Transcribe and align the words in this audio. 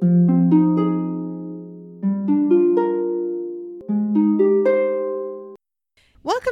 Welcome 0.00 0.16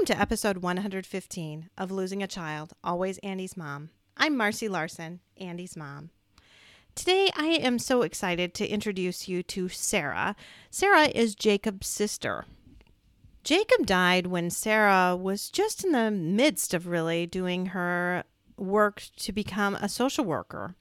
to 0.07 0.19
episode 0.19 0.59
115 0.59 1.71
of 1.79 1.93
Losing 1.93 2.25
a 2.25 2.27
Child, 2.27 2.73
Always 2.83 3.19
Andy's 3.19 3.57
Mom. 3.57 3.91
I'm 4.17 4.37
Marcy 4.37 4.69
Larson, 4.69 5.21
Andy's 5.37 5.77
mom. 5.77 6.11
Today, 6.97 7.31
I 7.37 7.47
am 7.47 7.79
so 7.79 8.03
excited 8.03 8.53
to 8.55 8.67
introduce 8.67 9.29
you 9.29 9.45
to 9.45 9.69
Sarah. 9.69 10.35
Sarah 10.69 11.07
is 11.07 11.37
Jacob's 11.37 11.87
sister. 11.87 12.47
Jacob 13.45 13.87
died 13.87 14.27
when 14.27 14.51
Sarah 14.51 15.15
was 15.15 15.51
just 15.51 15.85
in 15.85 15.93
the 15.93 16.11
midst 16.11 16.75
of 16.75 16.89
really 16.89 17.27
doing 17.27 17.67
her 17.67 18.25
work 18.57 19.05
to 19.19 19.31
become 19.31 19.77
a 19.77 19.89
social 19.89 20.25
worker. 20.25 20.75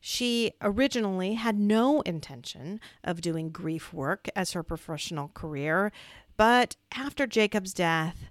She 0.00 0.52
originally 0.62 1.34
had 1.34 1.58
no 1.58 2.00
intention 2.02 2.80
of 3.04 3.20
doing 3.20 3.50
grief 3.50 3.92
work 3.92 4.28
as 4.34 4.52
her 4.52 4.62
professional 4.62 5.28
career, 5.28 5.92
but 6.36 6.76
after 6.96 7.26
Jacob's 7.26 7.74
death, 7.74 8.30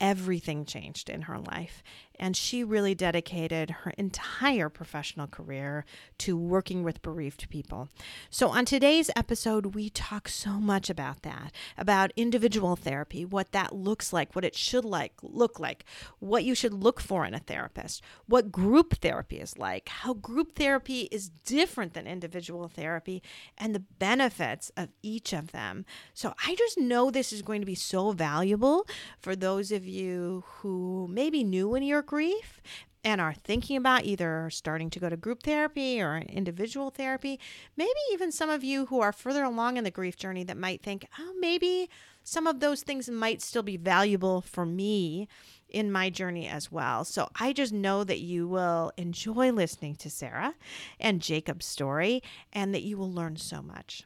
everything 0.00 0.64
changed 0.64 1.10
in 1.10 1.22
her 1.22 1.38
life. 1.38 1.82
And 2.22 2.36
she 2.36 2.62
really 2.62 2.94
dedicated 2.94 3.70
her 3.70 3.90
entire 3.98 4.68
professional 4.68 5.26
career 5.26 5.84
to 6.18 6.36
working 6.36 6.84
with 6.84 7.02
bereaved 7.02 7.50
people. 7.50 7.88
So, 8.30 8.50
on 8.50 8.64
today's 8.64 9.10
episode, 9.16 9.74
we 9.74 9.90
talk 9.90 10.28
so 10.28 10.52
much 10.52 10.88
about 10.88 11.22
that 11.22 11.50
about 11.76 12.12
individual 12.14 12.76
therapy, 12.76 13.24
what 13.24 13.50
that 13.50 13.74
looks 13.74 14.12
like, 14.12 14.36
what 14.36 14.44
it 14.44 14.54
should 14.54 14.84
like 14.84 15.14
look 15.20 15.58
like, 15.58 15.84
what 16.20 16.44
you 16.44 16.54
should 16.54 16.72
look 16.72 17.00
for 17.00 17.26
in 17.26 17.34
a 17.34 17.40
therapist, 17.40 18.04
what 18.26 18.52
group 18.52 18.98
therapy 18.98 19.40
is 19.40 19.58
like, 19.58 19.88
how 19.88 20.14
group 20.14 20.54
therapy 20.54 21.08
is 21.10 21.28
different 21.28 21.92
than 21.92 22.06
individual 22.06 22.68
therapy, 22.68 23.20
and 23.58 23.74
the 23.74 23.80
benefits 23.98 24.70
of 24.76 24.90
each 25.02 25.32
of 25.32 25.50
them. 25.50 25.84
So, 26.14 26.34
I 26.46 26.54
just 26.54 26.78
know 26.78 27.10
this 27.10 27.32
is 27.32 27.42
going 27.42 27.62
to 27.62 27.66
be 27.66 27.74
so 27.74 28.12
valuable 28.12 28.86
for 29.18 29.34
those 29.34 29.72
of 29.72 29.84
you 29.84 30.44
who 30.46 31.08
maybe 31.10 31.42
new 31.42 31.74
in 31.74 31.82
your 31.82 32.11
grief 32.12 32.60
and 33.02 33.22
are 33.22 33.32
thinking 33.32 33.74
about 33.74 34.04
either 34.04 34.50
starting 34.50 34.90
to 34.90 35.00
go 35.00 35.08
to 35.08 35.16
group 35.16 35.42
therapy 35.42 35.98
or 35.98 36.18
individual 36.18 36.90
therapy, 36.90 37.40
maybe 37.74 37.88
even 38.12 38.30
some 38.30 38.50
of 38.50 38.62
you 38.62 38.84
who 38.86 39.00
are 39.00 39.12
further 39.14 39.42
along 39.44 39.78
in 39.78 39.84
the 39.84 39.90
grief 39.90 40.14
journey 40.14 40.44
that 40.44 40.58
might 40.58 40.82
think, 40.82 41.06
oh, 41.18 41.32
maybe 41.40 41.88
some 42.22 42.46
of 42.46 42.60
those 42.60 42.82
things 42.82 43.08
might 43.08 43.40
still 43.40 43.62
be 43.62 43.78
valuable 43.78 44.42
for 44.42 44.66
me 44.66 45.26
in 45.70 45.90
my 45.90 46.10
journey 46.10 46.46
as 46.46 46.70
well. 46.70 47.02
So 47.02 47.30
I 47.40 47.54
just 47.54 47.72
know 47.72 48.04
that 48.04 48.20
you 48.20 48.46
will 48.46 48.92
enjoy 48.98 49.50
listening 49.52 49.96
to 49.96 50.10
Sarah 50.10 50.54
and 51.00 51.22
Jacob's 51.22 51.64
story 51.64 52.22
and 52.52 52.74
that 52.74 52.82
you 52.82 52.98
will 52.98 53.10
learn 53.10 53.36
so 53.36 53.62
much. 53.62 54.04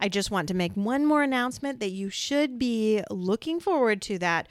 I 0.00 0.08
just 0.08 0.32
want 0.32 0.48
to 0.48 0.54
make 0.54 0.72
one 0.72 1.06
more 1.06 1.22
announcement 1.22 1.78
that 1.78 1.92
you 1.92 2.10
should 2.10 2.58
be 2.58 3.00
looking 3.10 3.60
forward 3.60 4.02
to 4.02 4.18
that 4.18 4.48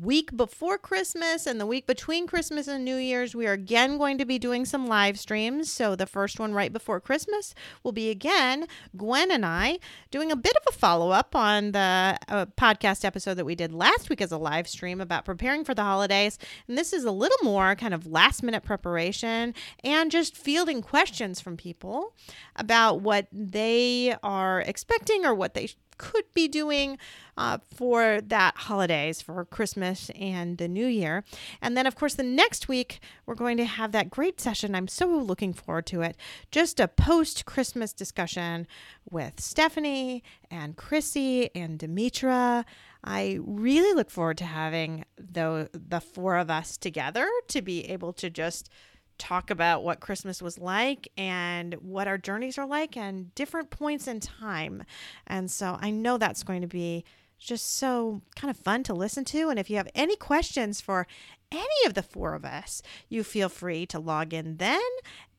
week 0.00 0.36
before 0.36 0.78
Christmas 0.78 1.46
and 1.46 1.60
the 1.60 1.66
week 1.66 1.86
between 1.86 2.26
Christmas 2.26 2.68
and 2.68 2.84
New 2.84 2.96
Year's, 2.96 3.34
we 3.34 3.46
are 3.46 3.52
again 3.52 3.98
going 3.98 4.18
to 4.18 4.24
be 4.24 4.38
doing 4.38 4.64
some 4.64 4.86
live 4.86 5.18
streams. 5.18 5.72
So, 5.72 5.96
the 5.96 6.06
first 6.06 6.38
one 6.38 6.52
right 6.52 6.72
before 6.72 7.00
Christmas 7.00 7.54
will 7.82 7.92
be 7.92 8.10
again 8.10 8.66
Gwen 8.96 9.30
and 9.30 9.44
I 9.44 9.78
doing 10.10 10.30
a 10.30 10.36
bit 10.36 10.54
of 10.56 10.62
a 10.68 10.76
follow 10.76 11.10
up 11.10 11.34
on 11.34 11.72
the 11.72 12.18
uh, 12.28 12.46
podcast 12.56 13.04
episode 13.04 13.34
that 13.34 13.44
we 13.44 13.54
did 13.54 13.72
last 13.72 14.08
week 14.10 14.20
as 14.20 14.32
a 14.32 14.38
live 14.38 14.68
stream 14.68 15.00
about 15.00 15.24
preparing 15.24 15.64
for 15.64 15.74
the 15.74 15.82
holidays. 15.82 16.38
And 16.66 16.76
this 16.76 16.92
is 16.92 17.04
a 17.04 17.12
little 17.12 17.38
more 17.42 17.74
kind 17.74 17.94
of 17.94 18.06
last 18.06 18.42
minute 18.42 18.62
preparation 18.62 19.54
and 19.82 20.10
just 20.10 20.36
fielding 20.36 20.82
questions 20.82 21.40
from 21.40 21.56
people 21.56 22.14
about 22.56 23.00
what 23.00 23.26
they 23.32 24.14
are 24.22 24.60
expecting 24.60 25.24
or 25.24 25.34
what 25.34 25.54
they 25.54 25.68
could 25.98 26.24
be 26.34 26.48
doing 26.48 26.98
uh, 27.36 27.58
for 27.74 28.20
that 28.20 28.56
holidays 28.56 29.20
for 29.20 29.44
Christmas 29.44 30.10
and 30.18 30.58
the 30.58 30.68
New 30.68 30.86
Year. 30.86 31.24
And 31.60 31.76
then, 31.76 31.86
of 31.86 31.94
course, 31.94 32.14
the 32.14 32.22
next 32.22 32.68
week, 32.68 33.00
we're 33.26 33.34
going 33.34 33.56
to 33.58 33.64
have 33.64 33.92
that 33.92 34.10
great 34.10 34.40
session. 34.40 34.74
I'm 34.74 34.88
so 34.88 35.06
looking 35.06 35.52
forward 35.52 35.86
to 35.86 36.02
it. 36.02 36.16
Just 36.50 36.80
a 36.80 36.88
post 36.88 37.44
Christmas 37.44 37.92
discussion 37.92 38.66
with 39.10 39.40
Stephanie 39.40 40.22
and 40.50 40.76
Chrissy 40.76 41.54
and 41.54 41.78
Demetra. 41.78 42.64
I 43.04 43.38
really 43.40 43.94
look 43.94 44.10
forward 44.10 44.38
to 44.38 44.44
having 44.44 45.04
the 45.16 45.70
the 45.72 46.00
four 46.00 46.36
of 46.36 46.50
us 46.50 46.76
together 46.76 47.28
to 47.48 47.62
be 47.62 47.84
able 47.88 48.12
to 48.14 48.28
just 48.28 48.68
talk 49.18 49.50
about 49.50 49.82
what 49.82 50.00
Christmas 50.00 50.40
was 50.40 50.58
like 50.58 51.08
and 51.16 51.74
what 51.74 52.08
our 52.08 52.18
journeys 52.18 52.58
are 52.58 52.66
like 52.66 52.96
and 52.96 53.34
different 53.34 53.70
points 53.70 54.06
in 54.08 54.20
time. 54.20 54.84
And 55.26 55.50
so 55.50 55.78
I 55.80 55.90
know 55.90 56.18
that's 56.18 56.42
going 56.42 56.62
to 56.62 56.68
be 56.68 57.04
just 57.38 57.76
so 57.76 58.22
kind 58.34 58.50
of 58.50 58.56
fun 58.56 58.82
to 58.84 58.94
listen 58.94 59.24
to. 59.26 59.48
And 59.48 59.58
if 59.58 59.70
you 59.70 59.76
have 59.76 59.88
any 59.94 60.16
questions 60.16 60.80
for 60.80 61.06
any 61.52 61.86
of 61.86 61.94
the 61.94 62.02
four 62.02 62.34
of 62.34 62.44
us, 62.44 62.82
you 63.08 63.22
feel 63.22 63.48
free 63.48 63.86
to 63.86 63.98
log 63.98 64.34
in 64.34 64.56
then 64.56 64.80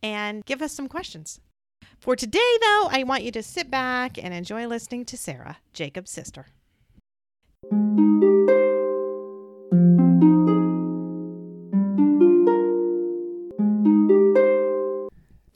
and 0.02 0.46
give 0.46 0.62
us 0.62 0.74
some 0.74 0.88
questions. 0.88 1.40
For 2.00 2.16
today, 2.16 2.58
though, 2.62 2.88
I 2.92 3.04
want 3.04 3.24
you 3.24 3.32
to 3.32 3.44
sit 3.44 3.70
back 3.70 4.18
and 4.18 4.34
enjoy 4.34 4.68
listening 4.68 5.06
to 5.06 5.18
Sarah, 5.18 5.58
Jacob's 5.74 6.12
sister. 6.12 6.48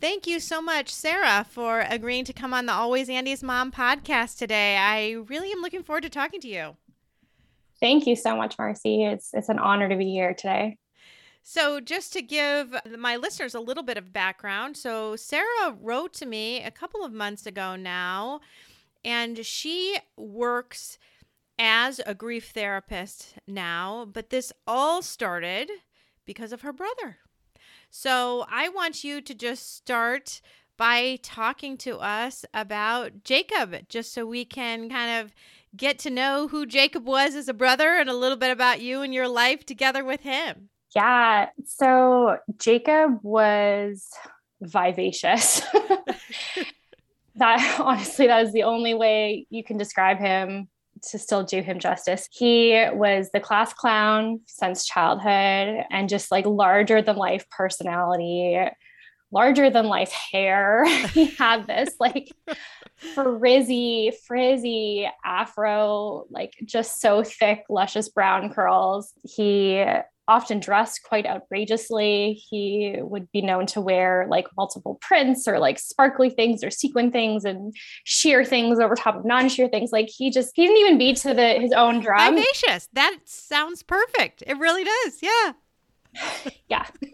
Thank 0.04 0.28
you 0.28 0.42
so 0.42 0.62
much, 0.62 0.94
Sarah, 0.94 1.46
for 1.50 1.86
agreeing 1.90 2.26
to 2.26 2.34
come 2.34 2.54
on 2.54 2.66
the 2.66 2.74
Always 2.74 3.10
Andy's 3.10 3.42
Mom 3.42 3.72
podcast 3.72 4.38
today. 4.38 4.76
I 4.76 5.12
really 5.12 5.50
am 5.50 5.62
looking 5.62 5.82
forward 5.82 6.04
to 6.04 6.10
talking 6.10 6.42
to 6.42 6.48
you. 6.50 6.76
Thank 7.80 8.06
you 8.06 8.18
so 8.18 8.36
much, 8.36 8.58
Marcy. 8.60 9.06
It's 9.06 9.34
it's 9.34 9.48
an 9.48 9.60
honor 9.60 9.88
to 9.88 9.96
be 9.96 10.12
here 10.12 10.34
today. 10.34 10.78
So, 11.42 11.80
just 11.80 12.12
to 12.12 12.22
give 12.22 12.76
my 13.00 13.16
listeners 13.16 13.56
a 13.56 13.62
little 13.62 13.82
bit 13.82 13.96
of 13.96 14.12
background, 14.12 14.76
so 14.76 15.16
Sarah 15.16 15.74
wrote 15.80 16.12
to 16.16 16.26
me 16.26 16.62
a 16.62 16.70
couple 16.70 17.06
of 17.06 17.14
months 17.14 17.46
ago 17.46 17.78
now, 17.78 18.42
and 19.06 19.46
she 19.46 20.00
works 20.18 21.00
as 21.58 22.02
a 22.06 22.14
grief 22.14 22.52
therapist 22.54 23.36
now, 23.48 24.04
but 24.12 24.32
this 24.32 24.52
all 24.68 25.02
started 25.02 25.72
because 26.26 26.52
of 26.52 26.60
her 26.60 26.74
brother. 26.74 27.20
So 27.96 28.44
I 28.50 28.70
want 28.70 29.04
you 29.04 29.22
to 29.22 29.36
just 29.36 29.76
start 29.76 30.42
by 30.78 31.20
talking 31.22 31.78
to 31.78 32.00
us 32.00 32.44
about 32.52 33.24
Jacob, 33.24 33.88
just 33.88 34.14
so 34.14 34.26
we 34.26 34.46
can 34.46 34.90
kind 34.90 35.22
of 35.22 35.32
get 35.78 36.00
to 36.00 36.10
know 36.10 36.48
who 36.48 36.66
Jacob 36.66 37.06
was 37.06 37.36
as 37.36 37.48
a 37.48 37.54
brother 37.54 37.90
and 37.90 38.10
a 38.10 38.16
little 38.16 38.36
bit 38.36 38.50
about 38.50 38.82
you 38.82 39.04
and 39.04 39.14
your 39.14 39.28
life 39.28 39.64
together 39.64 40.04
with 40.04 40.22
him. 40.22 40.70
Yeah. 40.96 41.50
So 41.66 42.38
Jacob 42.58 43.20
was 43.22 44.10
vivacious. 44.60 45.62
that 47.36 47.80
honestly, 47.80 48.26
that 48.26 48.44
is 48.44 48.54
the 48.54 48.64
only 48.64 48.96
way 48.96 49.46
you 49.52 49.64
can 49.64 49.78
describe 49.78 50.18
him 50.18 50.68
to 51.10 51.20
still 51.20 51.44
do 51.44 51.62
him 51.62 51.80
justice. 51.80 52.28
He 52.32 52.86
was 52.94 53.30
the 53.34 53.40
class 53.40 53.74
clown 53.74 54.42
since 54.48 54.86
childhood 54.86 55.86
and 55.92 56.10
just 56.10 56.32
like 56.32 56.46
larger 56.46 57.02
than 57.02 57.16
life 57.16 57.50
personality, 57.50 58.60
larger 59.32 59.70
than 59.70 59.86
life 59.86 60.12
hair. 60.12 60.86
he 61.08 61.26
had 61.26 61.68
this 61.68 61.96
like 62.00 62.32
frizzy, 63.14 64.14
frizzy 64.26 65.10
afro, 65.26 66.26
like 66.30 66.54
just 66.64 67.02
so 67.02 67.24
thick, 67.24 67.64
luscious 67.70 68.10
brown 68.10 68.54
curls. 68.54 69.14
He 69.24 69.84
often 70.28 70.60
dressed 70.60 71.04
quite 71.04 71.26
outrageously. 71.26 72.42
He 72.50 72.96
would 73.00 73.32
be 73.32 73.42
known 73.42 73.66
to 73.68 73.82
wear 73.82 74.26
like 74.30 74.48
multiple 74.56 74.98
prints 75.02 75.48
or 75.48 75.60
like 75.60 75.80
sparkly 75.80 76.30
things 76.30 76.64
or 76.64 76.72
sequin 76.72 77.12
things 77.12 77.46
and 77.46 77.76
sheer 78.04 78.46
things 78.46 78.80
over 78.80 78.96
top 78.96 79.16
of 79.16 79.26
non-sheer 79.26 79.68
things. 79.68 79.92
Like 79.92 80.10
he 80.10 80.30
just 80.30 80.52
he 80.56 80.66
didn't 80.66 80.78
even 80.78 80.98
beat 80.98 81.18
to 81.18 81.34
the 81.34 81.54
his 81.54 81.74
own 81.74 82.00
drum. 82.00 82.36
Vivacious. 82.36 82.88
That 82.94 83.18
sounds 83.26 83.84
perfect. 83.84 84.44
It 84.48 84.58
really 84.58 84.84
does. 84.84 85.20
Yeah. 85.22 85.54
yeah. 86.70 86.86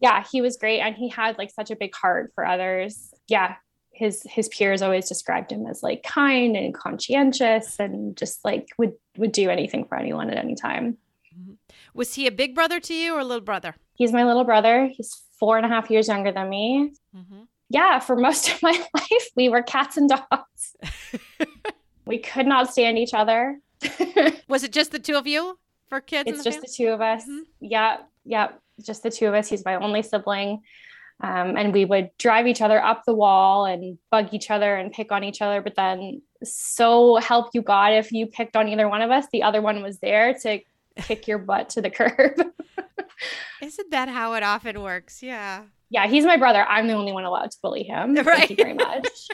yeah, 0.00 0.24
he 0.30 0.40
was 0.40 0.56
great 0.56 0.80
and 0.80 0.94
he 0.94 1.08
had 1.08 1.38
like 1.38 1.50
such 1.50 1.70
a 1.70 1.76
big 1.76 1.94
heart 1.94 2.32
for 2.34 2.46
others. 2.46 3.12
Yeah. 3.28 3.56
His 3.94 4.26
his 4.28 4.48
peers 4.48 4.82
always 4.82 5.08
described 5.08 5.52
him 5.52 5.66
as 5.66 5.82
like 5.82 6.02
kind 6.02 6.56
and 6.56 6.74
conscientious 6.74 7.78
and 7.78 8.16
just 8.16 8.44
like 8.44 8.68
would 8.78 8.94
would 9.16 9.32
do 9.32 9.50
anything 9.50 9.84
for 9.84 9.96
anyone 9.96 10.30
at 10.30 10.36
any 10.36 10.54
time. 10.54 10.98
Mm-hmm. 11.36 11.54
Was 11.94 12.14
he 12.14 12.26
a 12.26 12.32
big 12.32 12.54
brother 12.54 12.80
to 12.80 12.94
you 12.94 13.14
or 13.14 13.20
a 13.20 13.24
little 13.24 13.44
brother? 13.44 13.74
He's 13.94 14.12
my 14.12 14.24
little 14.24 14.44
brother. 14.44 14.86
He's 14.86 15.22
four 15.38 15.56
and 15.56 15.66
a 15.66 15.68
half 15.68 15.90
years 15.90 16.08
younger 16.08 16.32
than 16.32 16.48
me. 16.48 16.92
Mm-hmm. 17.16 17.42
Yeah, 17.68 17.98
for 17.98 18.16
most 18.28 18.50
of 18.50 18.62
my 18.62 18.72
life, 18.94 19.28
we 19.36 19.48
were 19.48 19.62
cats 19.62 19.96
and 19.96 20.08
dogs. 20.08 20.76
we 22.06 22.18
could 22.18 22.46
not 22.46 22.72
stand 22.72 22.98
each 22.98 23.14
other. 23.14 23.60
Was 24.48 24.64
it 24.64 24.72
just 24.72 24.92
the 24.92 24.98
two 24.98 25.16
of 25.16 25.26
you 25.26 25.58
for 25.88 26.00
kids? 26.00 26.28
It's 26.28 26.38
the 26.38 26.44
just 26.44 26.56
family? 26.56 26.68
the 26.68 26.74
two 26.76 26.88
of 26.88 27.00
us. 27.00 27.22
Mm-hmm. 27.22 27.38
Yeah, 27.60 27.96
yeah, 28.24 28.48
just 28.82 29.02
the 29.02 29.10
two 29.10 29.26
of 29.26 29.34
us. 29.34 29.48
He's 29.48 29.64
my 29.64 29.76
only 29.76 30.02
sibling. 30.02 30.62
Um, 31.20 31.56
and 31.56 31.72
we 31.72 31.84
would 31.84 32.10
drive 32.18 32.46
each 32.46 32.60
other 32.60 32.82
up 32.82 33.04
the 33.06 33.14
wall 33.14 33.64
and 33.64 33.98
bug 34.10 34.28
each 34.32 34.50
other 34.50 34.74
and 34.74 34.92
pick 34.92 35.12
on 35.12 35.24
each 35.24 35.40
other. 35.40 35.62
But 35.62 35.76
then, 35.76 36.22
so 36.42 37.16
help 37.16 37.50
you 37.54 37.62
God, 37.62 37.92
if 37.92 38.12
you 38.12 38.26
picked 38.26 38.56
on 38.56 38.68
either 38.68 38.88
one 38.88 39.00
of 39.00 39.10
us, 39.10 39.26
the 39.32 39.42
other 39.42 39.62
one 39.62 39.82
was 39.82 39.98
there 40.00 40.34
to 40.40 40.60
kick 40.96 41.26
your 41.28 41.38
butt 41.38 41.70
to 41.70 41.82
the 41.82 41.90
curb. 41.90 42.40
Isn't 43.62 43.90
that 43.90 44.08
how 44.08 44.34
it 44.34 44.42
often 44.42 44.82
works? 44.82 45.22
Yeah. 45.22 45.64
Yeah, 45.90 46.06
he's 46.06 46.24
my 46.24 46.36
brother. 46.36 46.64
I'm 46.64 46.88
the 46.88 46.94
only 46.94 47.12
one 47.12 47.24
allowed 47.24 47.52
to 47.52 47.58
bully 47.62 47.84
him. 47.84 48.14
Right. 48.14 48.24
Thank 48.48 48.50
you 48.50 48.56
very 48.56 48.74
much. 48.74 49.28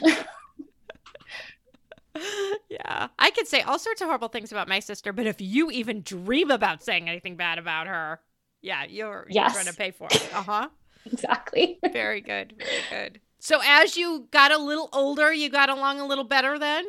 yeah. 2.69 3.07
I 3.17 3.31
could 3.31 3.47
say 3.47 3.61
all 3.61 3.79
sorts 3.79 4.01
of 4.01 4.07
horrible 4.07 4.27
things 4.27 4.51
about 4.51 4.67
my 4.67 4.79
sister, 4.79 5.11
but 5.11 5.25
if 5.25 5.41
you 5.41 5.71
even 5.71 6.01
dream 6.01 6.51
about 6.51 6.83
saying 6.83 7.09
anything 7.09 7.35
bad 7.35 7.57
about 7.57 7.87
her, 7.87 8.19
yeah, 8.61 8.83
you're, 8.83 9.25
yes. 9.29 9.53
you're 9.53 9.63
going 9.63 9.73
to 9.73 9.77
pay 9.77 9.91
for 9.91 10.07
it. 10.11 10.29
Uh 10.35 10.43
huh. 10.43 10.69
exactly. 11.11 11.79
very 11.91 12.21
good. 12.21 12.53
Very 12.57 12.81
good. 12.89 13.21
So 13.39 13.59
as 13.63 13.97
you 13.97 14.27
got 14.31 14.51
a 14.51 14.57
little 14.57 14.89
older, 14.93 15.33
you 15.33 15.49
got 15.49 15.69
along 15.69 15.99
a 15.99 16.05
little 16.05 16.23
better 16.23 16.59
then? 16.59 16.85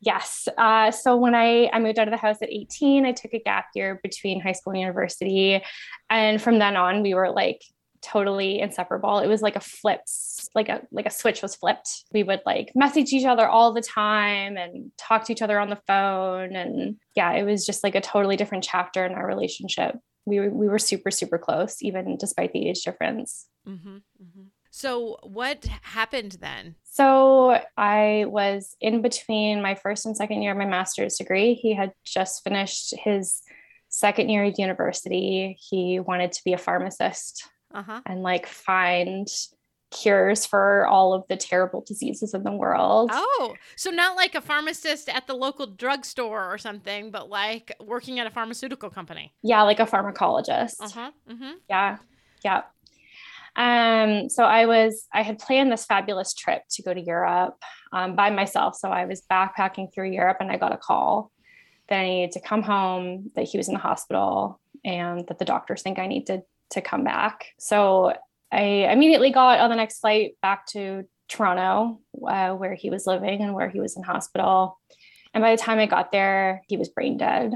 Yes. 0.00 0.48
Uh, 0.58 0.90
so 0.90 1.16
when 1.16 1.34
I, 1.34 1.68
I 1.72 1.78
moved 1.78 1.98
out 1.98 2.08
of 2.08 2.12
the 2.12 2.18
house 2.18 2.42
at 2.42 2.50
18, 2.50 3.06
I 3.06 3.12
took 3.12 3.32
a 3.34 3.38
gap 3.38 3.66
year 3.74 4.00
between 4.02 4.40
high 4.40 4.52
school 4.52 4.72
and 4.72 4.80
university. 4.80 5.62
And 6.10 6.40
from 6.40 6.58
then 6.58 6.76
on, 6.76 7.02
we 7.02 7.14
were 7.14 7.30
like 7.30 7.62
totally 8.02 8.60
inseparable. 8.60 9.18
It 9.20 9.28
was 9.28 9.42
like 9.42 9.56
a 9.56 9.60
flips, 9.60 10.48
like 10.54 10.68
a 10.68 10.82
like 10.92 11.06
a 11.06 11.10
switch 11.10 11.40
was 11.40 11.56
flipped. 11.56 12.04
We 12.12 12.22
would 12.22 12.42
like 12.44 12.72
message 12.74 13.12
each 13.12 13.24
other 13.24 13.48
all 13.48 13.72
the 13.72 13.80
time 13.80 14.56
and 14.58 14.92
talk 14.98 15.24
to 15.24 15.32
each 15.32 15.42
other 15.42 15.58
on 15.58 15.70
the 15.70 15.80
phone. 15.86 16.54
And 16.54 16.96
yeah, 17.14 17.32
it 17.32 17.44
was 17.44 17.64
just 17.64 17.82
like 17.82 17.94
a 17.94 18.00
totally 18.00 18.36
different 18.36 18.64
chapter 18.64 19.06
in 19.06 19.12
our 19.12 19.26
relationship. 19.26 19.96
We 20.26 20.40
were 20.40 20.50
we 20.50 20.68
were 20.68 20.78
super, 20.78 21.10
super 21.10 21.38
close, 21.38 21.82
even 21.82 22.16
despite 22.16 22.52
the 22.52 22.68
age 22.68 22.82
difference. 22.82 23.46
Mm-hmm, 23.66 23.96
mm-hmm. 23.96 24.42
So, 24.70 25.18
what 25.22 25.64
happened 25.82 26.38
then? 26.40 26.74
So, 26.84 27.60
I 27.76 28.24
was 28.26 28.76
in 28.80 29.02
between 29.02 29.62
my 29.62 29.74
first 29.74 30.06
and 30.06 30.16
second 30.16 30.42
year 30.42 30.52
of 30.52 30.58
my 30.58 30.66
master's 30.66 31.16
degree. 31.16 31.54
He 31.54 31.74
had 31.74 31.92
just 32.04 32.42
finished 32.42 32.94
his 33.02 33.42
second 33.88 34.30
year 34.30 34.44
of 34.44 34.54
university. 34.58 35.56
He 35.60 36.00
wanted 36.00 36.32
to 36.32 36.42
be 36.44 36.52
a 36.52 36.58
pharmacist 36.58 37.48
uh-huh. 37.72 38.00
and 38.06 38.22
like 38.22 38.46
find 38.46 39.28
cures 39.90 40.44
for 40.44 40.86
all 40.86 41.14
of 41.14 41.24
the 41.28 41.36
terrible 41.36 41.82
diseases 41.86 42.34
in 42.34 42.42
the 42.42 42.52
world. 42.52 43.10
Oh, 43.12 43.54
so 43.76 43.90
not 43.90 44.16
like 44.16 44.34
a 44.34 44.40
pharmacist 44.40 45.08
at 45.08 45.26
the 45.26 45.34
local 45.34 45.66
drugstore 45.66 46.52
or 46.52 46.58
something, 46.58 47.10
but 47.10 47.28
like 47.28 47.74
working 47.80 48.18
at 48.18 48.26
a 48.26 48.30
pharmaceutical 48.30 48.90
company. 48.90 49.32
Yeah, 49.42 49.62
like 49.62 49.80
a 49.80 49.86
pharmacologist. 49.86 50.76
Uh 50.80 50.88
huh. 50.88 51.10
Mm-hmm. 51.30 51.52
Yeah. 51.68 51.98
Yeah. 52.44 52.62
Um, 53.56 54.28
so 54.28 54.42
I 54.42 54.66
was, 54.66 55.06
I 55.12 55.22
had 55.22 55.38
planned 55.38 55.70
this 55.70 55.86
fabulous 55.86 56.34
trip 56.34 56.62
to 56.70 56.82
go 56.82 56.92
to 56.92 57.00
Europe 57.00 57.62
um, 57.92 58.16
by 58.16 58.30
myself. 58.30 58.76
So 58.76 58.90
I 58.90 59.04
was 59.04 59.22
backpacking 59.30 59.94
through 59.94 60.10
Europe 60.10 60.38
and 60.40 60.50
I 60.50 60.56
got 60.56 60.72
a 60.72 60.76
call 60.76 61.30
that 61.88 62.00
I 62.00 62.08
needed 62.08 62.32
to 62.32 62.40
come 62.40 62.62
home, 62.62 63.30
that 63.36 63.44
he 63.44 63.56
was 63.56 63.68
in 63.68 63.74
the 63.74 63.80
hospital, 63.80 64.60
and 64.84 65.26
that 65.28 65.38
the 65.38 65.44
doctors 65.44 65.82
think 65.82 65.98
I 65.98 66.06
need 66.06 66.26
to, 66.26 66.42
to 66.70 66.80
come 66.80 67.04
back. 67.04 67.46
So 67.58 68.14
I 68.54 68.92
immediately 68.92 69.30
got 69.30 69.60
on 69.60 69.70
the 69.70 69.76
next 69.76 70.00
flight 70.00 70.36
back 70.42 70.66
to 70.68 71.04
Toronto, 71.28 72.00
uh, 72.26 72.52
where 72.52 72.74
he 72.74 72.90
was 72.90 73.06
living 73.06 73.40
and 73.42 73.54
where 73.54 73.68
he 73.68 73.80
was 73.80 73.96
in 73.96 74.02
hospital. 74.02 74.78
And 75.32 75.42
by 75.42 75.56
the 75.56 75.62
time 75.62 75.78
I 75.78 75.86
got 75.86 76.12
there, 76.12 76.62
he 76.68 76.76
was 76.76 76.88
brain 76.88 77.16
dead. 77.16 77.52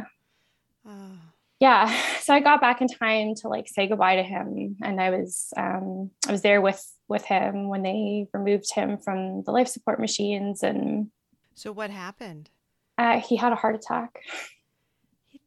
Oh 0.87 1.19
yeah 1.61 1.93
so 2.21 2.35
i 2.35 2.41
got 2.41 2.61
back 2.61 2.81
in 2.81 2.89
time 2.89 3.35
to 3.35 3.49
like 3.49 3.69
say 3.69 3.87
goodbye 3.87 4.17
to 4.17 4.23
him. 4.23 4.77
And 4.83 5.01
i 5.01 5.11
was 5.11 5.53
um 5.57 6.11
i 6.27 6.33
was 6.33 6.43
there 6.43 6.61
with 6.61 6.85
with 7.09 7.25
him 7.25 7.69
when 7.69 7.83
they 7.83 8.27
removed 8.33 8.73
him 8.75 8.99
from 8.99 9.43
the 9.45 9.51
life 9.51 9.69
support 9.69 9.99
machines. 9.99 10.63
And 10.63 11.11
so 11.55 11.73
what 11.73 11.91
happened? 11.91 12.51
Uh, 12.99 13.21
he 13.21 13.37
had 13.37 13.53
a 13.53 13.57
heart 13.57 13.75
attack 13.75 14.21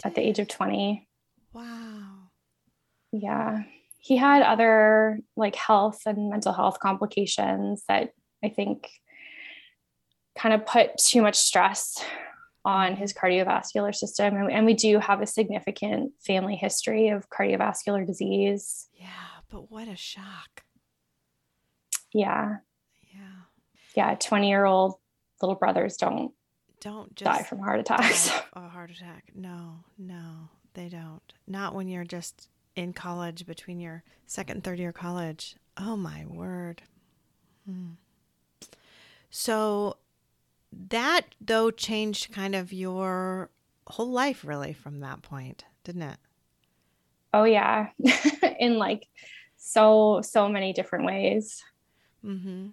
at 0.03 0.15
the 0.15 0.21
age 0.21 0.39
of 0.39 0.47
20 0.47 1.07
wow. 1.53 2.29
Yeah 3.11 3.63
he 4.01 4.17
had 4.17 4.41
other 4.41 5.19
like 5.37 5.55
health 5.55 6.01
and 6.05 6.29
mental 6.29 6.53
health 6.53 6.79
complications 6.79 7.83
that 7.87 8.09
i 8.43 8.49
think 8.49 8.89
kind 10.37 10.53
of 10.53 10.65
put 10.65 10.97
too 10.97 11.21
much 11.21 11.35
stress 11.35 12.03
on 12.63 12.95
his 12.95 13.13
cardiovascular 13.13 13.93
system. 13.93 14.35
And, 14.35 14.51
and 14.51 14.65
we 14.65 14.73
do 14.73 14.99
have 14.99 15.21
a 15.21 15.27
significant 15.27 16.13
family 16.25 16.55
history 16.55 17.09
of 17.09 17.29
cardiovascular 17.29 18.05
disease. 18.05 18.87
Yeah, 18.93 19.07
but 19.49 19.71
what 19.71 19.87
a 19.87 19.95
shock. 19.95 20.63
Yeah. 22.13 22.57
Yeah. 23.13 23.19
Yeah. 23.95 24.15
20 24.15 24.49
year 24.49 24.65
old 24.65 24.95
little 25.41 25.55
brothers 25.55 25.97
don't 25.97 26.31
don't 26.81 27.13
die 27.15 27.43
from 27.43 27.59
heart 27.59 27.79
attacks. 27.79 28.31
A 28.53 28.67
heart 28.67 28.89
attack. 28.89 29.31
No, 29.35 29.83
no, 29.99 30.49
they 30.73 30.89
don't. 30.89 31.21
Not 31.47 31.75
when 31.75 31.87
you're 31.87 32.03
just 32.03 32.49
in 32.75 32.93
college 32.93 33.45
between 33.45 33.79
your 33.79 34.03
second 34.25 34.57
and 34.57 34.63
third 34.63 34.79
year 34.79 34.91
college. 34.91 35.55
Oh 35.77 35.95
my 35.95 36.25
word. 36.25 36.81
Hmm. 37.65 37.91
So 39.29 39.97
that 40.89 41.21
though 41.39 41.71
changed 41.71 42.31
kind 42.31 42.55
of 42.55 42.73
your 42.73 43.49
whole 43.87 44.11
life 44.11 44.43
really 44.45 44.73
from 44.73 44.99
that 44.99 45.21
point, 45.21 45.65
didn't 45.83 46.03
it? 46.03 46.17
Oh 47.33 47.45
yeah, 47.45 47.87
in 48.59 48.77
like 48.77 49.07
so 49.57 50.21
so 50.23 50.49
many 50.49 50.73
different 50.73 51.05
ways. 51.05 51.63
Mm-hmm. 52.25 52.67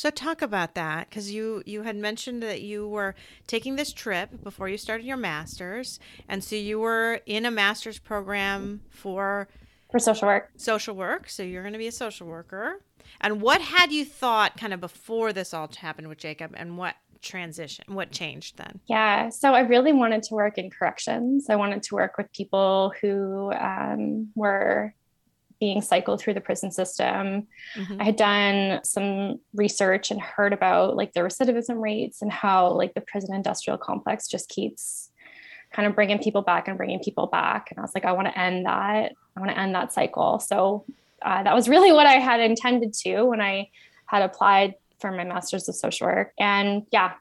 So 0.00 0.08
talk 0.08 0.40
about 0.40 0.76
that 0.76 1.10
because 1.10 1.30
you 1.30 1.62
you 1.66 1.82
had 1.82 1.94
mentioned 1.94 2.42
that 2.42 2.62
you 2.62 2.88
were 2.88 3.14
taking 3.46 3.76
this 3.76 3.92
trip 3.92 4.42
before 4.42 4.66
you 4.66 4.78
started 4.78 5.04
your 5.04 5.18
masters, 5.18 6.00
and 6.26 6.42
so 6.42 6.56
you 6.56 6.80
were 6.80 7.20
in 7.26 7.44
a 7.44 7.50
master's 7.50 7.98
program 7.98 8.80
for 8.88 9.46
for 9.90 9.98
social 9.98 10.26
work. 10.26 10.52
Social 10.56 10.96
work. 10.96 11.28
So 11.28 11.42
you're 11.42 11.62
going 11.62 11.74
to 11.74 11.78
be 11.78 11.86
a 11.86 11.92
social 11.92 12.26
worker. 12.26 12.80
And 13.20 13.42
what 13.42 13.60
had 13.60 13.92
you 13.92 14.06
thought 14.06 14.56
kind 14.56 14.72
of 14.72 14.80
before 14.80 15.34
this 15.34 15.52
all 15.52 15.68
happened 15.76 16.08
with 16.08 16.16
Jacob, 16.16 16.54
and 16.56 16.78
what 16.78 16.94
transition? 17.20 17.84
What 17.88 18.10
changed 18.10 18.56
then? 18.56 18.80
Yeah, 18.86 19.28
so 19.28 19.52
I 19.52 19.60
really 19.60 19.92
wanted 19.92 20.22
to 20.22 20.34
work 20.34 20.56
in 20.56 20.70
corrections. 20.70 21.50
I 21.50 21.56
wanted 21.56 21.82
to 21.82 21.94
work 21.94 22.16
with 22.16 22.32
people 22.32 22.94
who 23.02 23.52
um, 23.52 24.30
were 24.34 24.94
being 25.60 25.82
cycled 25.82 26.20
through 26.20 26.34
the 26.34 26.40
prison 26.40 26.72
system. 26.72 27.46
Mm-hmm. 27.76 28.00
I 28.00 28.04
had 28.04 28.16
done 28.16 28.80
some 28.82 29.38
research 29.54 30.10
and 30.10 30.20
heard 30.20 30.52
about 30.52 30.96
like 30.96 31.12
the 31.12 31.20
recidivism 31.20 31.80
rates 31.80 32.22
and 32.22 32.32
how 32.32 32.72
like 32.72 32.94
the 32.94 33.02
prison 33.02 33.34
industrial 33.34 33.78
complex 33.78 34.26
just 34.26 34.48
keeps 34.48 35.10
kind 35.72 35.86
of 35.86 35.94
bringing 35.94 36.18
people 36.18 36.42
back 36.42 36.66
and 36.66 36.76
bringing 36.76 36.98
people 36.98 37.26
back. 37.26 37.70
And 37.70 37.78
I 37.78 37.82
was 37.82 37.92
like, 37.94 38.04
I 38.04 38.12
want 38.12 38.28
to 38.28 38.38
end 38.38 38.66
that. 38.66 39.12
I 39.36 39.40
want 39.40 39.52
to 39.52 39.58
end 39.58 39.74
that 39.74 39.92
cycle. 39.92 40.40
So 40.40 40.84
uh, 41.22 41.42
that 41.42 41.54
was 41.54 41.68
really 41.68 41.92
what 41.92 42.06
I 42.06 42.14
had 42.14 42.40
intended 42.40 42.94
to 43.04 43.24
when 43.24 43.40
I 43.40 43.68
had 44.06 44.22
applied 44.22 44.74
for 44.98 45.12
my 45.12 45.24
master's 45.24 45.68
of 45.68 45.74
social 45.74 46.06
work. 46.06 46.32
And 46.38 46.86
yeah, 46.90 47.12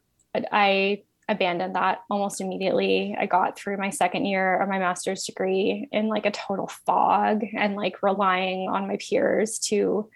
I 0.51 1.03
abandoned 1.29 1.75
that 1.75 2.03
almost 2.09 2.41
immediately. 2.41 3.15
I 3.17 3.27
got 3.27 3.57
through 3.57 3.77
my 3.77 3.91
second 3.91 4.25
year 4.25 4.59
of 4.59 4.67
my 4.67 4.79
master's 4.79 5.23
degree 5.23 5.87
in 5.91 6.07
like 6.07 6.25
a 6.25 6.31
total 6.31 6.67
fog 6.67 7.43
and 7.55 7.75
like 7.75 8.01
relying 8.03 8.67
on 8.67 8.87
my 8.87 8.97
peers 8.97 9.59
to 9.59 10.09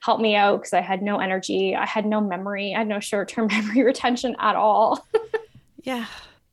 help 0.00 0.20
me 0.20 0.34
out 0.36 0.60
because 0.60 0.72
I 0.72 0.80
had 0.80 1.02
no 1.02 1.18
energy. 1.18 1.74
I 1.74 1.84
had 1.84 2.06
no 2.06 2.20
memory. 2.20 2.74
I 2.74 2.78
had 2.78 2.88
no 2.88 3.00
short 3.00 3.28
term 3.28 3.46
memory 3.50 3.82
retention 3.82 4.36
at 4.38 4.56
all. 4.56 5.06
yeah. 5.82 6.06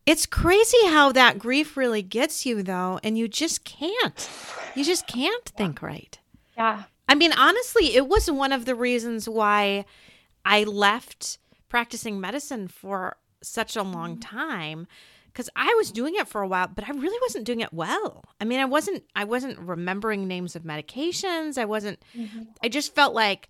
It's 0.06 0.26
crazy 0.26 0.88
how 0.88 1.12
that 1.12 1.38
grief 1.38 1.78
really 1.78 2.02
gets 2.02 2.44
you, 2.44 2.64
though, 2.64 3.00
and 3.04 3.16
you 3.16 3.28
just 3.28 3.64
can't. 3.64 4.30
You 4.74 4.84
just 4.84 5.06
can't 5.06 5.46
think 5.46 5.84
right. 5.84 6.18
Yeah. 6.58 6.84
I 7.08 7.14
mean, 7.14 7.32
honestly, 7.34 7.96
it 7.96 8.08
was 8.08 8.30
one 8.30 8.52
of 8.52 8.66
the 8.66 8.74
reasons 8.74 9.30
why 9.30 9.86
I 10.44 10.64
left 10.64 11.38
practicing 11.70 12.20
medicine 12.20 12.68
for 12.68 13.18
such 13.42 13.76
a 13.76 13.84
long 13.84 14.18
mm-hmm. 14.18 14.38
time 14.38 14.88
because 15.32 15.50
I 15.56 15.74
was 15.78 15.92
doing 15.92 16.16
it 16.16 16.28
for 16.28 16.42
a 16.42 16.48
while, 16.48 16.68
but 16.68 16.88
I 16.90 16.92
really 16.92 17.18
wasn't 17.22 17.46
doing 17.46 17.62
it 17.62 17.74
well. 17.74 18.26
I 18.42 18.46
mean, 18.46 18.60
I 18.60 18.66
wasn't 18.66 19.04
I 19.16 19.24
wasn't 19.24 19.60
remembering 19.60 20.28
names 20.28 20.56
of 20.56 20.64
medications. 20.64 21.58
I 21.58 21.66
wasn't. 21.66 22.00
Mm-hmm. 22.18 22.44
I 22.64 22.70
just 22.70 22.96
felt 22.96 23.14
like 23.14 23.50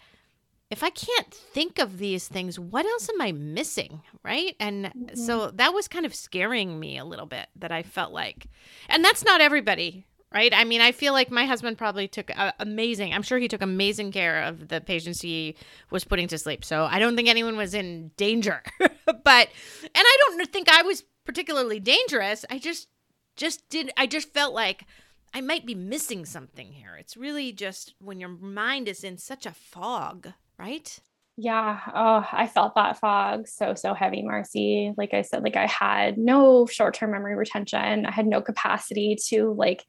if 0.69 0.83
I 0.83 0.91
can't 0.91 1.33
think 1.33 1.79
of 1.79 1.97
these 1.97 2.27
things, 2.27 2.59
what 2.59 2.85
else 2.85 3.09
am 3.09 3.21
I 3.21 3.31
missing? 3.31 4.01
Right. 4.23 4.55
And 4.59 4.85
mm-hmm. 4.85 5.15
so 5.15 5.51
that 5.51 5.73
was 5.73 5.87
kind 5.87 6.05
of 6.05 6.13
scaring 6.13 6.79
me 6.79 6.97
a 6.97 7.05
little 7.05 7.25
bit 7.25 7.47
that 7.55 7.71
I 7.71 7.81
felt 7.81 8.11
like, 8.11 8.45
and 8.87 9.03
that's 9.03 9.25
not 9.25 9.41
everybody. 9.41 10.05
Right. 10.31 10.53
I 10.53 10.63
mean, 10.63 10.79
I 10.79 10.91
feel 10.91 11.13
like 11.13 11.31
my 11.31 11.45
husband 11.45 11.79
probably 11.79 12.07
took 12.07 12.29
uh, 12.37 12.51
amazing, 12.59 13.13
I'm 13.13 13.23
sure 13.23 13.39
he 13.39 13.47
took 13.47 13.63
amazing 13.63 14.11
care 14.11 14.43
of 14.43 14.67
the 14.67 14.79
patients 14.79 15.21
he 15.21 15.55
was 15.89 16.03
putting 16.03 16.27
to 16.27 16.37
sleep. 16.37 16.63
So 16.63 16.83
I 16.83 16.99
don't 16.99 17.15
think 17.15 17.27
anyone 17.27 17.57
was 17.57 17.73
in 17.73 18.11
danger. 18.15 18.61
but, 18.79 19.49
and 19.83 19.91
I 19.95 20.17
don't 20.21 20.53
think 20.53 20.69
I 20.69 20.83
was 20.83 21.03
particularly 21.25 21.79
dangerous. 21.79 22.45
I 22.47 22.59
just, 22.59 22.89
just 23.37 23.67
did, 23.69 23.91
I 23.97 24.05
just 24.05 24.31
felt 24.31 24.53
like, 24.53 24.85
I 25.31 25.41
might 25.41 25.63
be 25.63 25.75
missing 25.75 26.25
something 26.25 26.73
here. 26.73 26.95
It's 26.99 27.15
really 27.15 27.51
just 27.51 27.93
when 27.99 28.19
your 28.19 28.29
mind 28.29 28.87
is 28.87 29.03
in 29.03 29.19
such 29.19 29.45
a 29.45 29.51
fog 29.51 30.33
right? 30.59 30.99
Yeah. 31.37 31.79
Oh, 31.95 32.27
I 32.31 32.47
felt 32.47 32.75
that 32.75 32.99
fog 32.99 33.47
so, 33.47 33.73
so 33.73 33.93
heavy, 33.93 34.21
Marcy. 34.21 34.93
Like 34.97 35.13
I 35.13 35.21
said, 35.21 35.41
like 35.41 35.55
I 35.55 35.67
had 35.67 36.17
no 36.17 36.65
short 36.65 36.93
term 36.93 37.11
memory 37.11 37.35
retention. 37.35 38.05
I 38.05 38.11
had 38.11 38.27
no 38.27 38.41
capacity 38.41 39.17
to 39.29 39.53
like 39.53 39.85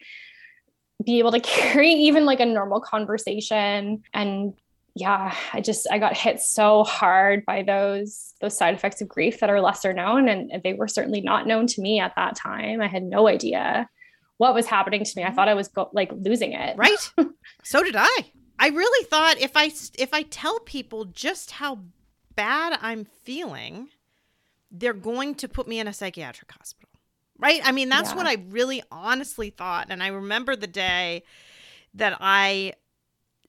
be 1.04 1.18
able 1.18 1.32
to 1.32 1.40
carry 1.40 1.90
even 1.90 2.24
like 2.24 2.40
a 2.40 2.46
normal 2.46 2.80
conversation. 2.80 4.02
And 4.14 4.54
yeah, 4.94 5.34
I 5.52 5.60
just, 5.60 5.86
I 5.90 5.98
got 5.98 6.16
hit 6.16 6.40
so 6.40 6.84
hard 6.84 7.44
by 7.46 7.62
those, 7.62 8.34
those 8.40 8.56
side 8.56 8.74
effects 8.74 9.00
of 9.00 9.08
grief 9.08 9.40
that 9.40 9.50
are 9.50 9.60
lesser 9.60 9.92
known. 9.92 10.28
And 10.28 10.50
they 10.62 10.74
were 10.74 10.88
certainly 10.88 11.20
not 11.20 11.46
known 11.46 11.66
to 11.68 11.80
me 11.80 12.00
at 12.00 12.14
that 12.16 12.36
time. 12.36 12.80
I 12.80 12.88
had 12.88 13.04
no 13.04 13.28
idea 13.28 13.88
what 14.38 14.54
was 14.54 14.66
happening 14.66 15.04
to 15.04 15.12
me. 15.16 15.22
I 15.22 15.30
thought 15.32 15.48
I 15.48 15.54
was 15.54 15.68
go- 15.68 15.90
like 15.92 16.10
losing 16.12 16.52
it. 16.52 16.76
Right. 16.76 17.12
so 17.62 17.82
did 17.82 17.94
I. 17.96 18.32
I 18.58 18.68
really 18.68 19.06
thought 19.06 19.40
if 19.40 19.52
I 19.54 19.72
if 19.98 20.12
I 20.12 20.22
tell 20.22 20.60
people 20.60 21.06
just 21.06 21.52
how 21.52 21.80
bad 22.34 22.78
I'm 22.82 23.06
feeling, 23.24 23.88
they're 24.70 24.92
going 24.92 25.34
to 25.36 25.48
put 25.48 25.66
me 25.66 25.80
in 25.80 25.88
a 25.88 25.92
psychiatric 25.92 26.52
hospital. 26.52 26.89
Right? 27.40 27.60
I 27.64 27.72
mean, 27.72 27.88
that's 27.88 28.10
yeah. 28.10 28.16
what 28.16 28.26
I 28.26 28.36
really 28.48 28.82
honestly 28.92 29.50
thought. 29.50 29.86
And 29.90 30.02
I 30.02 30.08
remember 30.08 30.54
the 30.54 30.66
day 30.66 31.24
that 31.94 32.16
I 32.20 32.74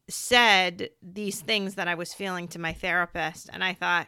said 0.10 0.90
these 1.02 1.42
things 1.42 1.76
that 1.76 1.88
I 1.88 1.96
was 1.96 2.14
feeling 2.14 2.48
to 2.50 2.60
my 2.60 2.74
therapist 2.74 3.50
and 3.52 3.64
I 3.64 3.74
thought, 3.74 4.08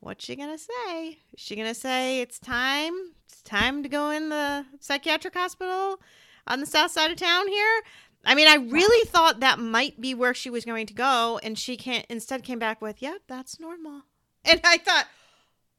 what's 0.00 0.24
she 0.24 0.34
going 0.34 0.50
to 0.50 0.58
say? 0.58 1.08
Is 1.08 1.40
she 1.40 1.56
going 1.56 1.68
to 1.68 1.74
say 1.74 2.20
it's 2.20 2.38
time? 2.38 2.92
It's 3.28 3.42
time 3.42 3.82
to 3.82 3.88
go 3.88 4.10
in 4.10 4.30
the 4.30 4.66
psychiatric 4.80 5.34
hospital 5.34 6.00
on 6.46 6.60
the 6.60 6.66
south 6.66 6.90
side 6.90 7.10
of 7.10 7.16
town 7.16 7.48
here? 7.48 7.82
I 8.24 8.34
mean, 8.34 8.48
I 8.48 8.56
really 8.56 9.06
thought 9.06 9.40
that 9.40 9.58
might 9.58 10.00
be 10.00 10.14
where 10.14 10.34
she 10.34 10.50
was 10.50 10.64
going 10.64 10.86
to 10.86 10.94
go, 10.94 11.40
and 11.42 11.58
she 11.58 11.76
can't. 11.76 12.04
Instead, 12.10 12.42
came 12.42 12.58
back 12.58 12.82
with, 12.82 13.00
"Yep, 13.00 13.22
that's 13.28 13.58
normal." 13.58 14.02
And 14.44 14.60
I 14.62 14.76
thought, 14.76 15.06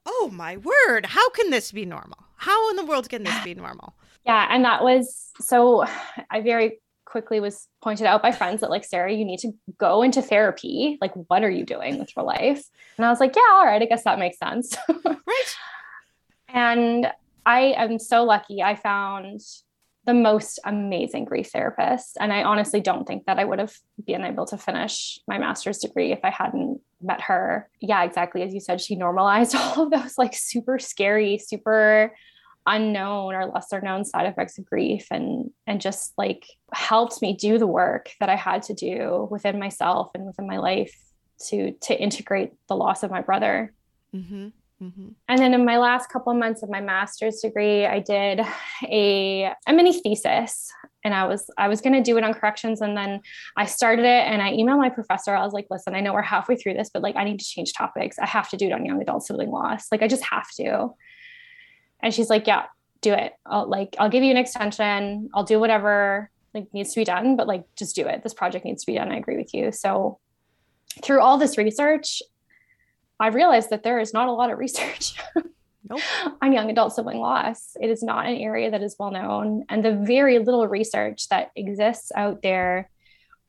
"Oh 0.04 0.28
my 0.32 0.56
word! 0.56 1.06
How 1.06 1.30
can 1.30 1.50
this 1.50 1.70
be 1.70 1.84
normal? 1.84 2.18
How 2.46 2.70
in 2.70 2.76
the 2.76 2.84
world 2.84 3.08
can 3.08 3.22
this 3.24 3.44
be 3.44 3.54
normal?" 3.54 3.94
Yeah, 4.24 4.46
and 4.50 4.64
that 4.64 4.84
was 4.84 5.32
so. 5.40 5.84
I 6.30 6.42
very 6.42 6.78
quickly 7.12 7.40
was 7.40 7.68
pointed 7.82 8.06
out 8.06 8.22
by 8.22 8.32
friends 8.32 8.60
that 8.60 8.70
like 8.70 8.84
Sarah, 8.84 9.12
you 9.12 9.24
need 9.24 9.40
to 9.40 9.52
go 9.78 10.02
into 10.02 10.22
therapy. 10.22 10.96
Like, 11.00 11.12
what 11.28 11.44
are 11.44 11.50
you 11.50 11.64
doing 11.64 11.98
with 11.98 12.10
your 12.16 12.24
life? 12.24 12.64
And 12.96 13.04
I 13.04 13.10
was 13.10 13.20
like, 13.20 13.36
yeah, 13.36 13.52
all 13.52 13.66
right, 13.66 13.82
I 13.82 13.84
guess 13.84 14.04
that 14.04 14.18
makes 14.18 14.38
sense. 14.38 14.76
right. 15.04 15.56
And 16.48 17.08
I 17.44 17.74
am 17.76 17.98
so 17.98 18.24
lucky. 18.24 18.62
I 18.62 18.76
found 18.76 19.40
the 20.04 20.14
most 20.14 20.58
amazing 20.64 21.26
grief 21.26 21.50
therapist. 21.50 22.16
And 22.18 22.32
I 22.32 22.42
honestly 22.42 22.80
don't 22.80 23.06
think 23.06 23.26
that 23.26 23.38
I 23.38 23.44
would 23.44 23.58
have 23.58 23.74
been 24.04 24.24
able 24.24 24.46
to 24.46 24.58
finish 24.58 25.20
my 25.28 25.38
master's 25.38 25.78
degree 25.78 26.12
if 26.12 26.20
I 26.24 26.30
hadn't 26.30 26.80
met 27.00 27.20
her. 27.22 27.68
Yeah, 27.80 28.02
exactly. 28.02 28.42
As 28.42 28.52
you 28.52 28.60
said, 28.60 28.80
she 28.80 28.96
normalized 28.96 29.54
all 29.58 29.84
of 29.84 29.90
those 29.90 30.18
like 30.18 30.34
super 30.34 30.78
scary, 30.78 31.38
super 31.38 32.14
unknown 32.66 33.34
or 33.34 33.46
lesser 33.46 33.80
known 33.80 34.04
side 34.04 34.26
effects 34.26 34.58
of 34.58 34.64
grief 34.64 35.06
and 35.10 35.50
and 35.66 35.80
just 35.80 36.12
like 36.16 36.46
helped 36.72 37.20
me 37.20 37.34
do 37.34 37.58
the 37.58 37.66
work 37.66 38.10
that 38.20 38.28
I 38.28 38.36
had 38.36 38.62
to 38.64 38.74
do 38.74 39.26
within 39.30 39.58
myself 39.58 40.10
and 40.14 40.24
within 40.24 40.46
my 40.46 40.58
life 40.58 40.94
to 41.48 41.72
to 41.82 42.00
integrate 42.00 42.52
the 42.68 42.76
loss 42.76 43.02
of 43.02 43.10
my 43.10 43.20
brother. 43.20 43.72
Mm-hmm. 44.14 44.48
Mm-hmm. 44.82 45.08
And 45.28 45.38
then 45.38 45.54
in 45.54 45.64
my 45.64 45.78
last 45.78 46.08
couple 46.10 46.32
of 46.32 46.38
months 46.38 46.62
of 46.62 46.68
my 46.68 46.80
master's 46.80 47.40
degree, 47.40 47.86
I 47.86 48.00
did 48.00 48.40
a, 48.88 49.52
a 49.68 49.72
mini 49.72 49.92
thesis 49.92 50.72
and 51.04 51.14
I 51.14 51.24
was 51.24 51.48
I 51.56 51.68
was 51.68 51.80
going 51.80 51.92
to 51.92 52.02
do 52.02 52.16
it 52.18 52.24
on 52.24 52.34
corrections 52.34 52.80
and 52.80 52.96
then 52.96 53.20
I 53.56 53.66
started 53.66 54.04
it 54.04 54.26
and 54.26 54.42
I 54.42 54.52
emailed 54.52 54.78
my 54.78 54.88
professor. 54.88 55.34
I 55.34 55.44
was 55.44 55.52
like, 55.52 55.66
"Listen, 55.70 55.94
I 55.94 56.00
know 56.00 56.12
we're 56.12 56.22
halfway 56.22 56.56
through 56.56 56.74
this, 56.74 56.90
but 56.92 57.02
like 57.02 57.16
I 57.16 57.24
need 57.24 57.38
to 57.38 57.44
change 57.44 57.72
topics. 57.72 58.18
I 58.18 58.26
have 58.26 58.48
to 58.50 58.56
do 58.56 58.66
it 58.66 58.72
on 58.72 58.84
young 58.84 59.00
adult 59.00 59.24
sibling 59.24 59.50
loss. 59.50 59.86
Like 59.90 60.02
I 60.02 60.08
just 60.08 60.24
have 60.24 60.50
to." 60.56 60.90
And 62.02 62.12
she's 62.12 62.30
like, 62.30 62.46
"Yeah, 62.46 62.66
do 63.00 63.12
it. 63.12 63.34
I'll 63.46 63.68
like 63.68 63.96
I'll 63.98 64.10
give 64.10 64.24
you 64.24 64.30
an 64.30 64.36
extension. 64.36 65.30
I'll 65.34 65.44
do 65.44 65.60
whatever 65.60 66.30
like 66.54 66.72
needs 66.74 66.92
to 66.94 67.00
be 67.00 67.04
done, 67.04 67.36
but 67.36 67.46
like 67.46 67.64
just 67.76 67.94
do 67.96 68.06
it. 68.06 68.22
This 68.22 68.34
project 68.34 68.64
needs 68.64 68.84
to 68.84 68.92
be 68.92 68.98
done. 68.98 69.12
I 69.12 69.16
agree 69.16 69.36
with 69.36 69.54
you." 69.54 69.72
So 69.72 70.18
through 71.02 71.20
all 71.20 71.38
this 71.38 71.56
research, 71.56 72.22
I 73.18 73.28
realized 73.28 73.70
that 73.70 73.82
there 73.82 74.00
is 74.00 74.12
not 74.12 74.28
a 74.28 74.32
lot 74.32 74.50
of 74.50 74.58
research 74.58 75.14
nope. 75.88 76.00
on 76.42 76.52
young 76.52 76.70
adult 76.70 76.92
sibling 76.92 77.18
loss. 77.18 77.76
It 77.80 77.88
is 77.88 78.02
not 78.02 78.26
an 78.26 78.36
area 78.36 78.70
that 78.70 78.82
is 78.82 78.96
well 78.98 79.10
known. 79.10 79.64
And 79.68 79.84
the 79.84 79.94
very 79.94 80.38
little 80.38 80.66
research 80.66 81.28
that 81.28 81.50
exists 81.56 82.10
out 82.14 82.42
there 82.42 82.90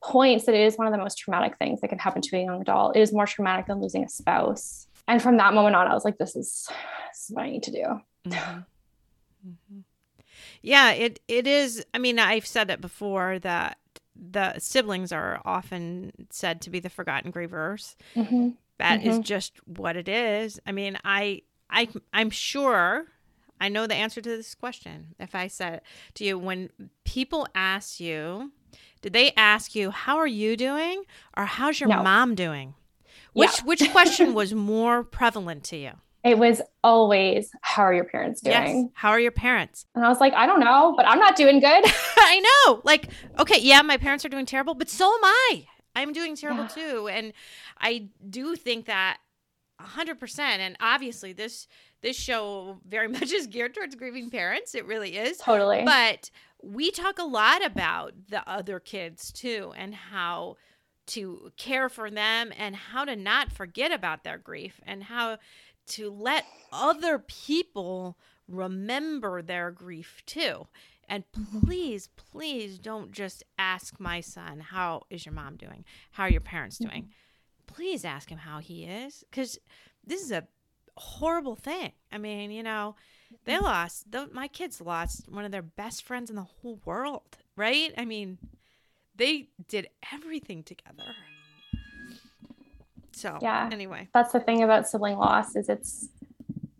points 0.03 0.45
that 0.45 0.55
it 0.55 0.61
is 0.61 0.77
one 0.77 0.87
of 0.87 0.91
the 0.91 0.99
most 0.99 1.17
traumatic 1.17 1.57
things 1.57 1.81
that 1.81 1.87
can 1.87 1.97
happen 1.97 2.21
to 2.21 2.37
a 2.37 2.43
young 2.43 2.61
adult. 2.61 2.95
It 2.95 3.01
is 3.01 3.13
more 3.13 3.25
traumatic 3.25 3.67
than 3.67 3.81
losing 3.81 4.03
a 4.03 4.09
spouse. 4.09 4.87
And 5.07 5.21
from 5.21 5.37
that 5.37 5.53
moment 5.53 5.75
on, 5.75 5.87
I 5.87 5.93
was 5.93 6.05
like, 6.05 6.17
this 6.17 6.35
is, 6.35 6.67
this 7.11 7.29
is 7.29 7.31
what 7.31 7.45
I 7.45 7.49
need 7.49 7.63
to 7.63 7.71
do. 7.71 7.99
Mm-hmm. 8.27 8.59
Mm-hmm. 9.49 9.79
Yeah, 10.61 10.91
it 10.91 11.19
it 11.27 11.47
is. 11.47 11.85
I 11.93 11.97
mean, 11.97 12.19
I've 12.19 12.47
said 12.47 12.69
it 12.69 12.81
before 12.81 13.39
that 13.39 13.77
the 14.15 14.57
siblings 14.59 15.11
are 15.11 15.41
often 15.45 16.11
said 16.29 16.61
to 16.61 16.69
be 16.69 16.79
the 16.79 16.89
forgotten 16.89 17.31
grievers. 17.31 17.95
Mm-hmm. 18.15 18.49
That 18.79 19.01
mm-hmm. 19.01 19.09
is 19.09 19.19
just 19.19 19.53
what 19.65 19.95
it 19.95 20.07
is. 20.07 20.59
I 20.65 20.71
mean, 20.71 20.97
I 21.03 21.41
I 21.69 21.89
I'm 22.13 22.29
sure 22.29 23.07
I 23.59 23.69
know 23.69 23.87
the 23.87 23.95
answer 23.95 24.21
to 24.21 24.29
this 24.29 24.55
question. 24.55 25.15
If 25.19 25.35
I 25.35 25.47
said 25.47 25.81
to 26.15 26.25
you 26.25 26.37
when 26.37 26.69
people 27.03 27.47
ask 27.55 27.99
you, 27.99 28.51
did 29.01 29.13
they 29.13 29.31
ask 29.37 29.75
you 29.75 29.91
how 29.91 30.17
are 30.17 30.27
you 30.27 30.55
doing 30.57 31.03
or 31.35 31.45
how's 31.45 31.79
your 31.79 31.89
no. 31.89 32.03
mom 32.03 32.35
doing? 32.35 32.75
Which 33.33 33.59
yeah. 33.59 33.65
which 33.65 33.91
question 33.91 34.33
was 34.33 34.53
more 34.53 35.03
prevalent 35.03 35.63
to 35.65 35.77
you? 35.77 35.91
It 36.23 36.37
was 36.37 36.61
always, 36.83 37.51
How 37.61 37.83
are 37.83 37.93
your 37.93 38.05
parents 38.05 38.41
doing? 38.41 38.53
Yes. 38.53 38.85
How 38.93 39.09
are 39.09 39.19
your 39.19 39.31
parents? 39.31 39.85
And 39.93 40.05
I 40.05 40.09
was 40.09 40.19
like, 40.19 40.33
I 40.33 40.45
don't 40.45 40.61
know, 40.61 40.93
but 40.95 41.07
I'm 41.07 41.19
not 41.19 41.35
doing 41.35 41.59
good. 41.59 41.83
I 42.17 42.39
know. 42.67 42.81
Like, 42.83 43.09
okay, 43.39 43.59
yeah, 43.59 43.81
my 43.81 43.97
parents 43.97 44.23
are 44.23 44.29
doing 44.29 44.45
terrible, 44.45 44.73
but 44.73 44.89
so 44.89 45.05
am 45.05 45.23
I. 45.23 45.67
I'm 45.95 46.13
doing 46.13 46.35
terrible 46.35 46.63
yeah. 46.63 46.91
too. 46.91 47.07
And 47.07 47.33
I 47.79 48.09
do 48.29 48.55
think 48.55 48.85
that 48.85 49.17
100% 49.81 50.39
and 50.39 50.77
obviously 50.79 51.33
this 51.33 51.67
this 52.01 52.15
show 52.15 52.77
very 52.87 53.07
much 53.09 53.31
is 53.31 53.47
geared 53.47 53.73
towards 53.73 53.95
grieving 53.95 54.29
parents 54.29 54.75
it 54.75 54.85
really 54.85 55.17
is 55.17 55.37
totally 55.37 55.83
but 55.83 56.29
we 56.61 56.91
talk 56.91 57.19
a 57.19 57.23
lot 57.23 57.65
about 57.65 58.13
the 58.29 58.47
other 58.49 58.79
kids 58.79 59.31
too 59.31 59.73
and 59.75 59.93
how 59.93 60.55
to 61.05 61.51
care 61.57 61.89
for 61.89 62.09
them 62.09 62.53
and 62.57 62.75
how 62.75 63.03
to 63.03 63.15
not 63.15 63.51
forget 63.51 63.91
about 63.91 64.23
their 64.23 64.37
grief 64.37 64.79
and 64.85 65.03
how 65.03 65.37
to 65.87 66.09
let 66.09 66.45
other 66.71 67.19
people 67.19 68.17
remember 68.47 69.41
their 69.41 69.71
grief 69.71 70.21
too 70.25 70.67
and 71.09 71.23
mm-hmm. 71.31 71.59
please, 71.61 72.09
please 72.15 72.79
don't 72.79 73.11
just 73.11 73.43
ask 73.57 73.99
my 73.99 74.21
son, 74.21 74.59
How 74.59 75.03
is 75.09 75.25
your 75.25 75.33
mom 75.33 75.57
doing? 75.57 75.85
How 76.11 76.23
are 76.23 76.29
your 76.29 76.41
parents 76.41 76.77
mm-hmm. 76.77 76.89
doing? 76.89 77.09
Please 77.67 78.05
ask 78.05 78.29
him 78.29 78.39
how 78.39 78.59
he 78.59 78.85
is 78.85 79.23
because 79.29 79.57
this 80.05 80.21
is 80.21 80.31
a 80.31 80.47
horrible 80.95 81.55
thing. 81.55 81.91
I 82.11 82.17
mean, 82.17 82.51
you 82.51 82.63
know, 82.63 82.95
they 83.45 83.53
mm-hmm. 83.53 83.65
lost, 83.65 84.11
the, 84.11 84.29
my 84.31 84.47
kids 84.47 84.79
lost 84.79 85.29
one 85.29 85.45
of 85.45 85.51
their 85.51 85.61
best 85.61 86.03
friends 86.03 86.29
in 86.29 86.35
the 86.35 86.43
whole 86.43 86.79
world, 86.85 87.37
right? 87.55 87.93
I 87.97 88.05
mean, 88.05 88.37
they 89.15 89.49
did 89.67 89.87
everything 90.11 90.63
together. 90.63 91.15
So, 93.23 93.39
yeah. 93.41 93.69
Anyway, 93.71 94.09
that's 94.13 94.33
the 94.33 94.41
thing 94.41 94.63
about 94.63 94.85
sibling 94.85 95.15
loss 95.15 95.55
is 95.55 95.69
it's 95.69 96.09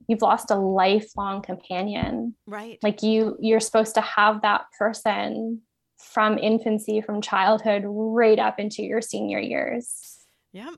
you've 0.10 0.22
lost 0.22 0.52
a 0.52 0.56
lifelong 0.56 1.42
companion. 1.42 2.36
Right. 2.46 2.80
Like 2.84 3.02
you 3.02 3.38
you're 3.40 3.62
supposed 3.62 3.96
to 3.96 4.02
have 4.02 4.42
that 4.42 4.66
person 4.78 5.62
from 5.98 6.38
infancy 6.38 7.00
from 7.00 7.22
childhood 7.22 7.84
right 7.86 8.40
up 8.40 8.60
into 8.60 8.84
your 8.84 9.02
senior 9.02 9.40
years. 9.40 10.20
Yeah 10.52 10.72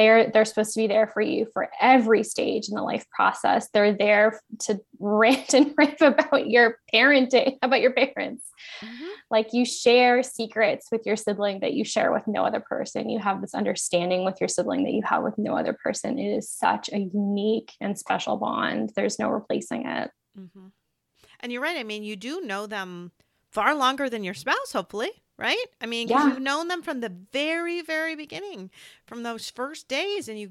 they're 0.00 0.30
they're 0.30 0.46
supposed 0.46 0.72
to 0.72 0.80
be 0.80 0.86
there 0.86 1.06
for 1.06 1.20
you 1.20 1.46
for 1.52 1.68
every 1.80 2.22
stage 2.22 2.68
in 2.68 2.74
the 2.74 2.82
life 2.82 3.04
process. 3.10 3.68
They're 3.74 3.92
there 3.92 4.40
to 4.60 4.80
rant 4.98 5.52
and 5.52 5.74
rave 5.76 6.00
about 6.00 6.48
your 6.48 6.78
parenting 6.92 7.58
about 7.62 7.82
your 7.82 7.92
parents. 7.92 8.46
Mm-hmm. 8.82 9.09
Like 9.30 9.52
you 9.52 9.64
share 9.64 10.22
secrets 10.22 10.88
with 10.90 11.06
your 11.06 11.16
sibling 11.16 11.60
that 11.60 11.74
you 11.74 11.84
share 11.84 12.12
with 12.12 12.26
no 12.26 12.44
other 12.44 12.60
person 12.60 13.08
you 13.08 13.18
have 13.18 13.40
this 13.40 13.54
understanding 13.54 14.24
with 14.24 14.40
your 14.40 14.48
sibling 14.48 14.84
that 14.84 14.92
you 14.92 15.02
have 15.04 15.22
with 15.22 15.38
no 15.38 15.56
other 15.56 15.72
person 15.72 16.18
it 16.18 16.36
is 16.36 16.50
such 16.50 16.90
a 16.92 16.98
unique 16.98 17.72
and 17.80 17.98
special 17.98 18.36
bond 18.36 18.92
there's 18.96 19.18
no 19.18 19.28
replacing 19.28 19.86
it 19.86 20.10
mm-hmm. 20.38 20.66
and 21.40 21.52
you're 21.52 21.62
right 21.62 21.78
i 21.78 21.82
mean 21.82 22.02
you 22.02 22.16
do 22.16 22.40
know 22.42 22.66
them 22.66 23.12
far 23.50 23.74
longer 23.74 24.08
than 24.08 24.24
your 24.24 24.34
spouse 24.34 24.72
hopefully 24.72 25.10
right? 25.40 25.66
I 25.80 25.86
mean, 25.86 26.08
yeah. 26.08 26.26
you've 26.26 26.40
known 26.40 26.68
them 26.68 26.82
from 26.82 27.00
the 27.00 27.12
very, 27.32 27.80
very 27.80 28.14
beginning, 28.14 28.70
from 29.06 29.22
those 29.22 29.48
first 29.48 29.88
days, 29.88 30.28
and 30.28 30.38
you 30.38 30.50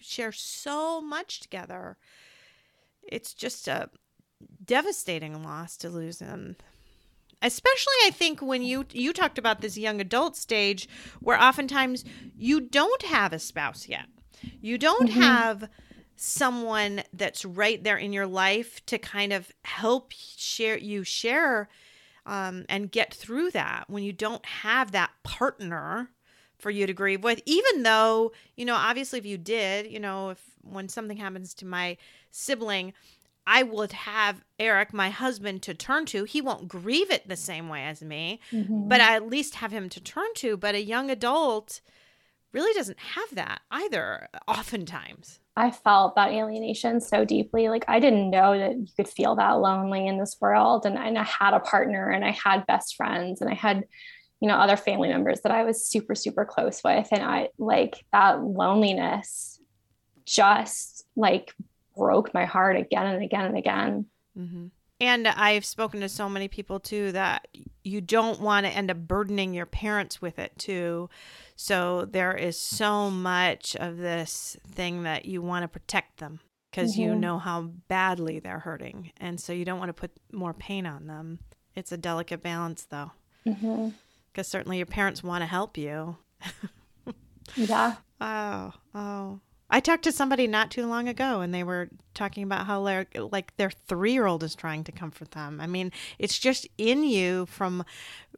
share 0.00 0.32
so 0.32 1.02
much 1.02 1.40
together. 1.40 1.98
It's 3.02 3.34
just 3.34 3.68
a 3.68 3.90
devastating 4.64 5.42
loss 5.42 5.76
to 5.76 5.90
lose 5.90 6.18
them. 6.18 6.56
Especially, 7.44 7.92
I 8.04 8.10
think 8.10 8.40
when 8.40 8.62
you 8.62 8.86
you 8.92 9.12
talked 9.12 9.38
about 9.38 9.60
this 9.60 9.76
young 9.76 10.00
adult 10.00 10.34
stage, 10.34 10.88
where 11.20 11.40
oftentimes 11.40 12.04
you 12.36 12.60
don't 12.60 13.02
have 13.02 13.34
a 13.34 13.38
spouse 13.38 13.86
yet, 13.86 14.06
you 14.62 14.78
don't 14.78 15.10
mm-hmm. 15.10 15.20
have 15.20 15.68
someone 16.16 17.02
that's 17.12 17.44
right 17.44 17.84
there 17.84 17.98
in 17.98 18.12
your 18.12 18.26
life 18.26 18.84
to 18.86 18.98
kind 18.98 19.32
of 19.32 19.52
help 19.62 20.12
share 20.12 20.78
you 20.78 21.04
share 21.04 21.68
um, 22.24 22.64
and 22.68 22.90
get 22.90 23.12
through 23.12 23.50
that 23.50 23.84
when 23.88 24.02
you 24.02 24.12
don't 24.12 24.46
have 24.46 24.92
that 24.92 25.10
partner 25.22 26.10
for 26.56 26.70
you 26.70 26.86
to 26.86 26.94
grieve 26.94 27.22
with 27.22 27.42
even 27.44 27.82
though 27.82 28.32
you 28.56 28.64
know 28.64 28.76
obviously 28.76 29.18
if 29.18 29.26
you 29.26 29.36
did 29.36 29.90
you 29.90 30.00
know 30.00 30.30
if 30.30 30.40
when 30.62 30.88
something 30.88 31.16
happens 31.16 31.52
to 31.52 31.66
my 31.66 31.96
sibling 32.30 32.92
i 33.46 33.62
would 33.62 33.92
have 33.92 34.44
eric 34.58 34.92
my 34.92 35.10
husband 35.10 35.62
to 35.62 35.74
turn 35.74 36.06
to 36.06 36.24
he 36.24 36.40
won't 36.40 36.68
grieve 36.68 37.10
it 37.10 37.28
the 37.28 37.36
same 37.36 37.68
way 37.68 37.84
as 37.84 38.02
me 38.02 38.40
mm-hmm. 38.52 38.88
but 38.88 39.00
i 39.00 39.14
at 39.14 39.28
least 39.28 39.56
have 39.56 39.72
him 39.72 39.88
to 39.88 40.00
turn 40.00 40.32
to 40.34 40.56
but 40.56 40.74
a 40.74 40.82
young 40.82 41.10
adult 41.10 41.80
really 42.52 42.72
doesn't 42.74 42.98
have 42.98 43.34
that 43.34 43.60
either 43.70 44.28
oftentimes 44.46 45.40
I 45.56 45.70
felt 45.70 46.16
that 46.16 46.32
alienation 46.32 47.00
so 47.00 47.24
deeply. 47.24 47.68
Like 47.68 47.84
I 47.86 48.00
didn't 48.00 48.30
know 48.30 48.58
that 48.58 48.76
you 48.76 48.86
could 48.96 49.08
feel 49.08 49.36
that 49.36 49.52
lonely 49.52 50.06
in 50.06 50.18
this 50.18 50.36
world. 50.40 50.84
And, 50.84 50.98
and 50.98 51.16
I 51.16 51.22
had 51.22 51.54
a 51.54 51.60
partner 51.60 52.10
and 52.10 52.24
I 52.24 52.32
had 52.32 52.66
best 52.66 52.96
friends 52.96 53.40
and 53.40 53.48
I 53.48 53.54
had, 53.54 53.84
you 54.40 54.48
know, 54.48 54.56
other 54.56 54.76
family 54.76 55.08
members 55.08 55.42
that 55.42 55.52
I 55.52 55.62
was 55.62 55.86
super, 55.86 56.16
super 56.16 56.44
close 56.44 56.82
with. 56.82 57.06
And 57.12 57.22
I 57.22 57.50
like 57.56 58.04
that 58.12 58.42
loneliness 58.42 59.60
just 60.26 61.04
like 61.14 61.54
broke 61.96 62.32
my 62.34 62.44
heart 62.44 62.76
again 62.76 63.06
and 63.06 63.22
again 63.22 63.44
and 63.44 63.56
again. 63.56 64.06
Mm-hmm. 64.38 64.66
And 65.00 65.28
I've 65.28 65.64
spoken 65.64 66.00
to 66.00 66.08
so 66.08 66.28
many 66.28 66.48
people 66.48 66.80
too 66.80 67.12
that 67.12 67.48
you 67.82 68.00
don't 68.00 68.40
want 68.40 68.64
to 68.64 68.72
end 68.72 68.90
up 68.90 68.96
burdening 68.96 69.52
your 69.52 69.66
parents 69.66 70.22
with 70.22 70.38
it 70.38 70.56
too. 70.56 71.10
So 71.56 72.04
there 72.04 72.34
is 72.34 72.58
so 72.58 73.10
much 73.10 73.76
of 73.76 73.98
this 73.98 74.56
thing 74.66 75.02
that 75.02 75.24
you 75.24 75.42
want 75.42 75.62
to 75.64 75.68
protect 75.68 76.18
them 76.18 76.40
because 76.70 76.92
mm-hmm. 76.92 77.02
you 77.02 77.14
know 77.14 77.38
how 77.38 77.62
badly 77.88 78.38
they're 78.38 78.60
hurting. 78.60 79.12
And 79.18 79.40
so 79.40 79.52
you 79.52 79.64
don't 79.64 79.78
want 79.78 79.90
to 79.90 80.00
put 80.00 80.12
more 80.32 80.54
pain 80.54 80.86
on 80.86 81.06
them. 81.06 81.40
It's 81.74 81.92
a 81.92 81.96
delicate 81.96 82.42
balance 82.42 82.84
though. 82.84 83.10
Because 83.44 83.62
mm-hmm. 83.62 84.40
certainly 84.42 84.78
your 84.78 84.86
parents 84.86 85.22
want 85.22 85.42
to 85.42 85.46
help 85.46 85.76
you. 85.76 86.16
yeah. 87.56 87.96
Oh, 88.20 88.72
oh. 88.94 89.40
I 89.70 89.80
talked 89.80 90.04
to 90.04 90.12
somebody 90.12 90.46
not 90.46 90.70
too 90.70 90.86
long 90.86 91.08
ago 91.08 91.40
and 91.40 91.52
they 91.52 91.64
were 91.64 91.88
talking 92.12 92.42
about 92.42 92.66
how 92.66 92.80
like, 92.80 93.16
like 93.16 93.56
their 93.56 93.70
3-year-old 93.88 94.42
is 94.42 94.54
trying 94.54 94.84
to 94.84 94.92
comfort 94.92 95.32
them. 95.32 95.60
I 95.60 95.66
mean, 95.66 95.90
it's 96.18 96.38
just 96.38 96.68
in 96.76 97.02
you 97.04 97.46
from 97.46 97.84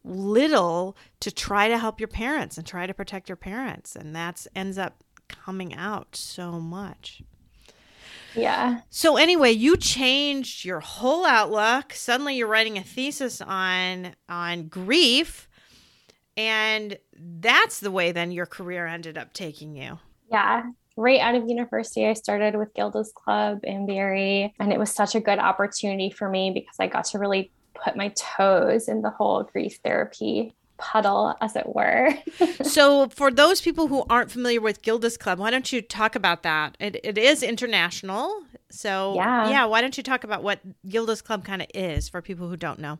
little 0.03 0.95
to 1.19 1.31
try 1.31 1.67
to 1.67 1.77
help 1.77 1.99
your 1.99 2.07
parents 2.07 2.57
and 2.57 2.65
try 2.65 2.87
to 2.87 2.93
protect 2.93 3.29
your 3.29 3.35
parents 3.35 3.95
and 3.95 4.15
that's 4.15 4.47
ends 4.55 4.77
up 4.77 5.03
coming 5.27 5.75
out 5.75 6.15
so 6.15 6.53
much. 6.53 7.21
Yeah. 8.33 8.81
So 8.89 9.17
anyway, 9.17 9.51
you 9.51 9.75
changed 9.75 10.63
your 10.63 10.79
whole 10.79 11.25
outlook. 11.25 11.91
Suddenly 11.93 12.37
you're 12.37 12.47
writing 12.47 12.77
a 12.77 12.83
thesis 12.83 13.41
on 13.41 14.15
on 14.29 14.69
grief 14.69 15.49
and 16.37 16.97
that's 17.13 17.79
the 17.79 17.91
way 17.91 18.11
then 18.11 18.31
your 18.31 18.45
career 18.45 18.87
ended 18.87 19.17
up 19.17 19.33
taking 19.33 19.75
you. 19.75 19.99
Yeah 20.31 20.63
right 20.97 21.19
out 21.19 21.35
of 21.35 21.47
university, 21.47 22.05
I 22.05 22.13
started 22.13 22.55
with 22.55 22.73
Gilda's 22.73 23.13
Club 23.15 23.59
in 23.63 23.85
Barrie. 23.85 24.53
And 24.59 24.73
it 24.73 24.79
was 24.79 24.91
such 24.91 25.15
a 25.15 25.19
good 25.19 25.39
opportunity 25.39 26.09
for 26.09 26.27
me 26.29 26.51
because 26.51 26.75
I 26.79 26.87
got 26.87 27.05
to 27.05 27.19
really 27.19 27.51
put 27.75 27.95
my 27.95 28.09
toes 28.09 28.87
in 28.87 29.01
the 29.01 29.11
whole 29.11 29.43
grief 29.43 29.79
therapy 29.83 30.53
puddle, 30.77 31.35
as 31.41 31.55
it 31.55 31.75
were. 31.75 32.13
so, 32.63 33.09
for 33.09 33.31
those 33.31 33.61
people 33.61 33.87
who 33.87 34.05
aren't 34.09 34.31
familiar 34.31 34.61
with 34.61 34.81
Gilda's 34.81 35.17
Club, 35.17 35.39
why 35.39 35.49
don't 35.49 35.71
you 35.71 35.81
talk 35.81 36.15
about 36.15 36.43
that? 36.43 36.77
It, 36.79 36.97
it 37.03 37.17
is 37.17 37.43
international. 37.43 38.43
So, 38.69 39.15
yeah. 39.15 39.49
yeah, 39.49 39.65
why 39.65 39.81
don't 39.81 39.97
you 39.97 40.03
talk 40.03 40.23
about 40.23 40.43
what 40.43 40.59
Gilda's 40.87 41.21
Club 41.21 41.45
kind 41.45 41.61
of 41.61 41.67
is 41.73 42.09
for 42.09 42.21
people 42.21 42.47
who 42.47 42.57
don't 42.57 42.79
know? 42.79 42.99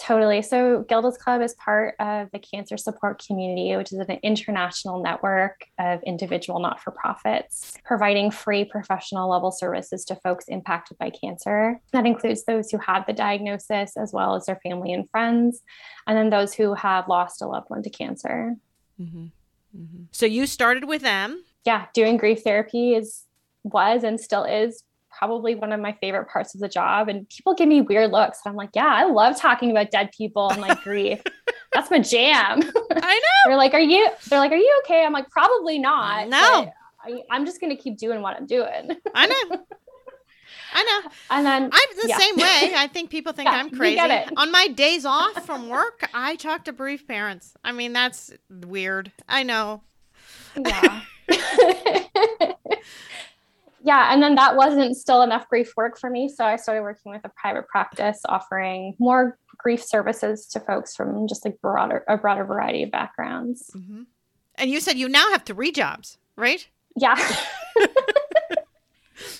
Totally. 0.00 0.40
So, 0.40 0.82
Gilda's 0.88 1.18
Club 1.18 1.42
is 1.42 1.52
part 1.54 1.94
of 2.00 2.30
the 2.32 2.38
cancer 2.38 2.78
support 2.78 3.22
community, 3.22 3.76
which 3.76 3.92
is 3.92 3.98
an 3.98 4.18
international 4.22 5.02
network 5.02 5.66
of 5.78 6.02
individual 6.04 6.58
not 6.58 6.80
for 6.80 6.90
profits 6.90 7.76
providing 7.84 8.30
free 8.30 8.64
professional 8.64 9.28
level 9.28 9.52
services 9.52 10.06
to 10.06 10.14
folks 10.16 10.46
impacted 10.48 10.96
by 10.96 11.10
cancer. 11.10 11.78
That 11.92 12.06
includes 12.06 12.46
those 12.46 12.70
who 12.70 12.78
have 12.78 13.04
the 13.04 13.12
diagnosis, 13.12 13.94
as 13.98 14.10
well 14.10 14.34
as 14.34 14.46
their 14.46 14.58
family 14.62 14.94
and 14.94 15.08
friends, 15.10 15.60
and 16.06 16.16
then 16.16 16.30
those 16.30 16.54
who 16.54 16.72
have 16.72 17.06
lost 17.06 17.42
a 17.42 17.46
loved 17.46 17.68
one 17.68 17.82
to 17.82 17.90
cancer. 17.90 18.56
Mm-hmm. 18.98 19.26
Mm-hmm. 19.76 20.02
So, 20.12 20.24
you 20.24 20.46
started 20.46 20.84
with 20.84 21.02
them. 21.02 21.44
Yeah, 21.66 21.88
doing 21.92 22.16
grief 22.16 22.42
therapy 22.42 22.94
is 22.94 23.26
was 23.64 24.02
and 24.02 24.18
still 24.18 24.44
is 24.44 24.82
probably 25.16 25.54
one 25.54 25.72
of 25.72 25.80
my 25.80 25.92
favorite 26.00 26.28
parts 26.28 26.54
of 26.54 26.60
the 26.60 26.68
job. 26.68 27.08
And 27.08 27.28
people 27.28 27.54
give 27.54 27.68
me 27.68 27.80
weird 27.80 28.10
looks. 28.10 28.40
And 28.44 28.50
I'm 28.50 28.56
like, 28.56 28.70
yeah, 28.74 28.86
I 28.86 29.04
love 29.04 29.36
talking 29.36 29.70
about 29.70 29.90
dead 29.90 30.10
people 30.16 30.50
and 30.50 30.60
like 30.60 30.82
grief. 30.82 31.22
That's 31.72 31.90
my 31.90 31.98
jam. 31.98 32.62
I 32.62 33.14
know. 33.14 33.20
they're 33.46 33.56
like, 33.56 33.74
are 33.74 33.80
you, 33.80 34.08
they're 34.28 34.38
like, 34.38 34.52
are 34.52 34.56
you 34.56 34.80
okay? 34.84 35.04
I'm 35.04 35.12
like, 35.12 35.30
probably 35.30 35.78
not. 35.78 36.28
No. 36.28 36.72
I, 37.02 37.22
am 37.30 37.46
just 37.46 37.60
going 37.60 37.74
to 37.74 37.80
keep 37.80 37.96
doing 37.96 38.22
what 38.22 38.36
I'm 38.36 38.46
doing. 38.46 38.96
I 39.14 39.26
know. 39.26 39.58
I 40.72 40.84
know. 40.84 41.10
And 41.30 41.46
then 41.46 41.64
I'm 41.64 41.96
the 42.00 42.08
yeah. 42.08 42.18
same 42.18 42.36
way. 42.36 42.74
I 42.76 42.88
think 42.92 43.10
people 43.10 43.32
think 43.32 43.48
yeah, 43.48 43.56
I'm 43.56 43.70
crazy. 43.70 43.98
On 44.36 44.52
my 44.52 44.68
days 44.68 45.04
off 45.04 45.44
from 45.44 45.68
work, 45.68 46.08
I 46.14 46.36
talk 46.36 46.64
to 46.66 46.72
bereaved 46.72 47.08
parents. 47.08 47.54
I 47.64 47.72
mean, 47.72 47.92
that's 47.92 48.32
weird. 48.48 49.10
I 49.28 49.42
know. 49.42 49.82
Yeah 50.56 51.02
yeah 53.82 54.12
and 54.12 54.22
then 54.22 54.34
that 54.34 54.56
wasn't 54.56 54.96
still 54.96 55.22
enough 55.22 55.48
grief 55.48 55.72
work 55.76 55.98
for 55.98 56.10
me 56.10 56.28
so 56.28 56.44
i 56.44 56.56
started 56.56 56.82
working 56.82 57.12
with 57.12 57.24
a 57.24 57.30
private 57.36 57.66
practice 57.68 58.20
offering 58.28 58.94
more 58.98 59.38
grief 59.58 59.82
services 59.82 60.46
to 60.46 60.60
folks 60.60 60.94
from 60.94 61.26
just 61.28 61.44
like 61.44 61.60
broader 61.60 62.04
a 62.08 62.16
broader 62.16 62.44
variety 62.44 62.82
of 62.82 62.90
backgrounds 62.90 63.70
mm-hmm. 63.76 64.02
and 64.56 64.70
you 64.70 64.80
said 64.80 64.96
you 64.96 65.08
now 65.08 65.30
have 65.30 65.42
three 65.42 65.72
jobs 65.72 66.18
right 66.36 66.68
yeah 66.96 67.16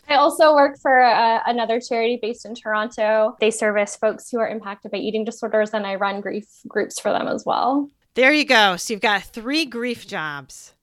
I 0.09 0.16
also 0.16 0.55
work 0.55 0.79
for 0.81 1.00
uh, 1.00 1.40
another 1.46 1.81
charity 1.81 2.18
based 2.20 2.44
in 2.44 2.55
Toronto. 2.55 3.37
They 3.40 3.50
service 3.50 3.96
folks 3.96 4.29
who 4.29 4.38
are 4.38 4.48
impacted 4.48 4.90
by 4.90 4.98
eating 4.98 5.24
disorders, 5.24 5.70
and 5.70 5.87
I 5.87 5.94
run 5.94 6.20
grief 6.20 6.46
groups 6.66 6.98
for 6.98 7.12
them 7.12 7.29
as 7.29 7.44
well. 7.46 7.88
There 8.14 8.33
you 8.33 8.44
go. 8.44 8.76
So 8.76 8.92
you've 8.92 9.00
got 9.00 9.22
three 9.22 9.64
grief 9.66 10.07
jobs. 10.07 10.74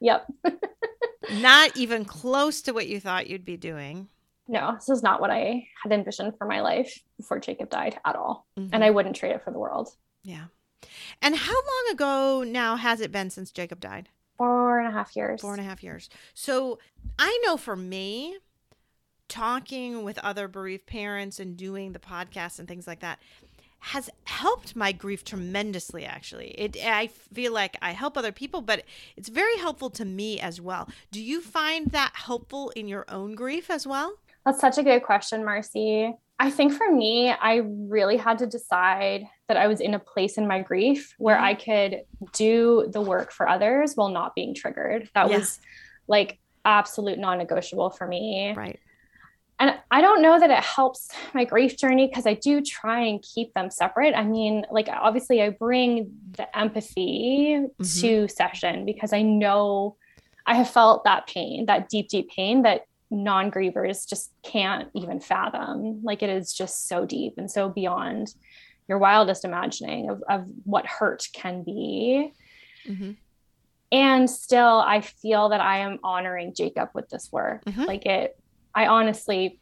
Yep. 0.00 0.26
not 1.32 1.76
even 1.76 2.04
close 2.04 2.62
to 2.62 2.72
what 2.72 2.86
you 2.86 3.00
thought 3.00 3.28
you'd 3.28 3.44
be 3.44 3.56
doing. 3.56 4.08
No, 4.46 4.72
this 4.74 4.88
is 4.88 5.02
not 5.02 5.20
what 5.20 5.30
I 5.30 5.66
had 5.82 5.92
envisioned 5.92 6.36
for 6.36 6.46
my 6.46 6.60
life 6.60 7.02
before 7.16 7.38
Jacob 7.38 7.70
died 7.70 7.98
at 8.04 8.16
all. 8.16 8.46
Mm-hmm. 8.58 8.74
And 8.74 8.84
I 8.84 8.90
wouldn't 8.90 9.16
trade 9.16 9.32
it 9.32 9.42
for 9.42 9.50
the 9.50 9.58
world. 9.58 9.88
Yeah. 10.22 10.44
And 11.22 11.34
how 11.34 11.54
long 11.54 11.92
ago 11.92 12.44
now 12.46 12.76
has 12.76 13.00
it 13.00 13.10
been 13.10 13.30
since 13.30 13.50
Jacob 13.50 13.80
died? 13.80 14.10
Four 14.36 14.80
and 14.80 14.88
a 14.88 14.90
half 14.90 15.16
years. 15.16 15.40
Four 15.40 15.52
and 15.52 15.60
a 15.60 15.64
half 15.64 15.82
years. 15.82 16.10
So 16.34 16.78
I 17.18 17.40
know 17.44 17.56
for 17.56 17.76
me, 17.76 18.36
talking 19.28 20.02
with 20.04 20.18
other 20.18 20.48
bereaved 20.48 20.86
parents 20.86 21.40
and 21.40 21.56
doing 21.56 21.92
the 21.92 21.98
podcast 21.98 22.58
and 22.58 22.68
things 22.68 22.86
like 22.86 23.00
that, 23.00 23.18
has 23.88 24.08
helped 24.24 24.74
my 24.74 24.92
grief 24.92 25.22
tremendously 25.24 26.06
actually 26.06 26.48
it 26.52 26.74
i 26.84 27.06
feel 27.06 27.52
like 27.52 27.76
i 27.82 27.92
help 27.92 28.16
other 28.16 28.32
people 28.32 28.62
but 28.62 28.82
it's 29.16 29.28
very 29.28 29.56
helpful 29.58 29.90
to 29.90 30.04
me 30.06 30.40
as 30.40 30.58
well 30.58 30.88
do 31.10 31.20
you 31.22 31.40
find 31.42 31.90
that 31.90 32.10
helpful 32.14 32.70
in 32.70 32.88
your 32.88 33.04
own 33.08 33.34
grief 33.34 33.70
as 33.70 33.86
well 33.86 34.14
that's 34.46 34.58
such 34.60 34.78
a 34.78 34.82
good 34.82 35.02
question 35.02 35.44
marcy 35.44 36.10
i 36.38 36.50
think 36.50 36.72
for 36.72 36.90
me 36.90 37.30
i 37.30 37.56
really 37.96 38.16
had 38.16 38.38
to 38.38 38.46
decide 38.46 39.26
that 39.48 39.58
I 39.58 39.66
was 39.66 39.80
in 39.82 39.92
a 39.92 39.98
place 39.98 40.38
in 40.38 40.48
my 40.48 40.62
grief 40.62 41.14
where 41.18 41.36
Mhm. 41.36 41.42
I 41.42 41.54
could 41.54 42.00
do 42.32 42.88
the 42.90 43.02
work 43.02 43.30
for 43.30 43.46
others 43.46 43.92
while 43.94 44.08
not 44.08 44.34
being 44.34 44.54
triggered. 44.54 45.10
That 45.14 45.28
Yeah. 45.28 45.36
was 45.36 45.60
like 46.08 46.38
absolute 46.64 47.18
non-negotiable 47.18 47.90
for 47.90 48.06
me. 48.06 48.54
Right. 48.56 48.80
And 49.64 49.78
I 49.90 50.02
don't 50.02 50.20
know 50.20 50.38
that 50.38 50.50
it 50.50 50.62
helps 50.62 51.08
my 51.32 51.46
grief 51.46 51.78
journey 51.78 52.06
because 52.06 52.26
I 52.26 52.34
do 52.34 52.60
try 52.60 53.00
and 53.00 53.22
keep 53.22 53.54
them 53.54 53.70
separate. 53.70 54.14
I 54.14 54.22
mean, 54.22 54.66
like 54.70 54.88
obviously 54.90 55.40
I 55.40 55.48
bring 55.50 56.12
the 56.32 56.54
empathy 56.58 57.56
Mhm. 57.80 58.00
to 58.02 58.28
session 58.28 58.84
because 58.84 59.14
I 59.14 59.22
know 59.22 59.96
I 60.44 60.56
have 60.56 60.68
felt 60.68 61.04
that 61.04 61.26
pain, 61.26 61.64
that 61.64 61.88
deep, 61.88 62.08
deep 62.10 62.28
pain 62.28 62.60
that 62.64 62.82
non-grievers 63.10 64.06
just 64.06 64.32
can't 64.42 64.90
even 64.94 65.18
fathom. 65.18 66.02
Like 66.04 66.22
it 66.22 66.28
is 66.28 66.52
just 66.52 66.86
so 66.86 67.06
deep 67.06 67.38
and 67.38 67.50
so 67.50 67.70
beyond 67.70 68.34
your 68.86 68.98
wildest 68.98 69.46
imagining 69.46 70.10
of, 70.10 70.22
of 70.28 70.44
what 70.64 70.84
hurt 70.84 71.26
can 71.32 71.62
be. 71.62 72.34
hmm 72.86 73.12
And 73.90 74.28
still 74.28 74.82
I 74.86 75.00
feel 75.00 75.48
that 75.48 75.62
I 75.62 75.78
am 75.78 76.00
honoring 76.04 76.52
Jacob 76.54 76.90
with 76.92 77.08
this 77.08 77.32
work. 77.32 77.64
Mhm. 77.64 77.86
Like 77.86 78.04
it, 78.04 78.38
I 78.74 78.86
honestly 78.86 79.60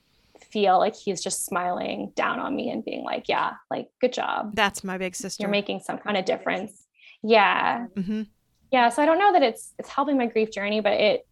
feel 0.51 0.79
like 0.79 0.95
he's 0.97 1.23
just 1.23 1.45
smiling 1.45 2.13
down 2.15 2.39
on 2.41 2.55
me 2.55 2.71
and 2.71 2.85
being 2.85 3.05
like, 3.05 3.29
yeah, 3.29 3.53
like 3.71 3.89
good 4.01 4.13
job. 4.13 4.55
That's 4.55 4.83
my 4.83 4.99
big 4.99 5.15
sister. 5.15 5.43
You're 5.43 5.51
making 5.51 5.81
some 5.81 5.99
kind 5.99 6.17
of 6.17 6.25
difference. 6.25 6.87
Yeah. 7.23 7.87
hmm 7.97 8.23
Yeah. 8.71 8.89
So 8.89 9.03
I 9.03 9.07
don't 9.07 9.19
know 9.19 9.33
that 9.33 9.43
it's 9.43 9.75
it's 9.79 9.89
helping 9.89 10.19
my 10.19 10.27
grief 10.27 10.51
journey, 10.51 10.81
but 10.81 10.93
it 10.93 11.27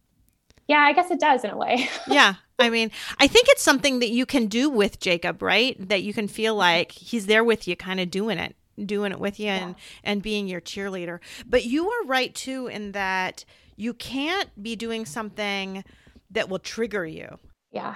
yeah, 0.67 0.79
I 0.79 0.93
guess 0.93 1.11
it 1.11 1.19
does 1.19 1.43
in 1.43 1.49
a 1.49 1.57
way. 1.57 1.89
yeah. 2.07 2.35
I 2.57 2.69
mean, 2.69 2.91
I 3.19 3.27
think 3.27 3.47
it's 3.49 3.63
something 3.63 3.99
that 3.99 4.09
you 4.09 4.25
can 4.25 4.47
do 4.47 4.69
with 4.69 4.99
Jacob, 4.99 5.41
right? 5.41 5.75
That 5.89 6.03
you 6.03 6.13
can 6.13 6.27
feel 6.27 6.55
like 6.55 6.91
he's 6.91 7.25
there 7.25 7.43
with 7.43 7.67
you, 7.67 7.75
kind 7.75 7.99
of 7.99 8.11
doing 8.11 8.37
it, 8.37 8.55
doing 8.85 9.11
it 9.11 9.19
with 9.19 9.39
you 9.39 9.47
and, 9.47 9.75
and 10.03 10.21
being 10.21 10.47
your 10.47 10.61
cheerleader. 10.61 11.19
But 11.45 11.65
you 11.65 11.89
are 11.89 12.05
right 12.05 12.33
too 12.33 12.67
in 12.67 12.91
that 12.93 13.43
you 13.75 13.93
can't 13.93 14.49
be 14.61 14.75
doing 14.75 15.05
something 15.05 15.83
that 16.29 16.47
will 16.49 16.59
trigger 16.59 17.05
you. 17.05 17.37
Yeah. 17.71 17.95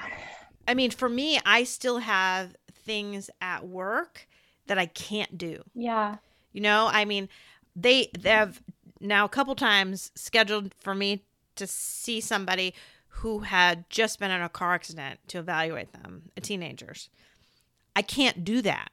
I 0.67 0.73
mean, 0.73 0.91
for 0.91 1.09
me, 1.09 1.39
I 1.45 1.63
still 1.63 1.99
have 1.99 2.55
things 2.71 3.29
at 3.41 3.67
work 3.67 4.27
that 4.67 4.77
I 4.77 4.87
can't 4.87 5.37
do. 5.37 5.63
Yeah. 5.73 6.17
You 6.53 6.61
know, 6.61 6.89
I 6.91 7.05
mean, 7.05 7.29
they 7.75 8.09
they 8.17 8.29
have 8.31 8.61
now 8.99 9.25
a 9.25 9.29
couple 9.29 9.55
times 9.55 10.11
scheduled 10.15 10.73
for 10.79 10.95
me 10.95 11.23
to 11.55 11.67
see 11.67 12.19
somebody 12.19 12.73
who 13.07 13.39
had 13.39 13.89
just 13.89 14.19
been 14.19 14.31
in 14.31 14.41
a 14.41 14.49
car 14.49 14.73
accident 14.73 15.19
to 15.27 15.39
evaluate 15.39 15.91
them, 15.93 16.23
teenagers. 16.41 17.09
I 17.95 18.01
can't 18.01 18.43
do 18.43 18.61
that. 18.61 18.89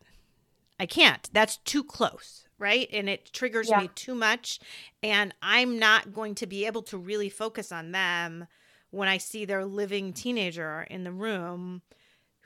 I 0.79 0.87
can't. 0.87 1.29
That's 1.33 1.57
too 1.59 1.83
close, 1.83 2.47
right? 2.59 2.89
And 2.93 3.09
it 3.09 3.33
triggers 3.33 3.69
Yeah. 3.69 3.81
me 3.81 3.91
too 3.95 4.15
much 4.15 4.61
and 5.03 5.35
I'm 5.43 5.79
not 5.79 6.13
going 6.13 6.35
to 6.37 6.47
be 6.47 6.67
able 6.67 6.83
to 6.83 6.99
really 6.99 7.29
focus 7.29 7.73
on 7.73 7.93
them 7.93 8.47
when 8.93 9.09
I 9.09 9.19
see 9.19 9.45
their 9.45 9.65
living 9.65 10.13
teenager 10.13 10.87
in 10.89 11.03
the 11.03 11.11
room 11.13 11.83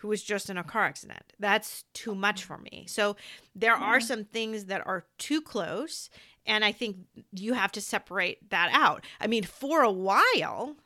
who 0.01 0.09
was 0.09 0.23
just 0.23 0.49
in 0.51 0.57
a 0.59 0.65
car 0.65 0.85
accident. 0.85 1.33
That's 1.39 1.85
too 1.93 2.15
much 2.15 2.45
for 2.45 2.57
me. 2.59 2.87
So 2.89 3.17
there 3.55 3.75
are 3.75 4.01
some 4.01 4.25
things 4.25 4.67
that 4.67 4.87
are 4.87 5.05
too 5.19 5.41
close 5.43 6.09
and 6.47 6.65
I 6.65 6.71
think 6.73 6.97
you 7.33 7.55
have 7.55 7.73
to 7.73 7.81
separate 7.81 8.51
that 8.51 8.71
out. 8.73 9.05
I 9.21 9.27
mean, 9.27 9.43
for 9.43 9.83
a 9.83 9.91
while, 9.91 10.77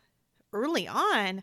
early 0.53 0.89
on, 0.89 1.43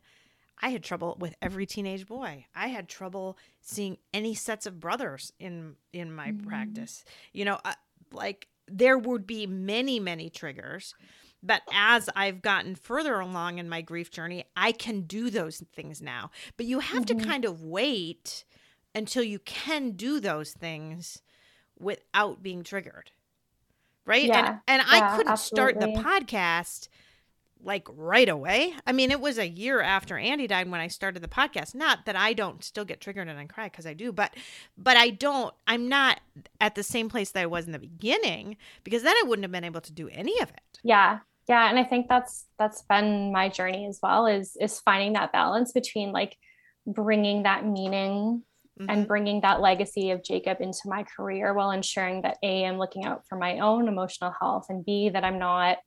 I 0.60 0.70
had 0.70 0.84
trouble 0.84 1.16
with 1.20 1.36
every 1.40 1.68
teenage 1.68 2.08
boy. 2.08 2.48
I 2.56 2.70
had 2.70 2.90
trouble 2.90 3.38
seeing 3.62 3.98
any 4.14 4.34
sets 4.34 4.66
of 4.66 4.80
brothers 4.80 5.32
in 5.40 5.76
in 5.94 6.12
my 6.12 6.32
Mhm. 6.32 6.48
practice. 6.48 7.06
You 7.32 7.46
know, 7.46 7.60
uh, 7.64 7.76
like 8.12 8.48
there 8.68 8.98
would 8.98 9.28
be 9.28 9.46
many 9.46 10.00
many 10.00 10.30
triggers, 10.32 10.96
but 11.48 11.62
as 11.74 12.10
I've 12.16 12.42
gotten 12.42 12.76
further 12.76 13.20
along 13.20 13.58
in 13.58 13.68
my 13.70 13.82
grief 13.82 14.12
journey, 14.12 14.44
I 14.56 14.72
can 14.74 15.02
do 15.02 15.30
those 15.30 15.64
things 15.74 16.02
now. 16.02 16.30
But 16.58 16.66
you 16.68 16.80
have 16.80 17.06
Mhm. 17.06 17.20
to 17.20 17.26
kind 17.26 17.46
of 17.46 17.64
wait 17.64 18.44
until 18.94 19.24
you 19.24 19.40
can 19.40 19.92
do 19.92 20.20
those 20.20 20.52
things 20.54 21.22
without 21.80 22.44
being 22.44 22.64
triggered. 22.64 23.12
Right? 24.06 24.26
Yeah. 24.26 24.60
And 24.68 24.82
and 24.82 24.84
I 24.90 25.16
couldn't 25.18 25.38
start 25.38 25.80
the 25.80 25.88
podcast 25.88 26.88
like 27.64 27.88
right 27.92 28.30
away. 28.30 28.74
I 28.86 28.92
mean, 28.92 29.10
it 29.12 29.20
was 29.20 29.38
a 29.40 29.48
year 29.48 29.82
after 29.82 30.18
Andy 30.18 30.46
died 30.48 30.70
when 30.70 30.80
I 30.80 30.88
started 30.88 31.22
the 31.22 31.28
podcast. 31.28 31.74
Not 31.76 32.06
that 32.06 32.16
I 32.16 32.34
don't 32.34 32.64
still 32.64 32.86
get 32.86 33.02
triggered 33.02 33.28
and 33.28 33.40
I 33.40 33.46
cry 33.46 33.66
because 33.66 33.86
I 33.88 33.94
do, 33.94 34.12
but 34.12 34.34
but 34.78 34.96
I 34.96 35.10
don't. 35.10 35.54
I'm 35.66 35.90
not 35.90 36.22
at 36.62 36.76
the 36.76 36.84
same 36.84 37.10
place 37.10 37.32
that 37.32 37.42
I 37.42 37.46
was 37.48 37.66
in 37.66 37.72
the 37.72 37.80
beginning 37.80 38.58
because 38.84 39.02
then 39.04 39.16
I 39.16 39.24
wouldn't 39.26 39.44
have 39.44 39.52
been 39.52 39.64
able 39.64 39.82
to 39.82 39.92
do 39.92 40.08
any 40.10 40.40
of 40.40 40.50
it. 40.52 40.62
Yeah. 40.84 41.20
Yeah. 41.48 41.70
And 41.70 41.80
I 41.80 41.84
think 41.84 42.08
that's, 42.10 42.46
that's 42.60 42.82
been 42.84 43.32
my 43.32 43.48
journey 43.50 43.86
as 43.88 44.00
well 44.04 44.26
is, 44.28 44.58
is 44.60 44.80
finding 44.80 45.14
that 45.14 45.32
balance 45.32 45.72
between 45.72 46.12
like 46.12 46.36
bringing 46.86 47.44
that 47.44 47.66
meaning 47.66 48.44
Mhm. 48.80 48.86
and 48.90 49.08
bringing 49.08 49.42
that 49.42 49.60
legacy 49.60 50.12
of 50.12 50.24
Jacob 50.24 50.62
into 50.62 50.82
my 50.86 51.02
career 51.04 51.52
while 51.52 51.72
ensuring 51.72 52.22
that 52.22 52.38
A, 52.44 52.64
I'm 52.64 52.78
looking 52.78 53.06
out 53.06 53.26
for 53.28 53.36
my 53.36 53.58
own 53.58 53.88
emotional 53.88 54.32
health 54.40 54.68
and 54.70 54.86
B, 54.86 55.10
that 55.10 55.24
I'm 55.24 55.40
not 55.40 55.80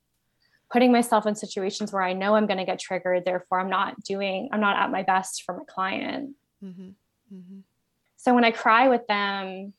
putting 0.69 0.91
myself 0.91 1.25
in 1.25 1.33
situations 1.35 1.93
where 1.93 2.01
I 2.01 2.11
know 2.11 2.35
I'm 2.35 2.47
going 2.47 2.57
to 2.57 2.65
get 2.65 2.79
triggered. 2.79 3.23
Therefore, 3.23 3.61
I'm 3.61 3.69
not 3.69 4.03
doing, 4.03 4.49
I'm 4.51 4.59
not 4.59 4.75
at 4.75 4.91
my 4.91 5.03
best 5.03 5.43
for 5.43 5.55
my 5.55 5.63
client. 5.69 6.35
Mhm. 6.61 6.95
Mhm. 7.33 7.61
So 8.17 8.33
when 8.35 8.43
I 8.43 8.51
cry 8.51 8.89
with 8.89 9.07
them, 9.07 9.73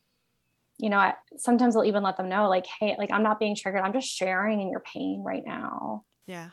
you 0.83 0.91
know, 0.91 0.99
I, 0.99 1.15
sometimes 1.37 1.77
I'll 1.77 1.85
even 1.85 2.03
let 2.03 2.17
them 2.17 2.29
know, 2.29 2.49
like, 2.49 2.67
hey, 2.67 2.97
like 2.99 3.13
I'm 3.13 3.23
not 3.23 3.39
being 3.39 3.55
triggered. 3.55 3.83
I'm 3.83 3.93
just 3.93 4.09
sharing 4.09 4.61
in 4.61 4.69
your 4.69 4.81
pain 4.81 5.23
right 5.25 5.45
now. 5.47 6.03
Yeah. 6.27 6.51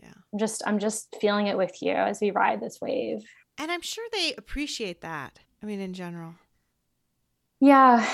Yeah. 0.00 0.12
I'm 0.32 0.38
just, 0.38 0.62
I'm 0.64 0.78
just 0.78 1.14
feeling 1.20 1.48
it 1.48 1.56
with 1.58 1.82
you 1.82 1.90
as 1.92 2.20
we 2.20 2.30
ride 2.30 2.60
this 2.60 2.78
wave. 2.80 3.24
And 3.58 3.72
I'm 3.72 3.80
sure 3.80 4.04
they 4.12 4.32
appreciate 4.38 5.00
that. 5.00 5.40
I 5.60 5.66
mean, 5.66 5.80
in 5.80 5.92
general. 5.92 6.36
Yeah. 7.60 8.08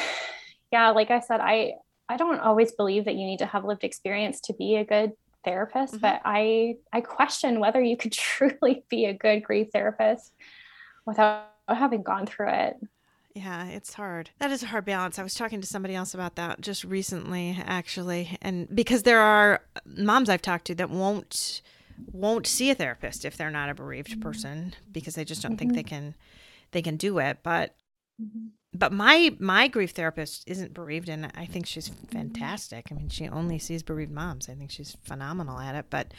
Yeah. 0.72 0.90
Like 0.90 1.10
I 1.10 1.20
said, 1.20 1.40
I, 1.40 1.74
I 2.08 2.16
don't 2.16 2.40
always 2.40 2.72
believe 2.72 3.04
that 3.04 3.14
you 3.16 3.26
need 3.26 3.40
to 3.40 3.46
have 3.46 3.64
lived 3.66 3.84
experience 3.84 4.40
to 4.42 4.54
be 4.54 4.76
a 4.76 4.84
good 4.84 5.12
therapist, 5.44 5.94
Mhm. 5.94 6.00
but 6.00 6.22
I, 6.24 6.76
I 6.92 7.02
question 7.02 7.60
whether 7.60 7.82
you 7.82 7.96
could 7.98 8.12
truly 8.30 8.84
be 8.88 9.04
a 9.04 9.12
good 9.12 9.42
grief 9.42 9.68
therapist 9.72 10.32
without 11.06 11.48
having 11.68 12.02
gone 12.02 12.26
through 12.26 12.48
it. 12.50 12.76
Yeah, 13.34 13.66
it's 13.66 13.94
hard. 13.94 14.30
That 14.40 14.50
is 14.50 14.62
a 14.62 14.66
hard 14.66 14.84
balance. 14.84 15.18
I 15.18 15.22
was 15.22 15.34
talking 15.34 15.60
to 15.60 15.66
somebody 15.66 15.94
else 15.94 16.14
about 16.14 16.34
that 16.36 16.60
just 16.60 16.82
recently, 16.84 17.56
actually, 17.64 18.36
and 18.42 18.68
because 18.74 19.04
there 19.04 19.20
are 19.20 19.62
moms 19.86 20.28
I've 20.28 20.42
talked 20.42 20.66
to 20.66 20.74
that 20.76 20.90
won't 20.90 21.62
won't 22.12 22.46
see 22.46 22.70
a 22.70 22.74
therapist 22.74 23.24
if 23.26 23.36
they're 23.36 23.50
not 23.50 23.68
a 23.68 23.74
bereaved 23.74 24.20
person 24.22 24.74
because 24.90 25.14
they 25.14 25.24
just 25.24 25.42
don't 25.42 25.58
think 25.58 25.72
Mhm. 25.72 25.74
they 25.76 25.82
can 25.82 26.14
they 26.72 26.82
can 26.82 26.96
do 26.96 27.18
it. 27.18 27.38
But 27.42 27.76
but 28.74 28.92
my 28.92 29.36
my 29.38 29.68
grief 29.68 29.90
therapist 29.92 30.42
isn't 30.48 30.74
bereaved, 30.74 31.08
and 31.08 31.30
I 31.36 31.46
think 31.46 31.66
she's 31.66 31.88
fantastic. 32.10 32.88
I 32.90 32.94
mean, 32.94 33.10
she 33.10 33.28
only 33.28 33.58
sees 33.58 33.82
bereaved 33.82 34.12
moms. 34.12 34.48
I 34.48 34.54
think 34.54 34.70
she's 34.70 34.96
phenomenal 35.04 35.58
at 35.60 35.74
it. 35.76 35.86
But 35.90 36.12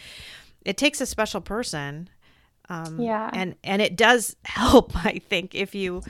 it 0.64 0.78
takes 0.78 1.02
a 1.02 1.06
special 1.06 1.42
person. 1.42 2.10
Um, 2.70 3.02
Yeah. 3.02 3.30
and 3.34 3.56
and 3.64 3.82
it 3.82 3.98
does 3.98 4.36
help. 4.46 4.96
I 5.06 5.20
think 5.20 5.56
if 5.56 5.76
you 5.76 6.04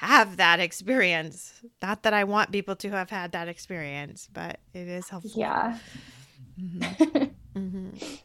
have 0.00 0.38
that 0.38 0.60
experience. 0.60 1.52
Not 1.82 2.02
that 2.04 2.14
I 2.14 2.24
want 2.24 2.50
people 2.52 2.74
to 2.76 2.90
have 2.90 3.10
had 3.10 3.32
that 3.32 3.48
experience, 3.48 4.28
but 4.32 4.58
it 4.72 4.88
is 4.88 5.08
helpful. 5.10 5.32
Yeah. 5.40 5.78
Mhm. 6.60 7.30
Mhm. 7.56 8.20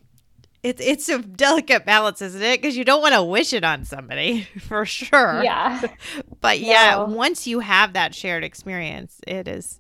It's 0.64 0.82
it's 0.82 1.10
a 1.10 1.20
delicate 1.20 1.86
balance, 1.86 2.22
isn't 2.22 2.42
it? 2.42 2.62
Because 2.62 2.78
you 2.78 2.86
don't 2.86 3.02
want 3.02 3.14
to 3.14 3.24
wish 3.24 3.54
it 3.54 3.64
on 3.64 3.84
somebody 3.86 4.44
for 4.60 4.86
sure. 4.86 5.44
Yeah. 5.44 5.82
But 6.42 6.60
yeah, 6.60 7.04
once 7.04 7.46
you 7.46 7.60
have 7.60 7.94
that 7.94 8.16
shared 8.16 8.44
experience, 8.44 9.20
it 9.28 9.48
is, 9.48 9.80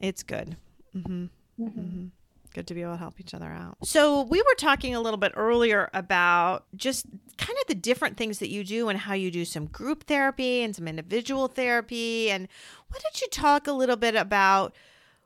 it's 0.00 0.22
good. 0.22 0.56
hmm 0.92 1.26
Mhm. 1.58 1.72
hmm 1.72 2.06
Good 2.52 2.66
to 2.66 2.74
be 2.74 2.82
able 2.82 2.92
to 2.92 2.98
help 2.98 3.20
each 3.20 3.32
other 3.34 3.50
out. 3.50 3.78
So, 3.84 4.22
we 4.22 4.40
were 4.42 4.54
talking 4.58 4.94
a 4.94 5.00
little 5.00 5.18
bit 5.18 5.32
earlier 5.36 5.88
about 5.94 6.66
just 6.76 7.06
kind 7.38 7.56
of 7.60 7.66
the 7.68 7.74
different 7.74 8.16
things 8.16 8.38
that 8.40 8.50
you 8.50 8.64
do 8.64 8.88
and 8.88 8.98
how 8.98 9.14
you 9.14 9.30
do 9.30 9.44
some 9.44 9.66
group 9.66 10.04
therapy 10.04 10.62
and 10.62 10.74
some 10.74 10.88
individual 10.88 11.46
therapy. 11.48 12.30
And 12.30 12.48
why 12.88 12.98
don't 13.02 13.20
you 13.20 13.28
talk 13.28 13.66
a 13.66 13.72
little 13.72 13.96
bit 13.96 14.14
about 14.16 14.74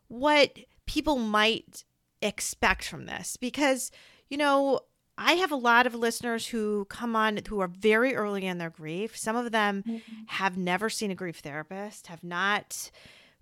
what 0.08 0.58
people 0.86 1.16
might 1.16 1.84
expect 2.22 2.86
from 2.88 3.06
this? 3.06 3.36
Because, 3.36 3.90
you 4.28 4.36
know, 4.36 4.80
I 5.16 5.34
have 5.34 5.52
a 5.52 5.56
lot 5.56 5.86
of 5.86 5.94
listeners 5.94 6.48
who 6.48 6.84
come 6.86 7.14
on 7.16 7.38
who 7.48 7.60
are 7.60 7.68
very 7.68 8.14
early 8.16 8.44
in 8.46 8.58
their 8.58 8.70
grief. 8.70 9.16
Some 9.16 9.36
of 9.36 9.52
them 9.52 9.82
Mhm. 9.86 10.02
have 10.26 10.56
never 10.56 10.90
seen 10.90 11.10
a 11.10 11.14
grief 11.14 11.38
therapist, 11.38 12.08
have 12.08 12.24
not 12.24 12.90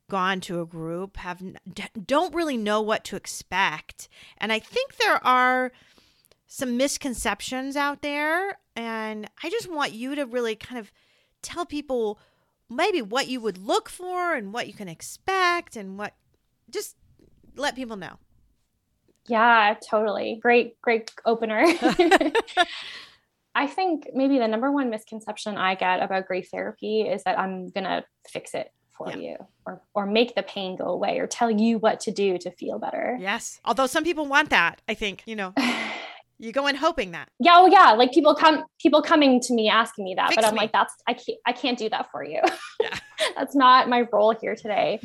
gone 0.08 0.40
to 0.42 0.60
a 0.60 0.66
group, 0.66 1.16
have 1.18 1.42
don't 2.06 2.34
really 2.34 2.56
know 2.56 2.80
what 2.80 3.04
to 3.04 3.16
expect. 3.16 4.08
And 4.38 4.52
I 4.52 4.58
think 4.58 4.96
there 4.96 5.24
are 5.26 5.72
some 6.46 6.76
misconceptions 6.76 7.76
out 7.76 8.02
there 8.02 8.58
and 8.76 9.28
I 9.42 9.50
just 9.50 9.70
want 9.70 9.92
you 9.92 10.14
to 10.14 10.26
really 10.26 10.54
kind 10.54 10.78
of 10.78 10.92
tell 11.40 11.64
people 11.64 12.18
maybe 12.68 13.02
what 13.02 13.28
you 13.28 13.40
would 13.40 13.58
look 13.58 13.88
for 13.88 14.34
and 14.34 14.52
what 14.52 14.66
you 14.66 14.74
can 14.74 14.88
expect 14.88 15.76
and 15.76 15.98
what 15.98 16.14
just 16.70 16.96
let 17.56 17.74
people 17.74 17.96
know. 17.96 18.18
Yeah, 19.26 19.76
totally. 19.88 20.38
Great, 20.42 20.80
great 20.80 21.12
opener. 21.24 21.64
I 23.54 23.66
think 23.66 24.08
maybe 24.14 24.38
the 24.38 24.48
number 24.48 24.72
one 24.72 24.90
misconception 24.90 25.56
I 25.56 25.74
get 25.74 26.02
about 26.02 26.26
grief 26.26 26.48
therapy 26.50 27.02
is 27.02 27.22
that 27.24 27.38
I'm 27.38 27.68
going 27.68 27.84
to 27.84 28.04
fix 28.28 28.54
it 28.54 28.72
for 28.96 29.10
yeah. 29.10 29.16
you 29.16 29.36
or 29.66 29.82
or 29.94 30.06
make 30.06 30.34
the 30.34 30.42
pain 30.42 30.76
go 30.76 30.84
away 30.84 31.18
or 31.18 31.26
tell 31.26 31.50
you 31.50 31.78
what 31.78 32.00
to 32.00 32.10
do 32.10 32.38
to 32.38 32.50
feel 32.52 32.78
better. 32.78 33.16
Yes. 33.20 33.60
Although 33.64 33.86
some 33.86 34.04
people 34.04 34.26
want 34.26 34.50
that, 34.50 34.80
I 34.88 34.94
think, 34.94 35.22
you 35.26 35.36
know. 35.36 35.54
you 36.38 36.52
go 36.52 36.66
in 36.66 36.74
hoping 36.74 37.12
that. 37.12 37.28
Yeah, 37.38 37.54
oh 37.56 37.66
yeah, 37.66 37.92
like 37.92 38.12
people 38.12 38.34
come 38.34 38.64
people 38.80 39.02
coming 39.02 39.40
to 39.40 39.54
me 39.54 39.68
asking 39.68 40.04
me 40.04 40.14
that, 40.16 40.30
Fix 40.30 40.36
but 40.36 40.44
I'm 40.44 40.54
me. 40.54 40.60
like 40.60 40.72
that's 40.72 40.94
I 41.06 41.14
can't 41.14 41.38
I 41.46 41.52
can't 41.52 41.78
do 41.78 41.88
that 41.90 42.10
for 42.10 42.24
you. 42.24 42.40
Yeah. 42.80 42.98
that's 43.36 43.54
not 43.54 43.88
my 43.88 44.06
role 44.12 44.34
here 44.40 44.56
today. 44.56 45.00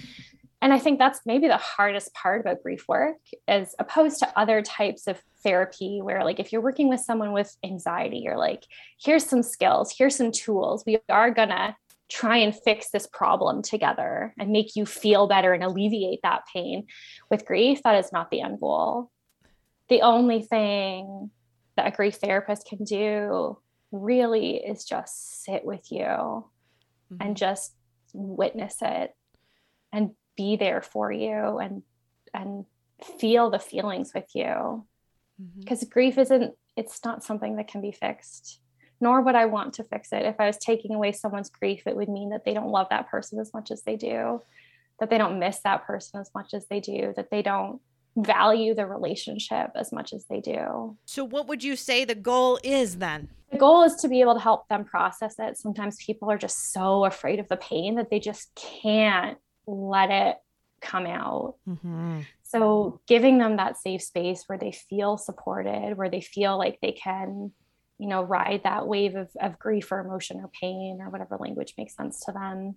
And 0.62 0.74
I 0.74 0.80
think 0.80 0.98
that's 0.98 1.22
maybe 1.26 1.48
the 1.48 1.58
hardest 1.58 2.14
part 2.16 2.42
about 2.42 2.64
grief 2.64 2.86
work 2.88 3.18
as 3.48 3.76
opposed 3.78 4.20
to 4.20 4.40
other 4.40 4.64
types 4.64 5.06
of 5.06 5.22
therapy 5.44 6.00
where 6.02 6.24
like 6.24 6.40
if 6.40 6.52
you're 6.52 6.64
working 6.64 6.90
with 6.90 7.00
someone 7.00 7.32
with 7.32 7.56
anxiety, 7.64 8.18
you're 8.18 8.38
like, 8.38 8.64
here's 9.00 9.24
some 9.24 9.44
skills, 9.44 9.94
here's 9.96 10.16
some 10.16 10.32
tools. 10.32 10.84
We 10.86 10.98
are 11.10 11.30
gonna 11.30 11.76
try 12.10 12.38
and 12.38 12.56
fix 12.56 12.90
this 12.90 13.08
problem 13.08 13.62
together 13.62 14.34
and 14.40 14.50
make 14.50 14.76
you 14.76 14.86
feel 14.86 15.28
better 15.28 15.54
and 15.54 15.64
alleviate 15.64 16.22
that 16.24 16.44
pain. 16.54 16.88
With 17.30 17.46
grief, 17.46 17.84
that 17.84 18.04
is 18.04 18.12
not 18.12 18.32
the 18.32 18.42
end 18.42 18.60
goal. 18.60 19.12
The 19.90 20.02
only 20.02 20.42
thing 20.42 21.32
that 21.76 21.88
a 21.88 21.96
grief 21.96 22.16
therapist 22.16 22.68
can 22.68 22.84
do 22.84 23.60
really 23.92 24.58
is 24.58 24.86
just 24.86 25.44
sit 25.44 25.64
with 25.64 25.92
you 25.92 26.04
mm-hmm. 26.04 27.18
and 27.22 27.38
just 27.38 27.74
witness 28.14 28.78
it 28.82 29.14
and 29.94 30.12
be 30.36 30.56
there 30.56 30.82
for 30.82 31.12
you 31.12 31.58
and 31.60 31.84
and 32.34 32.66
feel 33.20 33.50
the 33.50 33.60
feelings 33.60 34.12
with 34.14 34.28
you 34.34 34.86
because 35.60 35.82
mm-hmm. 35.82 35.90
grief 35.90 36.18
isn't 36.18 36.54
it's 36.76 37.04
not 37.06 37.24
something 37.24 37.56
that 37.56 37.68
can 37.68 37.82
be 37.82 37.92
fixed 37.92 38.60
nor 39.00 39.22
would 39.22 39.36
i 39.36 39.46
want 39.46 39.74
to 39.74 39.84
fix 39.84 40.12
it 40.12 40.24
if 40.24 40.36
i 40.40 40.46
was 40.46 40.58
taking 40.58 40.94
away 40.94 41.12
someone's 41.12 41.50
grief 41.50 41.84
it 41.86 41.96
would 41.96 42.10
mean 42.10 42.30
that 42.30 42.46
they 42.46 42.54
don't 42.54 42.70
love 42.70 42.88
that 42.90 43.10
person 43.10 43.40
as 43.40 43.54
much 43.54 43.72
as 43.72 43.82
they 43.84 43.96
do 43.96 44.42
that 45.00 45.10
they 45.10 45.18
don't 45.18 45.40
miss 45.40 45.60
that 45.60 45.86
person 45.86 46.20
as 46.20 46.30
much 46.34 46.54
as 46.54 46.66
they 46.68 46.80
do 46.80 47.14
that 47.16 47.30
they 47.30 47.42
don't 47.42 47.82
value 48.16 48.74
the 48.74 48.86
relationship 48.86 49.70
as 49.76 49.92
much 49.92 50.12
as 50.12 50.26
they 50.26 50.40
do 50.40 50.98
so 51.06 51.24
what 51.24 51.48
would 51.48 51.64
you 51.64 51.76
say 51.76 52.04
the 52.04 52.16
goal 52.16 52.60
is 52.64 52.98
then 52.98 53.30
the 53.52 53.58
goal 53.58 53.84
is 53.84 53.96
to 53.96 54.08
be 54.08 54.22
able 54.22 54.34
to 54.34 54.40
help 54.40 54.68
them 54.68 54.84
process 54.84 55.36
it 55.38 55.58
sometimes 55.58 55.98
people 56.04 56.30
are 56.32 56.38
just 56.38 56.74
so 56.74 57.06
afraid 57.06 57.40
of 57.40 57.48
the 57.48 57.58
pain 57.58 57.96
that 57.96 58.10
they 58.10 58.20
just 58.20 58.50
can't 58.56 59.38
let 59.68 60.10
it 60.10 60.38
come 60.82 61.06
out. 61.06 61.56
Mm-hmm. 61.68 62.22
So, 62.44 63.02
giving 63.08 63.38
them 63.38 63.58
that 63.58 63.78
safe 63.78 64.02
space 64.02 64.44
where 64.48 64.58
they 64.58 64.72
feel 64.72 65.18
supported, 65.18 65.98
where 65.98 66.10
they 66.10 66.22
feel 66.22 66.58
like 66.58 66.80
they 66.82 66.94
can, 66.94 67.52
you 68.00 68.08
know, 68.08 68.22
ride 68.22 68.62
that 68.64 68.88
wave 68.88 69.16
of, 69.16 69.30
of 69.40 69.60
grief 69.60 69.92
or 69.92 70.00
emotion 70.00 70.40
or 70.40 70.50
pain 70.60 71.00
or 71.02 71.10
whatever 71.10 71.38
language 71.38 71.74
makes 71.78 71.96
sense 71.96 72.20
to 72.26 72.32
them. 72.32 72.76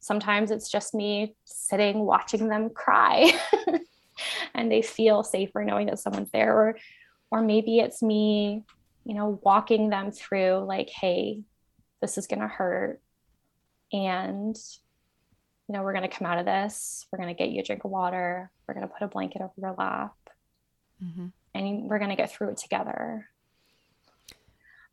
Sometimes 0.00 0.50
it's 0.50 0.70
just 0.70 0.94
me 0.94 1.34
sitting, 1.44 2.00
watching 2.00 2.48
them 2.48 2.70
cry, 2.70 3.32
and 4.54 4.70
they 4.70 4.82
feel 4.82 5.22
safer 5.22 5.64
knowing 5.64 5.86
that 5.86 5.98
someone's 5.98 6.30
there. 6.30 6.54
Or, 6.54 6.78
or 7.30 7.42
maybe 7.42 7.80
it's 7.80 8.02
me, 8.02 8.62
you 9.04 9.14
know, 9.14 9.40
walking 9.42 9.90
them 9.90 10.12
through, 10.12 10.64
like, 10.66 10.90
hey, 10.90 11.42
this 12.00 12.18
is 12.18 12.26
going 12.26 12.40
to 12.40 12.48
hurt. 12.48 13.00
And 13.92 14.56
you 15.68 15.72
know, 15.72 15.82
we're 15.82 15.92
going 15.92 16.08
to 16.08 16.16
come 16.16 16.26
out 16.26 16.38
of 16.38 16.46
this. 16.46 17.06
We're 17.10 17.18
going 17.18 17.34
to 17.34 17.38
get 17.38 17.50
you 17.50 17.60
a 17.60 17.64
drink 17.64 17.84
of 17.84 17.90
water. 17.90 18.50
We're 18.66 18.74
going 18.74 18.86
to 18.86 18.92
put 18.92 19.04
a 19.04 19.08
blanket 19.08 19.42
over 19.42 19.52
your 19.56 19.74
lap. 19.76 20.14
Mm-hmm. 21.02 21.26
And 21.54 21.88
we're 21.88 21.98
going 21.98 22.10
to 22.10 22.16
get 22.16 22.30
through 22.30 22.50
it 22.50 22.58
together. 22.58 23.28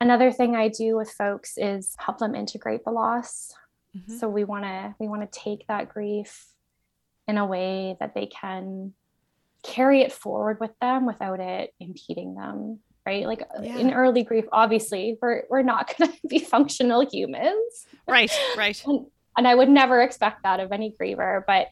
Another 0.03 0.31
thing 0.31 0.55
I 0.55 0.67
do 0.67 0.97
with 0.97 1.09
folks 1.11 1.53
is 1.57 1.95
help 1.97 2.17
them 2.17 2.35
integrate 2.35 2.83
the 2.83 2.91
loss. 2.91 3.53
Mm-hmm. 3.95 4.17
So 4.17 4.27
we 4.27 4.43
want 4.43 4.63
to 4.65 4.95
we 4.99 5.07
want 5.07 5.21
to 5.21 5.39
take 5.39 5.65
that 5.67 5.89
grief 5.89 6.45
in 7.27 7.37
a 7.37 7.45
way 7.45 7.95
that 7.99 8.13
they 8.13 8.25
can 8.25 8.93
carry 9.63 10.01
it 10.01 10.11
forward 10.11 10.59
with 10.59 10.77
them 10.81 11.05
without 11.05 11.39
it 11.39 11.73
impeding 11.79 12.35
them 12.35 12.79
right 13.05 13.25
like 13.25 13.43
yeah. 13.61 13.77
in 13.77 13.93
early 13.93 14.21
grief 14.21 14.43
obviously 14.51 15.17
we're 15.21 15.43
we're 15.49 15.61
not 15.61 15.93
going 15.97 16.11
to 16.11 16.27
be 16.27 16.39
functional 16.39 17.07
humans 17.09 17.85
right 18.05 18.37
right 18.57 18.83
and, 18.87 19.05
and 19.37 19.47
I 19.47 19.55
would 19.55 19.69
never 19.69 20.01
expect 20.01 20.43
that 20.43 20.59
of 20.59 20.71
any 20.71 20.93
griever. 20.99 21.43
But 21.45 21.67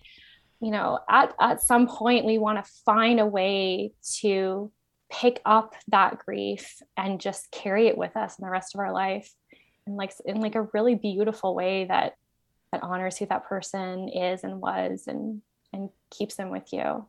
you 0.60 0.72
know, 0.72 1.00
at 1.10 1.34
at 1.40 1.62
some 1.62 1.88
point, 1.88 2.26
we 2.26 2.38
want 2.38 2.64
to 2.64 2.72
find 2.86 3.20
a 3.20 3.26
way 3.26 3.94
to 4.20 4.72
pick 5.12 5.42
up 5.46 5.76
that 5.90 6.20
grief 6.20 6.82
and 6.96 7.20
just 7.20 7.52
carry 7.52 7.88
it 7.88 7.98
with 7.98 8.16
us 8.16 8.40
in 8.40 8.46
the 8.46 8.50
rest 8.52 8.74
of 8.74 8.80
our 8.80 8.92
life, 8.92 9.34
and 9.86 9.98
like 9.98 10.14
in 10.26 10.40
like 10.40 10.56
a 10.56 10.68
really 10.74 10.96
beautiful 10.96 11.54
way 11.54 11.86
that 11.86 12.16
that 12.72 12.84
honors 12.84 13.18
who 13.18 13.26
that 13.26 13.46
person 13.46 14.10
is 14.10 14.44
and 14.44 14.62
was, 14.62 15.04
and 15.08 15.42
and 15.74 15.90
keeps 16.10 16.36
them 16.36 16.50
with 16.50 16.74
you. 16.74 17.06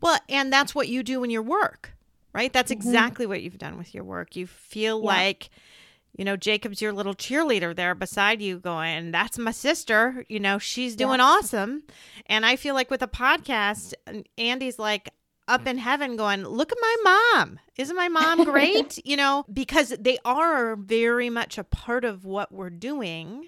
Well, 0.00 0.18
and 0.28 0.52
that's 0.52 0.74
what 0.74 0.88
you 0.88 1.02
do 1.02 1.22
in 1.24 1.30
your 1.30 1.42
work, 1.42 1.92
right? 2.32 2.52
That's 2.52 2.72
mm-hmm. 2.72 2.88
exactly 2.88 3.26
what 3.26 3.42
you've 3.42 3.58
done 3.58 3.76
with 3.76 3.94
your 3.94 4.04
work. 4.04 4.36
You 4.36 4.46
feel 4.46 5.00
yeah. 5.00 5.06
like 5.06 5.50
you 6.16 6.24
know, 6.24 6.36
Jacob's 6.36 6.82
your 6.82 6.92
little 6.92 7.14
cheerleader 7.14 7.74
there 7.74 7.94
beside 7.94 8.42
you 8.42 8.58
going, 8.58 9.12
that's 9.12 9.38
my 9.38 9.52
sister. 9.52 10.24
You 10.28 10.40
know, 10.40 10.58
she's 10.58 10.96
doing 10.96 11.20
yeah. 11.20 11.24
awesome. 11.24 11.84
And 12.26 12.44
I 12.44 12.56
feel 12.56 12.74
like 12.74 12.90
with 12.90 13.02
a 13.02 13.08
podcast, 13.08 13.94
Andy's 14.36 14.78
like 14.78 15.10
up 15.50 15.66
in 15.66 15.78
heaven 15.78 16.16
going, 16.16 16.44
look 16.44 16.72
at 16.72 16.78
my 16.80 16.96
mom. 17.34 17.58
Isn't 17.76 17.96
my 17.96 18.08
mom 18.08 18.44
great? 18.44 18.98
you 19.04 19.16
know, 19.16 19.44
because 19.52 19.90
they 19.98 20.18
are 20.24 20.76
very 20.76 21.28
much 21.28 21.58
a 21.58 21.64
part 21.64 22.04
of 22.04 22.24
what 22.24 22.52
we're 22.52 22.70
doing, 22.70 23.46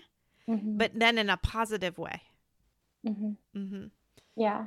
mm-hmm. 0.48 0.76
but 0.76 0.92
then 0.94 1.16
in 1.16 1.30
a 1.30 1.36
positive 1.36 1.98
way. 1.98 2.22
Mm-hmm. 3.06 3.58
Mm-hmm. 3.58 3.84
Yeah. 4.36 4.66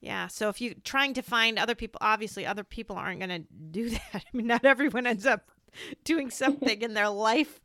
Yeah. 0.00 0.28
So 0.28 0.48
if 0.48 0.60
you're 0.60 0.74
trying 0.84 1.14
to 1.14 1.22
find 1.22 1.58
other 1.58 1.74
people, 1.74 1.98
obviously 2.00 2.46
other 2.46 2.64
people 2.64 2.96
aren't 2.96 3.20
going 3.20 3.42
to 3.42 3.48
do 3.70 3.90
that. 4.12 4.14
I 4.14 4.36
mean, 4.36 4.46
not 4.46 4.64
everyone 4.64 5.06
ends 5.06 5.26
up 5.26 5.50
doing 6.04 6.30
something 6.30 6.80
in 6.80 6.94
their 6.94 7.08
life 7.08 7.60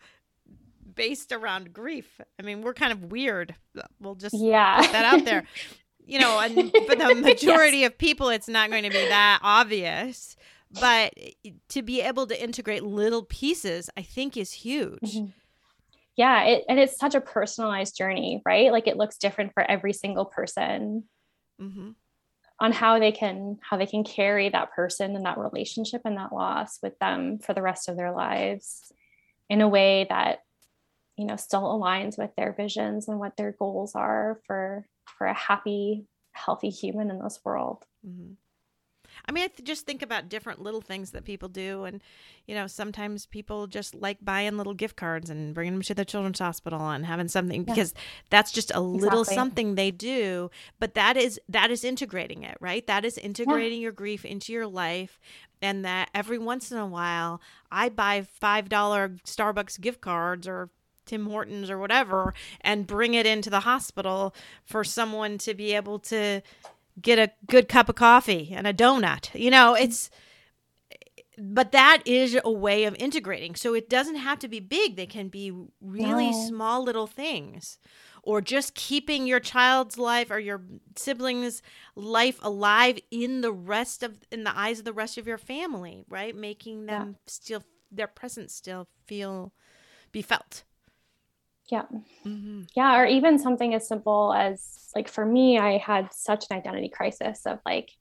based 0.96 1.32
around 1.32 1.74
grief. 1.74 2.20
I 2.40 2.44
mean, 2.44 2.62
we're 2.62 2.74
kind 2.74 2.92
of 2.92 3.12
weird. 3.12 3.56
We'll 4.00 4.16
just 4.16 4.36
yeah. 4.38 4.82
put 4.82 4.92
that 4.92 5.06
out 5.06 5.26
there. 5.26 5.44
You 6.06 6.20
know, 6.20 6.40
and 6.40 6.72
for 6.88 6.96
the 6.96 7.16
majority 7.16 7.80
yes. 7.80 7.92
of 7.92 7.98
people, 7.98 8.30
it's 8.30 8.48
not 8.48 8.70
going 8.70 8.84
to 8.84 8.90
be 8.90 9.08
that 9.08 9.40
obvious. 9.42 10.36
But 10.80 11.14
to 11.70 11.82
be 11.84 12.02
able 12.02 12.26
to 12.28 12.42
integrate 12.42 12.84
little 12.84 13.24
pieces, 13.24 13.90
I 13.96 14.02
think 14.02 14.36
is 14.36 14.52
huge. 14.52 15.00
Mm-hmm. 15.02 15.26
Yeah, 16.16 16.44
it, 16.44 16.66
and 16.68 16.80
it's 16.80 16.98
such 16.98 17.16
a 17.16 17.22
personalized 17.22 17.96
journey, 17.98 18.42
right? 18.46 18.72
Like 18.72 18.88
it 18.88 18.98
looks 18.98 19.18
different 19.18 19.54
for 19.54 19.64
every 19.70 19.94
single 19.94 20.26
person. 20.26 21.04
Mm-hmm 21.62 21.92
on 22.60 22.72
how 22.72 22.98
they 22.98 23.12
can 23.12 23.58
how 23.62 23.78
they 23.78 23.86
can 23.86 24.04
carry 24.04 24.50
that 24.50 24.72
person 24.72 25.16
and 25.16 25.26
that 25.26 25.38
relationship 25.38 26.02
and 26.06 26.18
that 26.18 26.34
loss 26.34 26.80
with 26.82 26.98
them 27.00 27.38
for 27.40 27.54
the 27.54 27.62
rest 27.62 27.90
of 27.90 27.98
their 27.98 28.14
lives 28.14 28.92
in 29.50 29.60
a 29.60 29.68
way 29.68 30.06
that 30.10 30.40
you 31.18 31.26
know 31.26 31.36
still 31.36 31.64
aligns 31.64 32.18
with 32.18 32.34
their 32.36 32.54
visions 32.54 33.08
and 33.08 33.20
what 33.20 33.36
their 33.36 33.52
goals 33.52 33.96
are 33.96 34.40
for 34.46 34.88
for 35.06 35.28
a 35.28 35.34
happy 35.34 36.06
healthy 36.32 36.70
human 36.70 37.10
in 37.10 37.20
this 37.20 37.40
world 37.44 37.86
mm-hmm. 38.06 38.34
I 39.28 39.32
mean, 39.32 39.46
I 39.46 39.62
just 39.62 39.86
think 39.86 40.02
about 40.02 40.30
different 40.30 40.62
little 40.62 40.82
things 40.82 41.12
that 41.12 41.24
people 41.24 41.50
do. 41.50 41.86
And, 41.86 42.02
you 42.46 42.56
know, 42.56 42.68
sometimes 42.68 43.26
people 43.26 43.68
just 43.68 43.96
like 43.96 44.18
buying 44.22 44.58
little 44.58 44.74
gift 44.74 44.96
cards 44.96 45.30
and 45.30 45.54
bringing 45.54 45.74
them 45.74 45.82
to 45.84 45.94
the 45.94 46.06
children's 46.06 46.40
hospital 46.40 46.90
and 46.90 47.06
having 47.06 47.28
something 47.28 47.62
yeah. 47.62 47.74
because 47.74 47.94
that's 48.30 48.52
just 48.52 48.72
a 48.72 48.80
exactly. 48.80 49.00
little 49.00 49.26
something 49.26 49.76
they 49.76 49.92
do. 49.92 50.50
But 50.80 50.94
that 50.96 51.18
is, 51.18 51.40
that 51.50 51.72
is 51.72 51.84
integrating 51.84 52.44
it, 52.44 52.58
right? 52.60 52.86
That 52.88 53.06
is 53.06 53.18
integrating 53.18 53.80
yeah. 53.80 53.84
your 53.84 53.92
grief 53.92 54.26
into 54.26 54.52
your 54.52 54.68
life. 54.68 55.20
And 55.62 55.86
that 55.86 56.10
every 56.14 56.38
once 56.38 56.72
in 56.72 56.78
a 56.78 56.86
while, 56.86 57.40
I 57.72 57.90
buy 57.90 58.28
$5 58.42 58.70
Starbucks 58.70 59.80
gift 59.80 60.02
cards 60.02 60.48
or 60.48 60.70
Tim 61.06 61.28
Hortons 61.28 61.70
or 61.70 61.78
whatever 61.78 62.34
and 62.62 62.88
bring 62.88 63.14
it 63.14 63.26
into 63.26 63.50
the 63.50 63.62
hospital 63.62 64.34
for 64.66 64.84
someone 64.84 65.38
to 65.40 65.54
be 65.54 65.74
able 65.74 66.00
to 66.00 66.42
get 67.02 67.20
a 67.20 67.32
good 67.48 67.68
cup 67.68 67.90
of 67.90 67.96
coffee 67.96 68.52
and 68.56 68.68
a 68.68 68.74
donut. 68.74 69.34
You 69.40 69.52
know, 69.52 69.74
it's 69.74 70.10
but 71.38 71.72
that 71.72 72.04
is 72.06 72.38
a 72.44 72.52
way 72.52 72.84
of 72.86 72.96
integrating. 72.96 73.56
So 73.56 73.74
it 73.74 73.90
doesn't 73.90 74.16
have 74.16 74.40
to 74.40 74.48
be 74.48 74.60
big. 74.60 74.96
They 74.96 75.06
can 75.06 75.30
be 75.30 75.52
really 75.82 76.32
no. 76.32 76.48
small 76.48 76.84
little 76.84 77.08
things. 77.08 77.80
Or 78.26 78.40
just 78.40 78.74
keeping 78.74 79.28
your 79.28 79.42
child's 79.42 79.98
life 79.98 80.32
or 80.32 80.40
your 80.40 80.62
siblings' 80.96 81.62
life 81.96 82.40
alive 82.42 82.98
in 83.12 83.42
the 83.42 83.52
rest 83.52 84.02
of 84.02 84.18
in 84.32 84.46
the 84.46 84.58
eyes 84.58 84.80
of 84.80 84.86
the 84.86 84.94
rest 84.94 85.18
of 85.18 85.28
your 85.28 85.38
family, 85.38 86.06
right? 86.08 86.34
Making 86.34 86.86
them 86.86 87.08
yeah. 87.10 87.18
still 87.26 87.64
their 87.92 88.08
presence 88.08 88.54
still 88.54 88.88
feel 89.06 89.52
be 90.14 90.22
felt. 90.22 90.64
Yeah. 91.70 91.84
Mm-hmm. 92.26 92.64
Yeah. 92.76 93.00
Or 93.00 93.06
even 93.06 93.40
something 93.40 93.74
as 93.74 93.88
simple 93.88 94.34
as 94.34 94.92
like 94.96 95.08
for 95.08 95.26
me, 95.26 95.58
I 95.58 95.78
had 95.78 96.14
such 96.14 96.46
an 96.50 96.58
identity 96.58 96.90
crisis 96.90 97.46
of 97.46 97.60
like, 97.66 97.92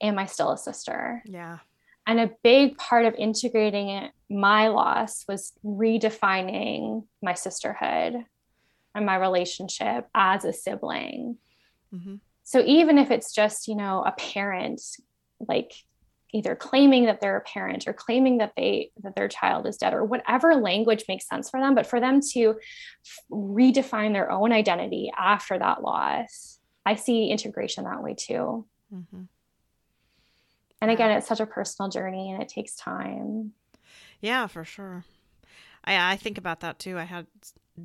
am 0.00 0.18
I 0.18 0.26
still 0.26 0.50
a 0.50 0.58
sister? 0.58 1.22
Yeah. 1.24 1.58
And 2.06 2.18
a 2.18 2.30
big 2.42 2.76
part 2.76 3.04
of 3.06 3.14
integrating 3.14 3.88
it, 3.88 4.10
my 4.28 4.68
loss 4.68 5.24
was 5.28 5.52
redefining 5.64 7.04
my 7.22 7.34
sisterhood 7.34 8.24
and 8.94 9.06
my 9.06 9.16
relationship 9.16 10.08
as 10.14 10.44
a 10.44 10.52
sibling. 10.52 11.38
Mm-hmm. 11.94 12.16
So 12.42 12.62
even 12.66 12.98
if 12.98 13.10
it's 13.10 13.32
just, 13.32 13.68
you 13.68 13.76
know, 13.76 14.02
a 14.04 14.12
parent 14.12 14.82
like 15.40 15.72
either 16.32 16.56
claiming 16.56 17.06
that 17.06 17.20
they're 17.20 17.36
a 17.36 17.42
parent 17.42 17.86
or 17.86 17.92
claiming 17.92 18.38
that 18.38 18.52
they 18.56 18.90
that 19.02 19.14
their 19.14 19.28
child 19.28 19.66
is 19.66 19.76
dead 19.76 19.92
or 19.94 20.04
whatever 20.04 20.54
language 20.54 21.04
makes 21.08 21.28
sense 21.28 21.50
for 21.50 21.60
them 21.60 21.74
but 21.74 21.86
for 21.86 22.00
them 22.00 22.20
to 22.20 22.56
redefine 23.30 24.12
their 24.12 24.30
own 24.30 24.52
identity 24.52 25.10
after 25.16 25.58
that 25.58 25.82
loss 25.82 26.58
i 26.86 26.94
see 26.94 27.28
integration 27.28 27.84
that 27.84 28.02
way 28.02 28.14
too. 28.14 28.66
Mm-hmm. 28.92 29.22
and 30.80 30.90
again 30.90 31.10
it's 31.12 31.26
such 31.26 31.40
a 31.40 31.46
personal 31.46 31.90
journey 31.90 32.30
and 32.30 32.42
it 32.42 32.48
takes 32.48 32.74
time. 32.74 33.52
Yeah 34.20 34.46
for 34.46 34.64
sure. 34.64 35.04
I 35.84 36.12
i 36.12 36.16
think 36.16 36.38
about 36.38 36.60
that 36.60 36.78
too. 36.78 36.98
I 36.98 37.04
had 37.04 37.26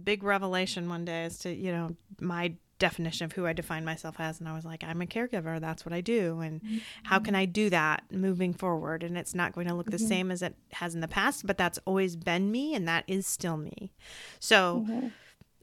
big 0.03 0.23
revelation 0.23 0.89
one 0.89 1.05
day 1.05 1.23
as 1.23 1.39
to 1.39 1.53
you 1.53 1.71
know 1.71 1.95
my 2.19 2.53
definition 2.79 3.25
of 3.25 3.33
who 3.33 3.45
I 3.45 3.53
define 3.53 3.83
myself 3.83 4.15
as. 4.19 4.39
And 4.39 4.47
I 4.47 4.53
was 4.53 4.65
like, 4.65 4.83
I'm 4.83 5.01
a 5.01 5.05
caregiver. 5.05 5.59
That's 5.59 5.85
what 5.85 5.93
I 5.93 6.01
do. 6.01 6.39
And 6.39 6.61
mm-hmm. 6.61 6.77
how 7.03 7.19
can 7.19 7.35
I 7.35 7.45
do 7.45 7.69
that 7.69 8.03
moving 8.11 8.53
forward? 8.53 9.03
And 9.03 9.17
it's 9.17 9.33
not 9.33 9.53
going 9.53 9.67
to 9.67 9.73
look 9.73 9.89
the 9.89 9.97
mm-hmm. 9.97 10.07
same 10.07 10.31
as 10.31 10.41
it 10.41 10.55
has 10.73 10.93
in 10.93 11.01
the 11.01 11.07
past, 11.07 11.45
but 11.45 11.57
that's 11.57 11.79
always 11.85 12.15
been 12.15 12.51
me 12.51 12.75
and 12.75 12.87
that 12.87 13.03
is 13.07 13.25
still 13.25 13.57
me. 13.57 13.91
So 14.39 14.85
mm-hmm. 14.87 15.07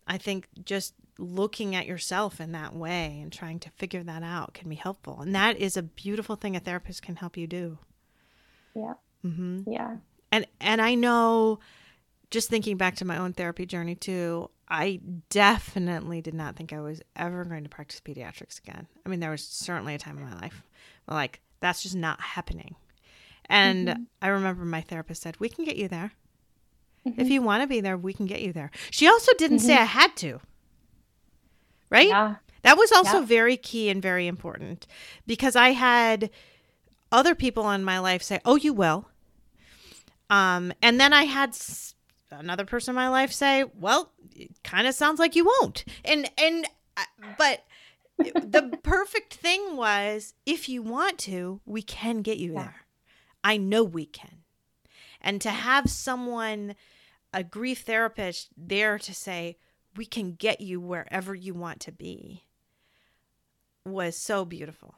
I 0.07 0.19
think 0.19 0.49
just 0.65 0.95
looking 1.19 1.77
at 1.77 1.87
yourself 1.87 2.41
in 2.41 2.53
that 2.53 2.75
way 2.75 3.21
and 3.23 3.33
trying 3.33 3.61
to 3.61 3.71
figure 3.71 4.03
that 4.03 4.23
out 4.23 4.55
can 4.55 4.69
be 4.69 4.75
helpful. 4.75 5.21
And 5.21 5.35
that 5.35 5.57
is 5.57 5.77
a 5.77 5.83
beautiful 5.83 6.37
thing 6.37 6.57
a 6.57 6.61
therapist 6.61 7.03
can 7.03 7.17
help 7.17 7.37
you 7.37 7.47
do. 7.47 7.79
Yeah. 8.75 8.95
Mm-hmm. 9.25 9.71
Yeah. 9.71 9.97
And, 10.33 10.47
and 10.61 10.83
I 10.83 10.97
know 10.97 11.61
just 12.31 12.51
thinking 12.51 12.77
back 12.77 12.97
to 12.97 13.05
my 13.05 13.17
own 13.17 13.33
therapy 13.33 13.65
journey 13.65 13.95
too, 13.95 14.51
I 14.69 15.01
definitely 15.29 16.21
did 16.23 16.35
not 16.35 16.57
think 16.57 16.73
I 16.73 16.81
was 16.81 17.03
ever 17.17 17.45
going 17.45 17.65
to 17.65 17.69
practice 17.69 18.01
pediatrics 18.01 18.59
again. 18.59 18.87
I 19.05 19.09
mean, 19.09 19.21
there 19.21 19.31
was 19.31 19.45
certainly 19.45 19.95
a 19.95 19.99
time 19.99 20.19
in 20.19 20.25
my 20.25 20.35
life 20.37 20.63
where, 21.05 21.17
like, 21.17 21.41
that's 21.61 21.83
just 21.83 21.97
not 21.97 22.21
happening. 22.21 22.75
And 23.47 23.89
mm-hmm. 23.89 24.03
I 24.23 24.29
remember 24.29 24.65
my 24.65 24.81
therapist 24.81 25.23
said, 25.23 25.37
We 25.39 25.49
can 25.49 25.65
get 25.65 25.77
you 25.77 25.89
there. 25.89 26.13
Mm-hmm. 27.07 27.21
If 27.21 27.29
you 27.29 27.43
want 27.43 27.63
to 27.63 27.67
be 27.67 27.81
there, 27.81 27.97
we 27.97 28.15
can 28.15 28.27
get 28.27 28.41
you 28.41 28.53
there. 28.53 28.71
She 28.91 29.07
also 29.07 29.33
didn't 29.37 29.59
mm-hmm. 29.59 29.67
say 29.67 29.75
I 29.75 29.85
had 29.85 30.17
to. 30.17 30.41
Right? 31.91 32.09
Yeah. 32.09 32.37
That 32.63 32.79
was 32.79 32.91
also 32.93 33.21
yeah. 33.21 33.27
very 33.27 33.59
key 33.59 33.91
and 33.91 34.01
very 34.01 34.27
important 34.27 34.87
because 35.27 35.55
I 35.55 35.71
had 35.71 36.31
other 37.13 37.35
people 37.35 37.71
in 37.71 37.85
my 37.85 37.99
life 37.99 38.23
say, 38.23 38.41
Oh, 38.45 38.57
you 38.57 38.73
will. 38.73 39.07
Um, 40.31 40.73
and 40.81 40.99
then 40.99 41.13
I 41.13 41.25
had 41.25 41.55
another 42.31 42.65
person 42.65 42.93
in 42.93 42.97
my 42.97 43.09
life 43.09 43.33
say, 43.33 43.65
"Well, 43.75 44.13
it 44.35 44.63
kind 44.63 44.87
of 44.87 44.95
sounds 44.95 45.19
like 45.19 45.37
you 45.37 45.45
won't." 45.45 45.85
And 46.05 46.31
and 46.39 46.67
uh, 46.97 47.05
but 47.39 47.65
the 48.19 48.79
perfect 48.83 49.35
thing 49.35 49.77
was 49.77 50.35
if 50.47 50.69
you 50.69 50.83
want 50.83 51.19
to, 51.21 51.61
we 51.65 51.83
can 51.83 52.23
get 52.23 52.39
you 52.39 52.53
there. 52.55 52.87
I 53.43 53.57
know 53.57 53.85
we 53.85 54.07
can. 54.07 54.43
And 55.21 55.41
to 55.41 55.51
have 55.51 55.91
someone 55.91 56.75
a 57.33 57.43
grief 57.43 57.83
therapist 57.83 58.51
there 58.57 58.99
to 58.99 59.15
say, 59.15 59.59
"We 59.97 60.07
can 60.07 60.35
get 60.35 60.61
you 60.61 60.81
wherever 60.81 61.35
you 61.35 61.55
want 61.55 61.81
to 61.81 61.93
be." 61.93 62.45
was 63.87 64.17
so 64.17 64.45
beautiful. 64.45 64.95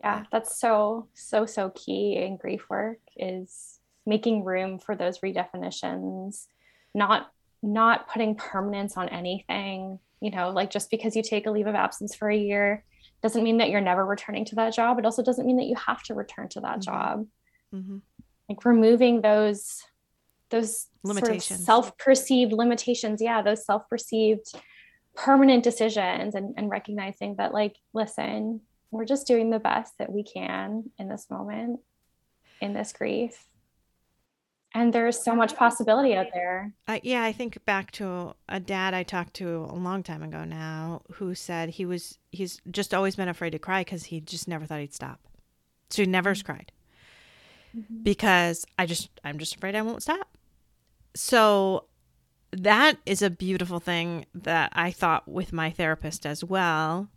Yeah, 0.00 0.24
that's 0.30 0.58
so 0.58 1.08
so 1.14 1.46
so 1.46 1.70
key 1.70 2.16
in 2.16 2.36
grief 2.36 2.68
work 2.68 2.98
is 3.16 3.75
making 4.06 4.44
room 4.44 4.78
for 4.78 4.94
those 4.94 5.18
redefinitions, 5.18 6.46
not 6.94 7.30
not 7.62 8.08
putting 8.08 8.36
permanence 8.36 8.96
on 8.96 9.08
anything. 9.08 9.98
You 10.20 10.30
know, 10.30 10.50
like 10.50 10.70
just 10.70 10.90
because 10.90 11.14
you 11.14 11.22
take 11.22 11.46
a 11.46 11.50
leave 11.50 11.66
of 11.66 11.74
absence 11.74 12.14
for 12.14 12.30
a 12.30 12.36
year 12.36 12.84
doesn't 13.22 13.42
mean 13.42 13.58
that 13.58 13.70
you're 13.70 13.80
never 13.80 14.04
returning 14.04 14.44
to 14.46 14.54
that 14.54 14.74
job. 14.74 14.98
It 14.98 15.04
also 15.04 15.22
doesn't 15.22 15.46
mean 15.46 15.56
that 15.56 15.66
you 15.66 15.74
have 15.74 16.02
to 16.04 16.14
return 16.14 16.48
to 16.50 16.60
that 16.60 16.78
mm-hmm. 16.78 16.80
job. 16.80 17.26
Mm-hmm. 17.74 17.98
Like 18.48 18.64
removing 18.64 19.20
those 19.20 19.82
those 20.50 20.86
limitations, 21.02 21.46
sort 21.46 21.60
of 21.60 21.64
self-perceived 21.64 22.52
limitations. 22.52 23.20
Yeah, 23.20 23.42
those 23.42 23.66
self-perceived 23.66 24.52
permanent 25.14 25.64
decisions 25.64 26.34
and, 26.34 26.54
and 26.56 26.70
recognizing 26.70 27.36
that 27.36 27.52
like, 27.52 27.76
listen, 27.92 28.60
we're 28.90 29.06
just 29.06 29.26
doing 29.26 29.50
the 29.50 29.58
best 29.58 29.94
that 29.98 30.12
we 30.12 30.22
can 30.22 30.90
in 30.98 31.08
this 31.08 31.26
moment, 31.30 31.80
in 32.60 32.74
this 32.74 32.92
grief 32.92 33.46
and 34.76 34.92
there's 34.92 35.18
so 35.18 35.34
much 35.34 35.56
possibility 35.56 36.14
out 36.14 36.26
there. 36.34 36.74
Uh, 36.86 36.98
yeah, 37.02 37.22
I 37.22 37.32
think 37.32 37.64
back 37.64 37.90
to 37.92 38.34
a 38.46 38.60
dad 38.60 38.92
I 38.92 39.04
talked 39.04 39.32
to 39.34 39.66
a 39.70 39.74
long 39.74 40.02
time 40.02 40.22
ago 40.22 40.44
now 40.44 41.00
who 41.14 41.34
said 41.34 41.70
he 41.70 41.86
was 41.86 42.18
he's 42.30 42.60
just 42.70 42.92
always 42.92 43.16
been 43.16 43.28
afraid 43.28 43.50
to 43.50 43.58
cry 43.58 43.80
because 43.80 44.04
he 44.04 44.20
just 44.20 44.46
never 44.46 44.66
thought 44.66 44.80
he'd 44.80 44.92
stop, 44.94 45.20
so 45.88 46.02
he 46.02 46.06
never 46.06 46.34
mm-hmm. 46.34 46.44
cried 46.44 46.72
mm-hmm. 47.74 48.02
because 48.02 48.66
I 48.78 48.84
just 48.84 49.08
I'm 49.24 49.38
just 49.38 49.56
afraid 49.56 49.74
I 49.74 49.82
won't 49.82 50.02
stop. 50.02 50.36
So 51.14 51.84
that 52.52 52.98
is 53.06 53.22
a 53.22 53.30
beautiful 53.30 53.80
thing 53.80 54.26
that 54.34 54.72
I 54.74 54.90
thought 54.90 55.26
with 55.26 55.54
my 55.54 55.70
therapist 55.70 56.26
as 56.26 56.44
well 56.44 57.08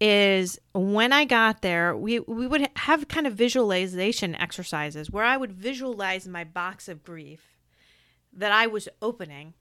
is 0.00 0.58
when 0.74 1.12
I 1.12 1.24
got 1.24 1.62
there, 1.62 1.96
we, 1.96 2.20
we 2.20 2.46
would 2.46 2.68
have 2.76 3.08
kind 3.08 3.26
of 3.26 3.34
visualization 3.34 4.34
exercises 4.34 5.10
where 5.10 5.24
I 5.24 5.36
would 5.36 5.52
visualize 5.52 6.26
my 6.26 6.44
box 6.44 6.88
of 6.88 7.04
grief 7.04 7.58
that 8.32 8.52
I 8.52 8.66
was 8.66 8.88
opening 9.00 9.54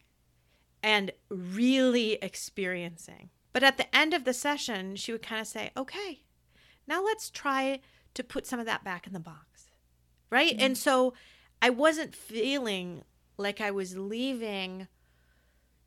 and 0.81 1.11
really 1.29 2.13
experiencing. 2.21 3.29
But 3.53 3.63
at 3.63 3.77
the 3.77 3.95
end 3.95 4.13
of 4.13 4.25
the 4.25 4.33
session, 4.33 4.95
she 4.95 5.11
would 5.11 5.21
kind 5.21 5.39
of 5.39 5.47
say, 5.47 5.71
okay, 5.77 6.23
now 6.87 7.03
let's 7.03 7.29
try 7.29 7.79
to 8.15 8.23
put 8.23 8.47
some 8.47 8.59
of 8.59 8.65
that 8.65 8.83
back 8.83 9.07
in 9.07 9.13
the 9.13 9.19
box. 9.19 9.67
Right. 10.29 10.53
Mm-hmm. 10.53 10.65
And 10.65 10.77
so 10.77 11.13
I 11.61 11.69
wasn't 11.69 12.15
feeling 12.15 13.03
like 13.37 13.61
I 13.61 13.71
was 13.71 13.97
leaving 13.97 14.87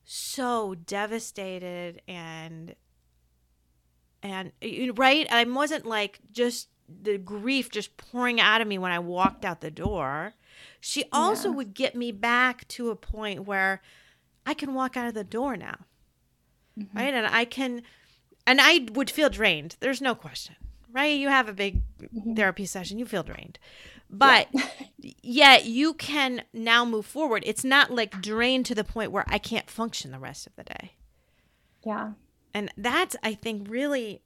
so 0.04 0.74
devastated 0.74 2.00
and 2.06 2.74
and 4.30 4.98
right? 4.98 5.26
I 5.30 5.44
wasn't 5.44 5.86
like 5.86 6.20
just 6.32 6.68
the 6.88 7.18
grief 7.18 7.70
just 7.70 7.96
pouring 7.96 8.40
out 8.40 8.60
of 8.60 8.68
me 8.68 8.78
when 8.78 8.92
i 8.92 8.98
walked 8.98 9.44
out 9.44 9.60
the 9.60 9.70
door. 9.70 10.34
She 10.80 11.04
also 11.12 11.48
yeah. 11.48 11.56
would 11.56 11.74
get 11.74 11.94
me 11.96 12.12
back 12.12 12.66
to 12.68 12.90
a 12.90 12.96
point 12.96 13.44
where 13.44 13.82
i 14.44 14.54
can 14.54 14.74
walk 14.74 14.96
out 14.96 15.08
of 15.08 15.14
the 15.14 15.24
door 15.24 15.56
now 15.56 15.78
mm-hmm. 16.78 16.96
right? 16.96 17.12
And 17.12 17.26
i 17.26 17.44
can 17.44 17.82
and 18.46 18.60
i 18.60 18.86
would 18.92 19.10
feel 19.10 19.28
drained. 19.28 19.76
There's 19.80 20.00
no 20.00 20.14
question 20.14 20.56
right? 20.92 21.18
You 21.18 21.28
have 21.28 21.48
a 21.48 21.52
big 21.52 21.82
mm-hmm. 22.00 22.34
therapy 22.34 22.64
session 22.64 22.98
you 22.98 23.04
feel 23.04 23.22
drained. 23.22 23.58
But 24.08 24.48
yeah. 24.52 24.66
yet 25.22 25.64
you 25.66 25.92
can 25.92 26.42
now 26.54 26.84
move 26.84 27.04
forward. 27.04 27.42
It's 27.44 27.64
not 27.64 27.90
like 27.90 28.22
drained 28.22 28.64
to 28.66 28.74
the 28.74 28.84
point 28.84 29.12
where 29.12 29.24
i 29.28 29.38
can't 29.38 29.68
function 29.68 30.10
the 30.10 30.18
rest 30.18 30.46
of 30.46 30.54
the 30.56 30.64
day. 30.64 30.92
Yeah 31.84 32.12
and 32.56 32.72
that's, 32.78 33.16
I 33.22 33.34
think, 33.34 33.68
really 33.68 34.22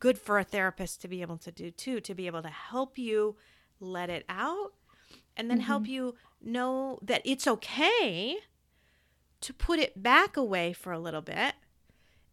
good 0.00 0.16
for 0.16 0.38
a 0.38 0.44
therapist 0.44 1.02
to 1.02 1.08
be 1.08 1.20
able 1.20 1.36
to 1.36 1.52
do 1.52 1.70
too, 1.70 2.00
to 2.00 2.14
be 2.14 2.26
able 2.26 2.40
to 2.40 2.48
help 2.48 2.96
you 2.96 3.36
let 3.78 4.08
it 4.08 4.24
out 4.30 4.72
and 5.36 5.50
then 5.50 5.58
mm-hmm. 5.58 5.66
help 5.66 5.86
you 5.86 6.14
know 6.42 6.98
that 7.02 7.20
it's 7.26 7.46
okay 7.46 8.38
to 9.42 9.52
put 9.52 9.78
it 9.78 10.02
back 10.02 10.38
away 10.38 10.72
for 10.72 10.90
a 10.90 10.98
little 10.98 11.20
bit 11.20 11.52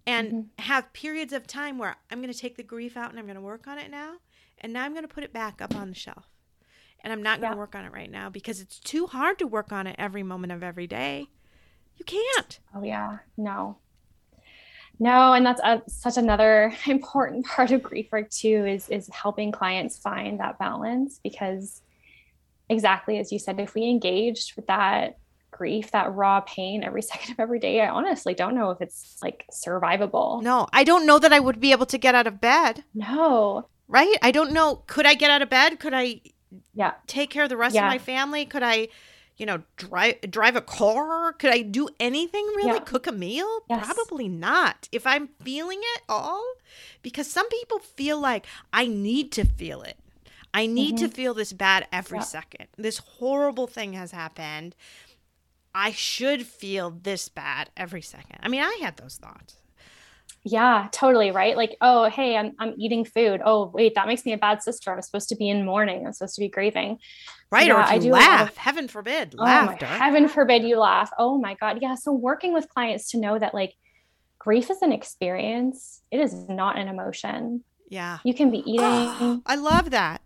and 0.07 0.31
mm-hmm. 0.31 0.61
have 0.63 0.93
periods 0.93 1.33
of 1.33 1.45
time 1.45 1.77
where 1.77 1.97
I'm 2.09 2.21
going 2.21 2.31
to 2.31 2.39
take 2.39 2.55
the 2.55 2.63
grief 2.63 2.95
out 2.95 3.09
and 3.09 3.19
I'm 3.19 3.25
going 3.25 3.35
to 3.35 3.41
work 3.41 3.67
on 3.67 3.77
it 3.77 3.91
now. 3.91 4.13
And 4.59 4.71
now 4.71 4.85
I'm 4.85 4.93
going 4.93 5.05
to 5.05 5.13
put 5.13 5.25
it 5.25 5.33
back 5.33 5.61
up 5.61 5.75
on 5.75 5.89
the 5.89 5.95
shelf. 5.95 6.29
And 7.03 7.11
I'm 7.11 7.21
not 7.21 7.41
going 7.41 7.51
to 7.51 7.57
yeah. 7.57 7.59
work 7.59 7.75
on 7.75 7.83
it 7.83 7.91
right 7.91 8.09
now 8.09 8.29
because 8.29 8.61
it's 8.61 8.79
too 8.79 9.07
hard 9.07 9.39
to 9.39 9.45
work 9.45 9.73
on 9.73 9.87
it 9.87 9.97
every 9.99 10.23
moment 10.23 10.53
of 10.53 10.63
every 10.63 10.87
day. 10.87 11.27
You 11.97 12.05
can't. 12.05 12.59
Oh, 12.73 12.81
yeah. 12.81 13.17
No. 13.35 13.75
No, 15.01 15.33
and 15.33 15.43
that's 15.43 15.59
a, 15.61 15.81
such 15.87 16.17
another 16.17 16.71
important 16.85 17.47
part 17.47 17.71
of 17.71 17.81
grief 17.81 18.09
work 18.11 18.29
too 18.29 18.65
is 18.67 18.87
is 18.89 19.09
helping 19.11 19.51
clients 19.51 19.97
find 19.97 20.39
that 20.39 20.59
balance 20.59 21.19
because 21.23 21.81
exactly 22.69 23.17
as 23.17 23.31
you 23.31 23.39
said, 23.39 23.59
if 23.59 23.73
we 23.73 23.89
engaged 23.89 24.55
with 24.55 24.67
that 24.67 25.17
grief, 25.49 25.89
that 25.89 26.13
raw 26.13 26.41
pain 26.41 26.83
every 26.83 27.01
second 27.11 27.31
of 27.31 27.39
every 27.39 27.57
day, 27.57 27.81
I 27.81 27.89
honestly 27.89 28.35
don't 28.35 28.53
know 28.53 28.69
if 28.69 28.79
it's 28.79 29.17
like 29.23 29.43
survivable. 29.51 30.43
No, 30.43 30.67
I 30.71 30.83
don't 30.83 31.07
know 31.07 31.17
that 31.17 31.33
I 31.33 31.39
would 31.39 31.59
be 31.59 31.71
able 31.71 31.87
to 31.87 31.97
get 31.97 32.13
out 32.13 32.27
of 32.27 32.39
bed. 32.39 32.83
No. 32.93 33.67
Right? 33.87 34.15
I 34.21 34.29
don't 34.29 34.53
know. 34.53 34.83
Could 34.85 35.07
I 35.07 35.15
get 35.15 35.31
out 35.31 35.41
of 35.41 35.49
bed? 35.49 35.79
Could 35.79 35.95
I 35.95 36.21
yeah 36.75 36.93
take 37.07 37.31
care 37.31 37.43
of 37.43 37.49
the 37.49 37.57
rest 37.57 37.73
yeah. 37.73 37.87
of 37.87 37.89
my 37.89 37.97
family? 37.97 38.45
Could 38.45 38.61
I 38.61 38.89
you 39.37 39.45
know, 39.45 39.63
drive 39.77 40.21
drive 40.29 40.55
a 40.55 40.61
car? 40.61 41.33
Could 41.33 41.51
I 41.51 41.61
do 41.61 41.89
anything 41.99 42.45
really? 42.55 42.73
Yeah. 42.73 42.79
Cook 42.79 43.07
a 43.07 43.11
meal? 43.11 43.61
Yes. 43.69 43.85
Probably 43.85 44.27
not. 44.27 44.87
If 44.91 45.07
I'm 45.07 45.29
feeling 45.43 45.79
it 45.81 46.01
all, 46.07 46.43
because 47.01 47.29
some 47.29 47.49
people 47.49 47.79
feel 47.79 48.19
like 48.19 48.45
I 48.71 48.87
need 48.87 49.31
to 49.33 49.45
feel 49.45 49.81
it. 49.81 49.97
I 50.53 50.65
need 50.65 50.97
to 50.97 51.05
mm-hmm. 51.05 51.13
feel 51.13 51.33
this 51.33 51.53
bad 51.53 51.87
every 51.91 52.19
Yeah. 52.19 52.25
second. 52.25 52.67
This 52.77 52.97
horrible 52.97 53.67
thing 53.67 53.93
has 53.93 54.11
happened. 54.11 54.75
I 55.73 55.91
should 55.91 56.45
feel 56.45 56.89
this 56.89 57.29
bad 57.29 57.69
every 57.77 58.01
second. 58.01 58.39
I 58.43 58.49
mean, 58.49 58.61
I 58.61 58.79
had 58.81 58.97
those 58.97 59.15
thoughts. 59.15 59.60
Yeah, 60.43 60.87
totally. 60.91 61.29
Right. 61.31 61.55
Like, 61.55 61.75
oh, 61.81 62.09
hey, 62.09 62.35
I'm, 62.35 62.53
I'm 62.57 62.73
eating 62.77 63.05
food. 63.05 63.41
Oh, 63.45 63.67
wait, 63.73 63.93
that 63.95 64.07
makes 64.07 64.25
me 64.25 64.33
a 64.33 64.37
bad 64.37 64.63
sister. 64.63 64.91
I'm 64.91 65.01
supposed 65.03 65.29
to 65.29 65.35
be 65.35 65.47
in 65.49 65.65
mourning. 65.65 66.05
I'm 66.05 66.13
supposed 66.13 66.33
to 66.35 66.41
be 66.41 66.49
grieving. 66.49 66.97
Right? 67.51 67.67
Yeah, 67.67 67.75
or 67.77 67.81
if 67.81 67.87
I 67.87 67.97
do 67.99 68.11
lot 68.11 68.21
of- 68.21 68.27
laugh, 68.27 68.57
heaven 68.57 68.87
forbid, 68.87 69.35
Oh, 69.37 69.43
my, 69.43 69.65
laughter. 69.67 69.85
heaven 69.85 70.27
forbid 70.27 70.63
you 70.63 70.79
laugh. 70.79 71.11
Oh 71.19 71.37
my 71.37 71.53
God. 71.55 71.79
Yeah. 71.81 71.95
So 71.95 72.11
working 72.11 72.53
with 72.53 72.69
clients 72.69 73.11
to 73.11 73.19
know 73.19 73.37
that 73.37 73.53
like 73.53 73.75
grief 74.39 74.71
is 74.71 74.81
an 74.81 74.91
experience. 74.91 76.01
It 76.09 76.19
is 76.19 76.33
not 76.49 76.77
an 76.77 76.87
emotion. 76.87 77.63
yeah. 77.89 78.17
You 78.23 78.33
can 78.33 78.49
be 78.49 78.59
eating, 78.65 78.79
Oh, 78.81 79.41
I 79.45 79.55
love 79.55 79.91
that. 79.91 80.21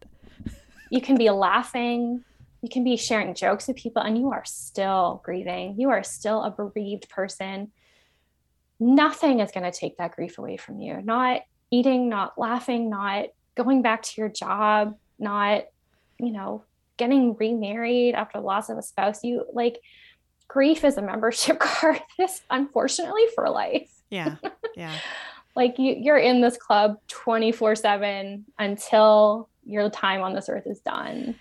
you 0.92 1.02
can 1.02 1.18
be 1.18 1.30
laughing, 1.30 2.24
you 2.62 2.70
can 2.70 2.84
be 2.86 2.96
sharing 2.96 3.34
jokes 3.36 3.68
with 3.68 3.76
people, 3.78 4.02
and 4.02 4.18
you 4.18 4.32
are 4.32 4.46
still 4.46 5.22
grieving. 5.26 5.76
You 5.78 5.90
are 5.90 6.04
still 6.04 6.42
a 6.44 6.52
bereaved 6.52 7.10
person. 7.10 7.72
Nothing 8.80 9.40
is 9.40 9.52
going 9.52 9.70
to 9.70 9.78
take 9.78 9.98
that 9.98 10.12
grief 10.12 10.38
away 10.38 10.58
from 10.58 10.80
you. 10.80 11.02
Not 11.02 11.42
eating, 11.72 12.10
not 12.10 12.38
laughing, 12.38 12.90
not 12.90 13.28
going 13.56 13.82
back 13.82 14.02
to 14.04 14.12
your 14.18 14.30
job, 14.30 14.96
not, 15.18 15.64
you 16.20 16.32
know, 16.32 16.64
getting 16.98 17.36
remarried 17.36 18.16
after 18.16 18.40
the 18.40 18.46
loss 18.46 18.70
of 18.70 18.78
a 18.78 18.82
spouse. 18.82 19.24
You 19.24 19.46
like 19.54 19.80
grief 20.48 20.84
is 20.84 20.98
a 20.98 21.02
membership 21.02 21.60
card 21.60 22.02
that 22.18 22.24
is 22.30 22.42
unfortunately 22.50 23.24
for 23.34 23.50
life 23.50 23.92
Yeah. 24.10 24.36
Yeah. 24.76 25.00
like 25.56 25.80
you 25.80 25.96
you're 25.98 26.18
in 26.18 26.42
this 26.42 26.58
club 26.58 26.98
24/7 27.10 28.44
until 28.60 29.50
your 29.66 29.90
time 29.90 30.22
on 30.22 30.34
this 30.34 30.50
earth 30.50 30.68
is 30.68 30.82
done. 30.82 31.36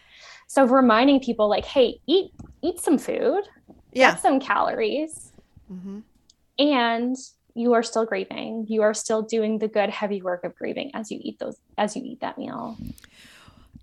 So 0.47 0.65
reminding 0.65 1.21
people 1.21 1.49
like 1.49 1.65
hey, 1.65 1.99
eat 2.07 2.31
eat 2.63 2.81
some 2.81 2.97
food, 2.99 3.43
Yeah. 3.93 4.13
get 4.13 4.21
some 4.21 4.39
calories 4.41 5.33
hmm 5.69 6.01
and 6.59 7.17
you 7.55 7.73
are 7.75 7.83
still 7.83 8.05
grieving. 8.05 8.67
You 8.69 8.83
are 8.83 8.95
still 8.95 9.23
doing 9.23 9.59
the 9.59 9.69
good 9.69 9.91
heavy 9.91 10.21
work 10.23 10.45
of 10.45 10.55
grieving 10.57 10.91
as 10.95 11.11
you 11.11 11.21
eat 11.23 11.39
those 11.39 11.57
as 11.79 11.97
you 11.97 12.03
eat 12.05 12.21
that 12.21 12.37
meal. 12.37 12.77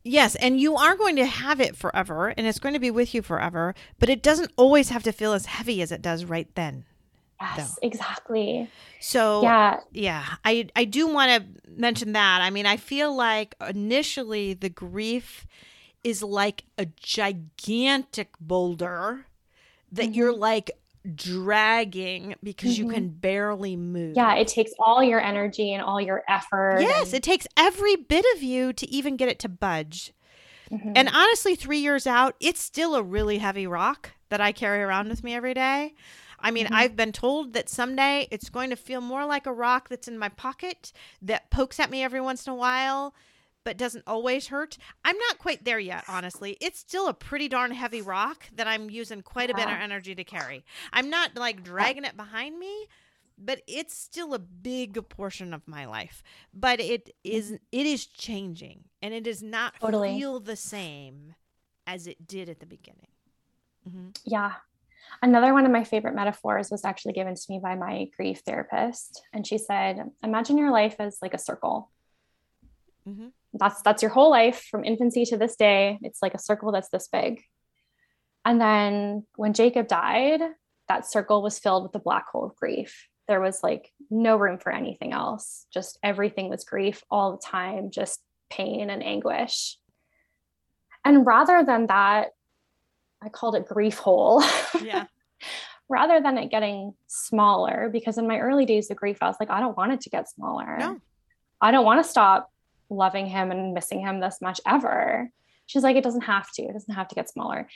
Yes, 0.04 0.36
and 0.36 0.60
you 0.60 0.76
are 0.76 0.96
going 0.96 1.16
to 1.18 1.26
have 1.26 1.62
it 1.62 1.76
forever 1.76 2.30
and 2.30 2.48
it's 2.48 2.60
going 2.60 2.74
to 2.74 2.80
be 2.80 2.92
with 2.92 3.14
you 3.14 3.22
forever, 3.22 3.76
but 4.00 4.10
it 4.10 4.24
doesn't 4.24 4.52
always 4.58 4.90
have 4.90 5.04
to 5.04 5.12
feel 5.12 5.34
as 5.34 5.46
heavy 5.46 5.82
as 5.82 5.92
it 5.92 6.02
does 6.02 6.26
right 6.26 6.54
then. 6.56 6.86
Yes, 7.40 7.80
exactly. 7.82 8.70
So 9.00 9.42
Yeah, 9.42 9.80
yeah, 9.92 10.26
I 10.46 10.70
I 10.76 10.86
do 10.86 11.08
want 11.08 11.32
to 11.32 11.72
mention 11.72 12.14
that. 12.14 12.42
I 12.42 12.50
mean, 12.50 12.66
I 12.66 12.78
feel 12.78 13.16
like 13.16 13.56
initially 13.68 14.54
the 14.54 14.70
grief 14.70 15.48
is 16.04 16.22
like 16.22 16.66
a 16.78 16.86
gigantic 16.86 18.34
boulder 18.40 19.26
that 19.92 20.14
you're 20.14 20.32
mm-hmm. 20.32 20.42
like 20.42 20.72
dragging 21.16 22.36
because 22.44 22.78
you 22.78 22.86
Mhm. 22.86 22.94
can 22.94 23.08
barely 23.10 23.76
move. 23.76 24.16
yeah, 24.16 24.36
it 24.36 24.48
takes 24.48 24.72
all 24.80 25.04
your 25.04 25.20
energy 25.22 25.74
and 25.74 25.82
all 25.84 26.00
your 26.00 26.24
effort. 26.28 26.78
Yes, 26.82 27.08
and- 27.08 27.16
it 27.16 27.24
takes 27.24 27.48
every 27.58 27.96
bit 27.96 28.26
of 28.36 28.44
you 28.44 28.74
to 28.74 28.90
even 28.90 29.16
get 29.18 29.30
it 29.30 29.40
to 29.40 29.50
budge. 29.50 30.14
Mhm. 30.72 30.94
And 30.96 31.10
honestly, 31.10 31.56
three 31.56 31.80
years 31.80 32.08
out, 32.08 32.36
it's 32.40 32.62
still 32.62 32.96
a 32.96 33.04
really 33.04 33.40
heavy 33.40 33.68
rock 33.68 34.12
that 34.30 34.40
I 34.42 34.52
carry 34.52 34.82
around 34.82 35.10
with 35.10 35.24
me 35.24 35.34
every 35.36 35.54
day. 35.54 35.94
I 36.40 36.50
mean, 36.50 36.68
Mhm. 36.68 36.74
I've 36.76 36.96
been 36.96 37.12
told 37.12 37.54
that 37.54 37.70
someday 37.70 38.28
it's 38.32 38.50
going 38.50 38.70
to 38.70 38.76
feel 38.76 39.02
more 39.02 39.26
like 39.26 39.46
a 39.46 39.54
rock 39.54 39.90
that's 39.90 40.08
in 40.08 40.18
my 40.18 40.30
pocket 40.30 40.92
that 41.22 41.50
pokes 41.52 41.80
at 41.80 41.90
me 41.92 42.04
every 42.04 42.22
once 42.22 42.48
in 42.48 42.54
a 42.54 42.56
while, 42.56 43.14
but 43.64 43.78
doesn't 43.78 44.04
always 44.08 44.48
hurt. 44.48 44.78
I'm 45.06 45.18
not 45.18 45.38
quite 45.38 45.66
there 45.66 45.80
yet, 45.80 46.04
honestly. 46.08 46.58
It's 46.60 46.80
still 46.80 47.08
a 47.08 47.14
pretty 47.14 47.48
darn 47.48 47.72
heavy 47.72 48.02
rock 48.02 48.46
that 48.56 48.68
I'm 48.68 48.90
using 48.90 49.22
quite 49.22 49.50
a 49.50 49.56
bit 49.56 49.68
of 49.68 49.74
energy 49.74 50.16
to 50.16 50.24
carry. 50.24 50.64
I'm 50.94 51.10
not 51.10 51.36
like 51.36 51.64
dragging 51.64 52.06
it 52.06 52.18
behind 52.18 52.58
me, 52.58 52.88
but 53.38 53.62
it's 53.68 53.96
still 53.96 54.34
a 54.34 54.40
big 54.40 55.08
portion 55.10 55.54
of 55.54 55.68
my 55.68 55.86
life. 55.86 56.24
But 56.54 56.80
it 56.80 57.16
is 57.24 57.52
it 57.72 57.86
is 57.86 58.06
changing, 58.06 58.86
and 59.02 59.14
it 59.14 59.24
does 59.24 59.42
not 59.42 59.74
Totally. 59.80 60.18
feel 60.18 60.40
the 60.40 60.56
same 60.56 61.36
as 61.88 62.08
it 62.08 62.28
did 62.28 62.50
at 62.50 62.60
the 62.60 62.66
beginning. 62.66 63.08
Mm-hmm. 63.88 64.10
Yeah. 64.26 64.54
Another 65.22 65.54
one 65.54 65.66
of 65.66 65.72
my 65.72 65.84
favorite 65.84 66.16
metaphors 66.16 66.72
was 66.72 66.86
actually 66.86 67.14
given 67.14 67.36
to 67.36 67.42
me 67.50 67.60
by 67.60 67.76
my 67.76 68.08
grief 68.16 68.42
therapist. 68.46 69.24
And 69.34 69.46
she 69.46 69.58
said, 69.58 70.10
Imagine 70.24 70.58
your 70.58 70.72
life 70.72 70.96
as 71.00 71.18
like 71.22 71.34
a 71.34 71.40
circle. 71.40 71.90
Hmm 73.16 73.28
That's 73.54 73.82
that's 73.82 74.02
your 74.02 74.12
whole 74.12 74.30
life 74.30 74.68
from 74.70 74.84
infancy 74.84 75.26
to 75.26 75.38
this 75.38 75.56
day. 75.56 76.00
It's 76.02 76.22
like 76.22 76.34
a 76.34 76.40
circle 76.40 76.72
that's 76.72 76.90
this 76.90 77.08
big. 77.08 77.42
And 78.46 78.60
then 78.60 79.26
when 79.36 79.54
Jacob 79.54 79.88
died, 79.88 80.42
that 80.88 81.10
circle 81.10 81.42
was 81.44 81.60
filled 81.60 81.84
with 81.84 81.92
the 81.92 82.00
black 82.00 82.26
hole 82.32 82.46
of 82.46 82.56
grief. 82.56 83.08
There 83.28 83.40
was 83.42 83.62
like 83.62 83.92
no 84.10 84.36
room 84.38 84.58
for 84.58 84.72
anything 84.72 85.14
else. 85.14 85.66
Just 85.74 86.00
everything 86.04 86.50
was 86.50 86.64
grief 86.64 87.04
all 87.10 87.32
the 87.34 87.46
time, 87.46 87.92
just 87.92 88.20
pain 88.50 88.90
and 88.90 89.04
anguish. 89.04 89.78
And 91.06 91.26
rather 91.26 91.64
than 91.64 91.88
that, 91.88 92.30
I 93.22 93.30
called 93.30 93.56
it 93.56 93.68
grief 93.68 93.98
hole. 93.98 94.44
Yeah. 94.84 95.06
rather 95.90 96.22
than 96.22 96.38
it 96.40 96.50
getting 96.50 96.94
smaller, 97.08 97.90
because 97.92 98.18
in 98.18 98.28
my 98.28 98.40
early 98.40 98.66
days 98.66 98.90
of 98.90 98.98
grief, 98.98 99.18
I 99.22 99.28
was 99.28 99.36
like, 99.40 99.50
I 99.52 99.60
don't 99.60 99.78
want 99.78 99.92
it 99.92 100.02
to 100.02 100.10
get 100.10 100.28
smaller. 100.30 100.78
No. 100.80 101.00
I 101.62 101.70
don't 101.72 101.86
want 101.86 102.04
to 102.04 102.10
stop 102.10 102.50
loving 102.92 103.26
him 103.26 103.50
and 103.52 103.74
missing 103.74 104.02
him 104.02 104.20
this 104.20 104.40
much 104.42 104.60
ever. 104.68 105.32
She's 105.66 105.84
like, 105.84 105.96
it 105.96 106.04
doesn't 106.04 106.22
have 106.22 106.52
to. 106.54 106.64
It 106.64 106.74
doesn't 106.74 106.94
have 106.94 107.08
to 107.08 107.16
get 107.16 107.30
smaller. 107.30 107.68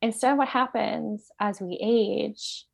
Instead, 0.00 0.38
what 0.38 0.48
happens 0.48 1.30
as 1.38 1.60
we 1.60 1.78
age, 1.82 2.64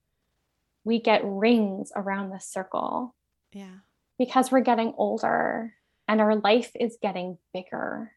we 0.84 1.00
get 1.00 1.22
rings 1.24 1.90
around 1.96 2.30
the 2.30 2.38
circle 2.38 3.14
Yeah. 3.52 3.78
because 4.18 4.52
we're 4.52 4.60
getting 4.60 4.92
older 4.96 5.74
and 6.06 6.20
our 6.20 6.36
life 6.36 6.70
is 6.78 6.98
getting 7.00 7.38
bigger. 7.52 8.12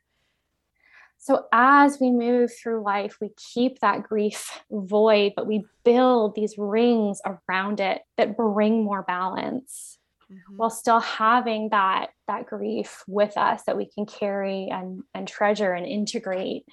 So, 1.21 1.45
as 1.51 1.99
we 1.99 2.11
move 2.11 2.51
through 2.55 2.81
life, 2.83 3.17
we 3.19 3.31
keep 3.53 3.79
that 3.79 4.03
grief 4.03 4.61
void, 4.71 5.33
but 5.35 5.47
we 5.47 5.65
build 5.83 6.35
these 6.35 6.57
rings 6.57 7.21
around 7.25 7.79
it 7.81 8.03
that 8.15 8.37
bring 8.37 8.83
more 8.85 9.03
balance 9.03 9.97
Mhm. 10.29 10.59
while 10.59 10.69
still 10.69 10.99
having 10.99 11.69
that 11.69 12.11
that 12.27 12.45
grief 12.47 13.03
with 13.07 13.37
us 13.37 13.63
that 13.65 13.77
we 13.77 13.89
can 13.89 14.05
carry 14.05 14.67
and 14.71 15.03
and 15.13 15.27
treasure 15.27 15.73
and 15.73 15.85
integrate 15.87 16.65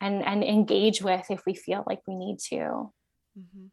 and 0.00 0.24
and 0.24 0.44
engage 0.44 1.02
with 1.02 1.30
if 1.30 1.44
we 1.46 1.54
feel 1.54 1.84
like 1.88 2.00
we 2.08 2.16
need 2.16 2.38
to 2.50 2.92
hmm 3.36 3.66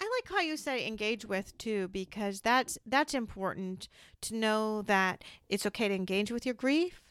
I 0.00 0.04
like 0.18 0.28
how 0.30 0.40
you 0.42 0.56
say 0.56 0.86
engage 0.86 1.24
with 1.26 1.56
too, 1.58 1.88
because 1.88 2.40
that's 2.42 2.78
that's 2.86 3.14
important 3.14 3.88
to 4.22 4.34
know 4.36 4.82
that 4.82 5.24
it's 5.48 5.66
okay 5.66 5.88
to 5.88 5.94
engage 5.94 6.32
with 6.32 6.46
your 6.46 6.54
grief 6.54 7.02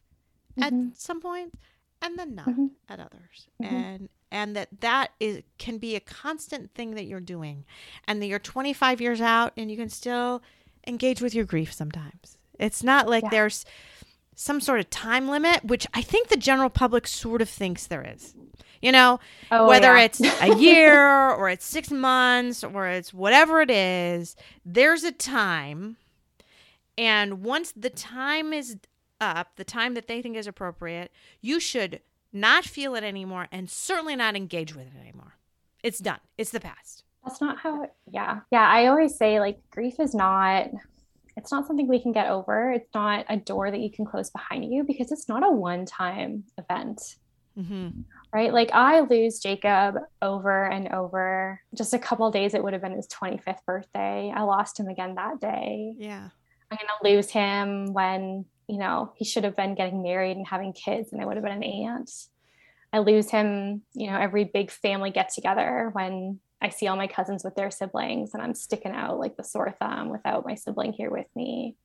Mhm. 0.57 0.61
at 0.61 0.75
some 0.93 1.21
point, 1.21 1.55
and 2.01 2.17
then 2.19 2.35
not 2.35 2.57
Mhm. 2.57 2.77
at 2.89 2.99
others, 2.99 3.49
Mhm. 3.59 3.87
and 3.89 4.09
and 4.31 4.55
that 4.55 4.81
that 4.81 5.11
is 5.19 5.43
can 5.59 5.79
be 5.79 5.95
a 5.95 6.01
constant 6.01 6.73
thing 6.75 6.91
that 6.95 7.05
you're 7.05 7.21
doing, 7.21 7.65
and 8.07 8.21
that 8.21 8.27
you're 8.27 8.39
25 8.39 9.01
years 9.01 9.21
out 9.21 9.53
and 9.57 9.71
you 9.71 9.77
can 9.77 9.89
still 9.89 10.43
engage 10.87 11.21
with 11.21 11.35
your 11.35 11.45
grief 11.45 11.73
sometimes. 11.73 12.37
It's 12.59 12.83
not 12.83 13.07
like 13.07 13.23
Yeah. 13.23 13.29
there's 13.29 13.65
some 14.35 14.61
sort 14.61 14.79
of 14.79 14.89
time 14.89 15.27
limit, 15.27 15.65
which 15.65 15.87
I 15.93 16.01
think 16.01 16.27
the 16.29 16.37
general 16.37 16.69
public 16.69 17.07
sort 17.07 17.41
of 17.41 17.49
thinks 17.49 17.87
there 17.87 18.03
is. 18.15 18.35
You 18.81 18.91
know, 18.91 19.19
oh, 19.51 19.67
whether 19.67 19.97
yeah. 19.97 20.03
it's 20.03 20.21
a 20.21 20.55
year 20.59 21.31
or 21.31 21.49
it's 21.49 21.65
six 21.65 21.89
months 21.89 22.63
or 22.63 22.87
it's 22.87 23.11
whatever 23.13 23.61
it 23.61 23.71
is, 23.71 24.35
there's 24.63 25.03
a 25.03 25.11
time. 25.11 25.97
And 26.97 27.41
once 27.43 27.73
the 27.75 27.89
time 27.89 28.53
is 28.53 28.77
up, 29.19 29.55
the 29.55 29.63
time 29.63 29.95
that 29.95 30.07
they 30.07 30.21
think 30.21 30.37
is 30.37 30.45
appropriate, 30.45 31.11
you 31.41 31.59
should 31.59 32.01
not 32.31 32.65
feel 32.65 32.93
it 32.95 33.03
anymore 33.03 33.47
and 33.51 33.67
certainly 33.69 34.15
not 34.15 34.35
engage 34.35 34.75
with 34.75 34.85
it 34.85 34.99
anymore. 34.99 35.37
It's 35.83 35.99
done, 35.99 36.19
it's 36.37 36.51
the 36.51 36.59
past. 36.59 37.03
That's 37.27 37.41
not 37.41 37.59
how 37.59 37.83
it, 37.83 37.93
yeah. 38.11 38.39
Yeah 38.51 38.67
i 38.67 38.87
always 38.87 39.17
say 39.17 39.39
like 39.39 39.59
grief 39.71 39.99
is 39.99 40.13
not 40.15 40.69
it's 41.37 41.51
not 41.51 41.67
something 41.67 41.87
we 41.87 42.01
can 42.01 42.11
get 42.11 42.31
over. 42.31 42.71
It's 42.71 42.91
not 42.95 43.25
a 43.29 43.37
door 43.37 43.69
that 43.69 43.79
you 43.79 43.91
can 43.91 44.05
close 44.05 44.31
behind 44.31 44.65
you 44.73 44.83
because 44.83 45.11
it's 45.11 45.29
not 45.29 45.45
a 45.45 45.51
one-time 45.51 46.43
event. 46.57 46.99
Mm-hmm. 47.57 48.01
right? 48.31 48.53
Like 48.53 48.69
i 48.71 48.99
lose 48.99 49.39
jacob 49.39 49.95
over 50.21 50.65
and 50.65 50.89
over. 50.89 51.61
Just 51.75 51.93
a 51.93 51.99
couple 51.99 52.29
days 52.29 52.53
it 52.53 52.63
would 52.63 52.73
have 52.73 52.81
been 52.81 52.91
his 52.91 53.07
25th 53.07 53.65
birthday. 53.65 54.31
I 54.35 54.41
lost 54.43 54.79
him 54.79 54.87
again 54.87 55.15
that 55.15 55.39
day. 55.39 55.93
Yeah. 55.97 56.29
i'm 56.69 56.77
going 56.77 56.87
to 56.87 57.15
lose 57.15 57.29
him 57.31 57.93
when 57.93 58.45
you 58.67 58.77
know 58.77 59.13
he 59.15 59.25
should 59.25 59.43
have 59.43 59.55
been 59.55 59.73
getting 59.73 60.03
married 60.03 60.37
and 60.37 60.45
having 60.45 60.73
kids 60.73 61.13
and 61.13 61.21
i 61.21 61.25
would 61.25 61.37
have 61.37 61.43
been 61.43 61.63
an 61.63 61.63
aunt. 61.63 62.11
I 62.93 62.99
lose 62.99 63.29
him, 63.29 63.81
you 63.93 64.09
know, 64.09 64.17
every 64.17 64.45
big 64.45 64.71
family 64.71 65.11
get 65.11 65.33
together 65.33 65.89
when 65.93 66.39
I 66.61 66.69
see 66.69 66.87
all 66.87 66.95
my 66.95 67.07
cousins 67.07 67.43
with 67.43 67.55
their 67.55 67.71
siblings 67.71 68.33
and 68.33 68.41
I'm 68.41 68.55
sticking 68.55 68.91
out 68.91 69.19
like 69.19 69.37
the 69.37 69.43
sore 69.43 69.71
thumb 69.79 70.09
without 70.09 70.45
my 70.45 70.55
sibling 70.55 70.93
here 70.93 71.11
with 71.11 71.27
me. 71.35 71.75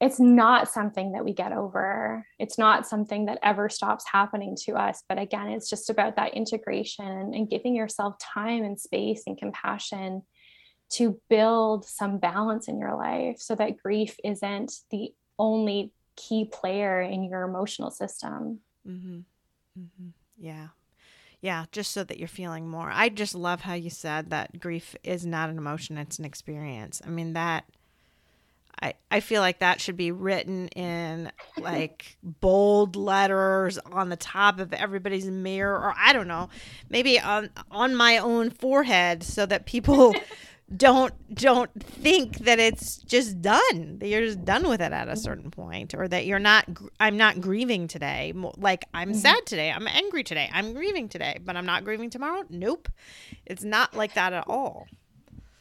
It's 0.00 0.20
not 0.20 0.68
something 0.68 1.12
that 1.12 1.24
we 1.24 1.32
get 1.32 1.52
over. 1.52 2.26
It's 2.38 2.58
not 2.58 2.86
something 2.86 3.26
that 3.26 3.38
ever 3.42 3.70
stops 3.70 4.04
happening 4.10 4.54
to 4.64 4.72
us. 4.74 5.02
But 5.08 5.18
again, 5.18 5.48
it's 5.48 5.70
just 5.70 5.88
about 5.88 6.16
that 6.16 6.34
integration 6.34 7.32
and 7.34 7.48
giving 7.48 7.74
yourself 7.74 8.16
time 8.18 8.62
and 8.62 8.78
space 8.78 9.22
and 9.26 9.38
compassion 9.38 10.22
to 10.88 11.20
build 11.28 11.84
some 11.86 12.18
balance 12.18 12.68
in 12.68 12.78
your 12.78 12.94
life 12.94 13.38
so 13.38 13.54
that 13.54 13.78
grief 13.78 14.16
isn't 14.22 14.72
the 14.90 15.12
only 15.38 15.92
key 16.14 16.44
player 16.44 17.00
in 17.00 17.24
your 17.24 17.42
emotional 17.42 17.90
system. 17.90 18.60
Mm-hmm. 18.86 19.18
Mm-hmm. 19.78 20.08
Yeah. 20.38 20.68
Yeah, 21.40 21.66
just 21.70 21.92
so 21.92 22.02
that 22.04 22.18
you're 22.18 22.28
feeling 22.28 22.68
more. 22.68 22.90
I 22.92 23.08
just 23.08 23.34
love 23.34 23.60
how 23.60 23.74
you 23.74 23.90
said 23.90 24.30
that 24.30 24.58
grief 24.58 24.96
is 25.04 25.24
not 25.24 25.50
an 25.50 25.58
emotion, 25.58 25.98
it's 25.98 26.18
an 26.18 26.24
experience. 26.24 27.00
I 27.04 27.10
mean, 27.10 27.34
that 27.34 27.64
I, 28.82 28.94
I 29.10 29.20
feel 29.20 29.40
like 29.40 29.60
that 29.60 29.80
should 29.80 29.96
be 29.96 30.12
written 30.12 30.68
in 30.68 31.32
like 31.58 32.16
bold 32.22 32.96
letters 32.96 33.78
on 33.78 34.08
the 34.10 34.16
top 34.16 34.60
of 34.60 34.72
everybody's 34.72 35.26
mirror 35.26 35.74
or 35.74 35.94
I 35.96 36.12
don't 36.12 36.28
know, 36.28 36.48
maybe 36.90 37.18
on 37.18 37.50
on 37.70 37.94
my 37.94 38.18
own 38.18 38.50
forehead 38.50 39.22
so 39.22 39.46
that 39.46 39.66
people 39.66 40.14
don't 40.74 41.14
don't 41.32 41.70
think 41.80 42.38
that 42.38 42.58
it's 42.58 42.96
just 42.96 43.40
done 43.40 43.98
that 44.00 44.08
you're 44.08 44.22
just 44.22 44.44
done 44.44 44.68
with 44.68 44.80
it 44.80 44.92
at 44.92 45.08
a 45.08 45.16
certain 45.16 45.48
point 45.48 45.94
or 45.94 46.08
that 46.08 46.26
you're 46.26 46.40
not 46.40 46.66
i'm 46.98 47.16
not 47.16 47.40
grieving 47.40 47.86
today. 47.86 48.32
Like 48.56 48.84
i'm 48.92 49.10
mm-hmm. 49.10 49.18
sad 49.18 49.46
today. 49.46 49.70
I'm 49.70 49.86
angry 49.86 50.24
today. 50.24 50.50
I'm 50.52 50.72
grieving 50.72 51.08
today 51.08 51.38
but 51.44 51.56
i'm 51.56 51.66
not 51.66 51.84
grieving 51.84 52.10
tomorrow? 52.10 52.42
Nope. 52.50 52.88
It's 53.44 53.62
not 53.62 53.94
like 53.94 54.14
that 54.14 54.32
at 54.32 54.44
all. 54.48 54.88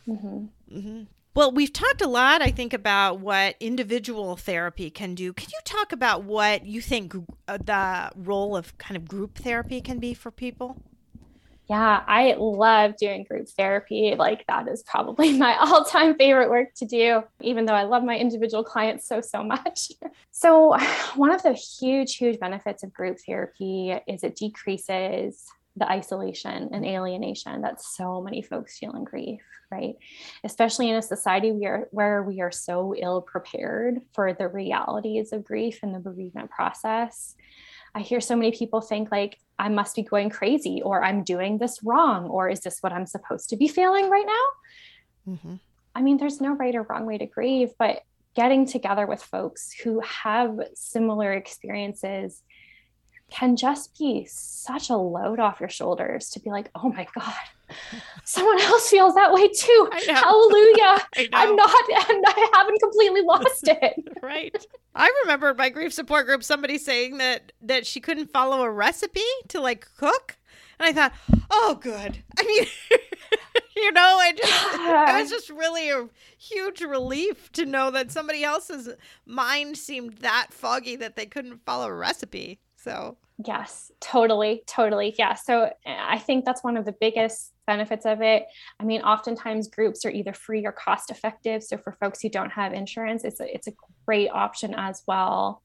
Mm-hmm. 0.07 0.45
Mm-hmm. 0.75 1.03
well 1.35 1.51
we've 1.51 1.73
talked 1.73 2.01
a 2.01 2.07
lot 2.07 2.41
i 2.41 2.51
think 2.51 2.73
about 2.73 3.19
what 3.19 3.55
individual 3.59 4.35
therapy 4.35 4.89
can 4.89 5.13
do. 5.13 5.33
Can 5.33 5.49
you 5.51 5.59
talk 5.65 5.91
about 5.91 6.23
what 6.23 6.65
you 6.65 6.81
think 6.81 7.13
uh, 7.47 7.57
the 7.57 8.11
role 8.15 8.55
of 8.57 8.75
kind 8.79 8.97
of 8.97 9.07
group 9.07 9.37
therapy 9.37 9.81
can 9.81 9.99
be 9.99 10.15
for 10.15 10.31
people 10.31 10.77
yeah, 11.67 12.03
I 12.07 12.35
love 12.37 12.95
doing 12.97 13.23
group 13.23 13.47
therapy. 13.49 14.15
Like, 14.17 14.45
that 14.47 14.67
is 14.67 14.83
probably 14.83 15.33
my 15.37 15.57
all 15.57 15.83
time 15.83 16.15
favorite 16.15 16.49
work 16.49 16.73
to 16.75 16.85
do, 16.85 17.23
even 17.41 17.65
though 17.65 17.73
I 17.73 17.83
love 17.83 18.03
my 18.03 18.17
individual 18.17 18.63
clients 18.63 19.07
so, 19.07 19.21
so 19.21 19.43
much. 19.43 19.91
so, 20.31 20.77
one 21.15 21.31
of 21.31 21.43
the 21.43 21.53
huge, 21.53 22.15
huge 22.15 22.39
benefits 22.39 22.83
of 22.83 22.93
group 22.93 23.17
therapy 23.25 23.95
is 24.07 24.23
it 24.23 24.35
decreases 24.35 25.45
the 25.77 25.89
isolation 25.89 26.69
and 26.71 26.85
alienation 26.85 27.61
that 27.61 27.81
so 27.81 28.21
many 28.21 28.41
folks 28.41 28.77
feel 28.77 28.95
in 28.95 29.03
grief 29.03 29.41
right 29.71 29.95
especially 30.43 30.89
in 30.89 30.95
a 30.95 31.01
society 31.01 31.51
we 31.51 31.65
are, 31.65 31.87
where 31.91 32.23
we 32.23 32.39
are 32.39 32.51
so 32.51 32.95
ill 32.97 33.21
prepared 33.21 33.99
for 34.13 34.33
the 34.33 34.47
realities 34.47 35.33
of 35.33 35.43
grief 35.43 35.79
and 35.83 35.93
the 35.93 35.99
bereavement 35.99 36.49
process 36.49 37.35
I 37.95 38.01
hear 38.01 38.19
so 38.19 38.35
many 38.35 38.51
people 38.51 38.81
think 38.81 39.09
like 39.11 39.39
I 39.57 39.69
must 39.69 39.95
be 39.95 40.03
going 40.03 40.29
crazy 40.29 40.81
or 40.83 41.01
I'm 41.01 41.23
doing 41.23 41.57
this 41.57 41.79
wrong 41.81 42.27
or 42.27 42.49
is 42.49 42.59
this 42.59 42.79
what 42.81 42.91
I'm 42.91 43.05
supposed 43.05 43.49
to 43.49 43.55
be 43.55 43.69
feeling 43.69 44.09
right 44.09 44.25
now? 44.27 45.33
Mm-hmm. 45.33 45.55
I 45.95 46.01
mean, 46.01 46.17
there's 46.17 46.41
no 46.41 46.51
right 46.51 46.75
or 46.75 46.83
wrong 46.83 47.05
way 47.05 47.17
to 47.17 47.25
grieve, 47.25 47.71
but 47.79 48.01
getting 48.35 48.67
together 48.67 49.07
with 49.07 49.23
folks 49.23 49.71
who 49.71 50.01
have 50.01 50.59
similar 50.73 51.31
experiences 51.31 52.43
can 53.31 53.55
just 53.55 53.97
be 53.97 54.25
such 54.29 54.89
a 54.89 54.95
load 54.95 55.39
off 55.39 55.59
your 55.59 55.69
shoulders 55.69 56.29
to 56.29 56.39
be 56.39 56.49
like, 56.49 56.69
oh 56.75 56.89
my 56.89 57.07
God, 57.19 57.33
someone 58.23 58.59
else 58.61 58.89
feels 58.89 59.15
that 59.15 59.33
way 59.33 59.47
too. 59.47 59.89
Hallelujah. 60.07 60.97
I'm 61.33 61.55
not, 61.55 61.83
and 62.09 62.23
I 62.27 62.49
haven't 62.53 62.79
completely 62.79 63.21
lost 63.21 63.67
it. 63.67 63.93
right. 64.21 64.55
I 64.93 65.11
remember 65.23 65.53
my 65.53 65.69
grief 65.69 65.93
support 65.93 66.25
group 66.25 66.43
somebody 66.43 66.77
saying 66.77 67.17
that 67.17 67.51
that 67.61 67.85
she 67.85 67.99
couldn't 67.99 68.31
follow 68.31 68.61
a 68.61 68.71
recipe 68.71 69.21
to 69.49 69.59
like 69.59 69.87
cook. 69.97 70.37
And 70.79 70.87
I 70.87 70.93
thought, 70.93 71.13
oh 71.51 71.77
good. 71.81 72.23
I 72.37 72.43
mean 72.43 72.67
you 73.75 73.91
know, 73.91 74.19
it 74.21 74.37
just 74.37 74.75
it 74.75 75.21
was 75.21 75.29
just 75.29 75.49
really 75.49 75.89
a 75.89 76.07
huge 76.37 76.81
relief 76.81 77.51
to 77.53 77.65
know 77.65 77.91
that 77.91 78.11
somebody 78.11 78.43
else's 78.43 78.89
mind 79.25 79.77
seemed 79.77 80.19
that 80.19 80.47
foggy 80.51 80.95
that 80.95 81.15
they 81.15 81.25
couldn't 81.25 81.65
follow 81.65 81.87
a 81.87 81.93
recipe. 81.93 82.59
So 82.85 83.17
Yes, 83.45 83.91
totally, 83.99 84.63
totally. 84.65 85.13
Yeah. 85.19 85.33
So 85.33 85.73
I 85.85 86.19
think 86.19 86.45
that's 86.45 86.63
one 86.63 86.77
of 86.77 86.85
the 86.85 86.93
biggest 86.93 87.51
benefits 87.67 88.05
of 88.05 88.21
it. 88.21 88.45
I 88.79 88.85
mean, 88.85 89.01
oftentimes 89.01 89.67
groups 89.67 90.05
are 90.05 90.09
either 90.09 90.31
free 90.31 90.65
or 90.65 90.71
cost 90.71 91.11
effective. 91.11 91.61
So 91.61 91.77
for 91.77 91.91
folks 91.91 92.21
who 92.21 92.29
don't 92.29 92.51
have 92.51 92.71
insurance, 92.71 93.25
it's 93.25 93.41
a, 93.41 93.53
it's 93.53 93.67
a 93.67 93.73
great 94.05 94.29
option 94.29 94.73
as 94.73 95.03
well. 95.05 95.63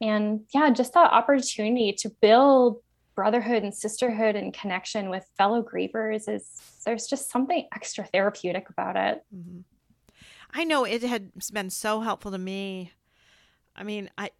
And 0.00 0.42
yeah, 0.54 0.70
just 0.70 0.92
that 0.94 1.10
opportunity 1.10 1.92
to 1.94 2.10
build 2.20 2.80
brotherhood 3.16 3.64
and 3.64 3.74
sisterhood 3.74 4.36
and 4.36 4.54
connection 4.54 5.10
with 5.10 5.26
fellow 5.36 5.62
grievers 5.62 6.32
is 6.32 6.62
there's 6.86 7.08
just 7.08 7.30
something 7.30 7.66
extra 7.74 8.04
therapeutic 8.04 8.70
about 8.70 8.96
it. 8.96 9.24
Mm-hmm. 9.34 9.60
I 10.52 10.64
know 10.64 10.84
it 10.84 11.02
had 11.02 11.32
been 11.52 11.70
so 11.70 12.00
helpful 12.00 12.30
to 12.30 12.38
me. 12.38 12.92
I 13.74 13.82
mean, 13.82 14.10
I 14.16 14.30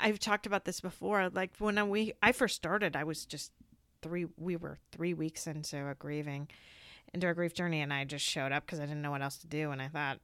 I've 0.00 0.18
talked 0.18 0.46
about 0.46 0.64
this 0.64 0.80
before. 0.80 1.30
Like 1.30 1.52
when 1.58 1.88
we 1.88 2.12
I 2.22 2.32
first 2.32 2.56
started, 2.56 2.96
I 2.96 3.04
was 3.04 3.24
just 3.24 3.52
three. 4.02 4.26
We 4.36 4.56
were 4.56 4.78
three 4.90 5.14
weeks 5.14 5.46
into 5.46 5.88
a 5.88 5.94
grieving, 5.94 6.48
into 7.12 7.28
a 7.28 7.34
grief 7.34 7.54
journey, 7.54 7.80
and 7.80 7.92
I 7.92 8.04
just 8.04 8.24
showed 8.24 8.52
up 8.52 8.66
because 8.66 8.80
I 8.80 8.86
didn't 8.86 9.02
know 9.02 9.10
what 9.10 9.22
else 9.22 9.36
to 9.38 9.46
do, 9.46 9.70
and 9.70 9.80
I 9.80 9.88
thought, 9.88 10.18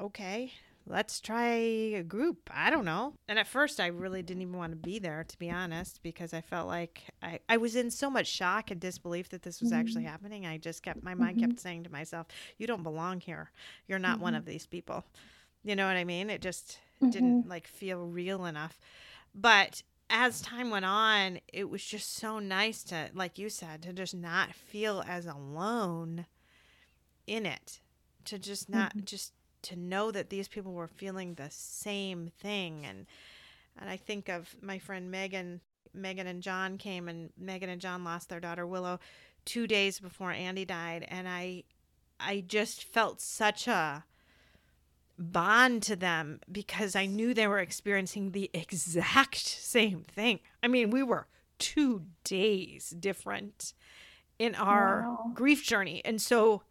okay, 0.00 0.52
let's 0.86 1.20
try 1.20 1.48
a 1.48 2.02
group. 2.02 2.50
I 2.52 2.70
don't 2.70 2.84
know. 2.84 3.14
And 3.28 3.38
at 3.38 3.46
first, 3.46 3.80
I 3.80 3.86
really 3.86 4.22
didn't 4.22 4.42
even 4.42 4.56
want 4.56 4.72
to 4.72 4.76
be 4.76 4.98
there, 4.98 5.24
to 5.26 5.38
be 5.38 5.50
honest, 5.50 6.02
because 6.02 6.34
I 6.34 6.40
felt 6.40 6.66
like 6.66 7.02
I, 7.22 7.38
I 7.48 7.56
was 7.56 7.76
in 7.76 7.90
so 7.90 8.10
much 8.10 8.26
shock 8.26 8.70
and 8.70 8.80
disbelief 8.80 9.28
that 9.30 9.42
this 9.42 9.60
was 9.60 9.70
mm-hmm. 9.70 9.80
actually 9.80 10.04
happening. 10.04 10.46
I 10.46 10.58
just 10.58 10.82
kept, 10.82 11.02
my 11.02 11.14
mind 11.14 11.38
mm-hmm. 11.38 11.50
kept 11.50 11.60
saying 11.60 11.84
to 11.84 11.92
myself, 11.92 12.26
you 12.58 12.66
don't 12.66 12.82
belong 12.82 13.20
here. 13.20 13.50
You're 13.86 13.98
not 13.98 14.14
mm-hmm. 14.14 14.22
one 14.22 14.34
of 14.34 14.44
these 14.44 14.66
people. 14.66 15.04
You 15.64 15.76
know 15.76 15.86
what 15.86 15.96
I 15.96 16.04
mean? 16.04 16.30
It 16.30 16.40
just 16.40 16.78
didn't 17.00 17.40
mm-hmm. 17.42 17.50
like 17.50 17.66
feel 17.66 18.06
real 18.06 18.46
enough. 18.46 18.78
But 19.34 19.82
as 20.10 20.40
time 20.40 20.70
went 20.70 20.84
on, 20.84 21.40
it 21.52 21.70
was 21.70 21.84
just 21.84 22.14
so 22.14 22.38
nice 22.38 22.82
to, 22.84 23.10
like 23.14 23.38
you 23.38 23.48
said, 23.48 23.82
to 23.82 23.92
just 23.92 24.14
not 24.14 24.54
feel 24.54 25.02
as 25.06 25.26
alone 25.26 26.26
in 27.26 27.46
it. 27.46 27.80
To 28.26 28.38
just 28.38 28.68
not, 28.68 28.90
mm-hmm. 28.90 29.04
just 29.04 29.32
to 29.62 29.76
know 29.76 30.10
that 30.10 30.30
these 30.30 30.48
people 30.48 30.72
were 30.72 30.88
feeling 30.88 31.34
the 31.34 31.50
same 31.50 32.30
thing. 32.40 32.84
And, 32.86 33.06
and 33.80 33.88
I 33.88 33.96
think 33.96 34.28
of 34.28 34.54
my 34.60 34.78
friend 34.78 35.10
Megan. 35.10 35.60
Megan 35.94 36.26
and 36.26 36.42
John 36.42 36.78
came, 36.78 37.06
and 37.06 37.28
Megan 37.36 37.68
and 37.68 37.78
John 37.78 38.02
lost 38.02 38.30
their 38.30 38.40
daughter 38.40 38.66
Willow 38.66 38.98
two 39.44 39.66
days 39.66 40.00
before 40.00 40.32
Andy 40.32 40.64
died, 40.64 41.04
and 41.08 41.28
I, 41.28 41.64
I 42.18 42.44
just 42.46 42.82
felt 42.82 43.20
such 43.20 43.68
a 43.68 44.04
bond 45.22 45.82
to 45.84 45.96
them 45.96 46.40
because 46.50 46.96
I 46.96 47.06
knew 47.06 47.32
they 47.32 47.46
were 47.46 47.58
experiencing 47.58 48.32
the 48.32 48.50
exact 48.52 49.36
same 49.46 50.02
thing. 50.02 50.40
I 50.62 50.68
mean, 50.68 50.90
we 50.90 51.02
were 51.02 51.26
two 51.58 52.02
days 52.24 52.90
different 52.90 53.72
in 54.38 54.54
our 54.54 55.06
wow. 55.08 55.30
grief 55.34 55.64
journey. 55.64 56.02
And 56.04 56.20
so 56.20 56.62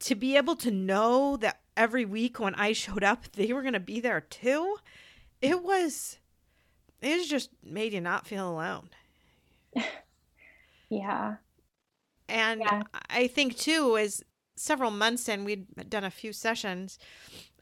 to 0.00 0.14
be 0.14 0.36
able 0.36 0.56
to 0.56 0.70
know 0.70 1.36
that 1.36 1.60
every 1.76 2.04
week 2.04 2.40
when 2.40 2.54
I 2.54 2.72
showed 2.72 3.04
up, 3.04 3.30
they 3.32 3.52
were 3.52 3.62
going 3.62 3.74
to 3.74 3.80
be 3.80 4.00
there 4.00 4.20
too, 4.20 4.76
it 5.40 5.62
was, 5.62 6.18
it 7.00 7.18
was 7.18 7.28
just 7.28 7.50
made 7.62 7.92
you 7.92 8.00
not 8.00 8.26
feel 8.26 8.48
alone. 8.48 8.88
yeah. 10.88 11.36
And 12.28 12.60
yeah. 12.60 12.82
I 13.08 13.26
think 13.26 13.56
too 13.56 13.96
is 13.96 14.24
several 14.58 14.90
months 14.90 15.28
in, 15.28 15.44
we'd 15.44 15.66
done 15.88 16.04
a 16.04 16.10
few 16.10 16.32
sessions. 16.32 16.98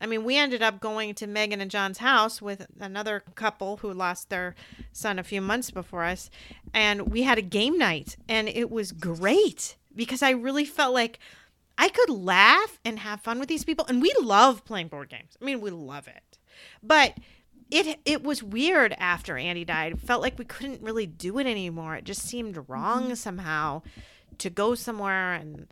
I 0.01 0.07
mean, 0.07 0.25
we 0.25 0.37
ended 0.37 0.63
up 0.63 0.81
going 0.81 1.15
to 1.15 1.27
Megan 1.27 1.61
and 1.61 1.71
John's 1.71 1.99
house 1.99 2.43
with 2.43 2.67
another 2.79 3.23
couple 3.35 3.79
who 3.79 3.93
lost 3.93 4.29
their 4.29 4.55
son 4.93 5.19
a 5.19 5.25
few 5.25 5.41
months 5.41 5.71
before 5.71 6.05
us. 6.05 6.31
And 6.75 7.09
we 7.13 7.23
had 7.23 7.39
a 7.39 7.43
game 7.43 7.79
night, 7.79 8.17
and 8.29 8.49
it 8.49 8.71
was 8.71 8.93
great 8.93 9.77
because 9.95 10.23
I 10.23 10.31
really 10.31 10.65
felt 10.65 10.93
like 10.93 11.19
I 11.79 11.89
could 11.89 12.11
laugh 12.11 12.79
and 12.85 12.99
have 12.99 13.21
fun 13.21 13.39
with 13.39 13.49
these 13.49 13.65
people. 13.65 13.87
And 13.89 14.03
we 14.03 14.13
love 14.21 14.65
playing 14.65 14.89
board 14.89 15.09
games. 15.09 15.37
I 15.41 15.45
mean, 15.45 15.61
we 15.61 15.71
love 15.71 16.09
it. 16.09 16.39
But 16.83 17.19
it 17.71 17.99
it 18.05 18.23
was 18.23 18.43
weird 18.43 18.95
after 18.99 19.37
Andy 19.37 19.65
died. 19.65 19.93
It 19.93 20.01
felt 20.01 20.23
like 20.23 20.39
we 20.39 20.45
couldn't 20.45 20.83
really 20.83 21.07
do 21.07 21.39
it 21.39 21.47
anymore. 21.47 21.97
It 21.97 22.05
just 22.05 22.23
seemed 22.23 22.69
wrong 22.69 23.05
mm-hmm. 23.05 23.15
somehow 23.15 23.83
to 24.39 24.51
go 24.51 24.75
somewhere 24.75 25.35
and 25.35 25.67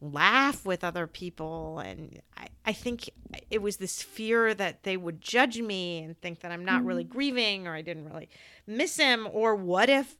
laugh 0.00 0.64
with 0.64 0.82
other 0.82 1.06
people 1.06 1.78
and 1.78 2.22
I, 2.36 2.48
I 2.64 2.72
think 2.72 3.10
it 3.50 3.60
was 3.60 3.76
this 3.76 4.02
fear 4.02 4.54
that 4.54 4.82
they 4.82 4.96
would 4.96 5.20
judge 5.20 5.60
me 5.60 6.02
and 6.02 6.18
think 6.20 6.40
that 6.40 6.50
i'm 6.50 6.64
not 6.64 6.78
mm-hmm. 6.78 6.86
really 6.86 7.04
grieving 7.04 7.66
or 7.66 7.74
i 7.74 7.82
didn't 7.82 8.08
really 8.08 8.30
miss 8.66 8.96
him 8.96 9.28
or 9.30 9.54
what 9.54 9.90
if 9.90 10.16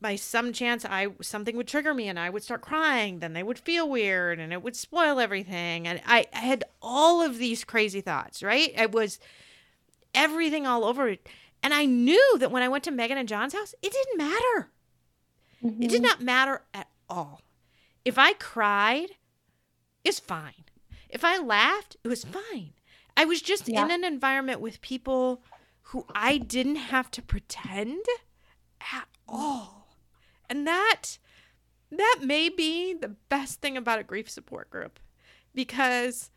by 0.00 0.16
some 0.16 0.52
chance 0.52 0.84
I 0.84 1.08
something 1.20 1.56
would 1.56 1.68
trigger 1.68 1.92
me 1.92 2.08
and 2.08 2.18
I 2.18 2.30
would 2.30 2.42
start 2.42 2.62
crying, 2.62 3.18
then 3.18 3.32
they 3.32 3.42
would 3.42 3.58
feel 3.58 3.88
weird 3.88 4.38
and 4.38 4.52
it 4.52 4.62
would 4.62 4.76
spoil 4.76 5.20
everything. 5.20 5.86
And 5.86 6.00
I, 6.06 6.26
I 6.32 6.38
had 6.38 6.64
all 6.80 7.22
of 7.22 7.38
these 7.38 7.64
crazy 7.64 8.00
thoughts, 8.00 8.42
right? 8.42 8.72
It 8.74 8.92
was 8.92 9.18
everything 10.14 10.66
all 10.66 10.84
over 10.84 11.08
it. 11.08 11.28
And 11.62 11.74
I 11.74 11.84
knew 11.84 12.38
that 12.38 12.50
when 12.50 12.62
I 12.62 12.68
went 12.68 12.84
to 12.84 12.90
Megan 12.90 13.18
and 13.18 13.28
John's 13.28 13.52
house, 13.52 13.74
it 13.82 13.92
didn't 13.92 14.16
matter. 14.16 14.70
Mm-hmm. 15.62 15.82
It 15.82 15.90
did 15.90 16.02
not 16.02 16.22
matter 16.22 16.62
at 16.72 16.88
all. 17.08 17.42
If 18.04 18.18
I 18.18 18.32
cried, 18.34 19.10
it's 20.04 20.20
fine. 20.20 20.64
If 21.08 21.24
I 21.24 21.38
laughed, 21.38 21.96
it 22.02 22.08
was 22.08 22.24
fine. 22.24 22.72
I 23.16 23.24
was 23.24 23.42
just 23.42 23.68
yeah. 23.68 23.84
in 23.84 23.90
an 23.90 24.04
environment 24.04 24.60
with 24.60 24.80
people 24.80 25.42
who 25.82 26.06
I 26.14 26.38
didn't 26.38 26.76
have 26.76 27.10
to 27.12 27.22
pretend 27.22 28.04
at 28.92 29.08
all. 29.28 29.96
And 30.48 30.66
that 30.66 31.18
that 31.90 32.20
may 32.22 32.48
be 32.48 32.94
the 32.94 33.16
best 33.28 33.60
thing 33.60 33.76
about 33.76 33.98
a 33.98 34.04
grief 34.04 34.30
support 34.30 34.70
group 34.70 35.00
because 35.54 36.30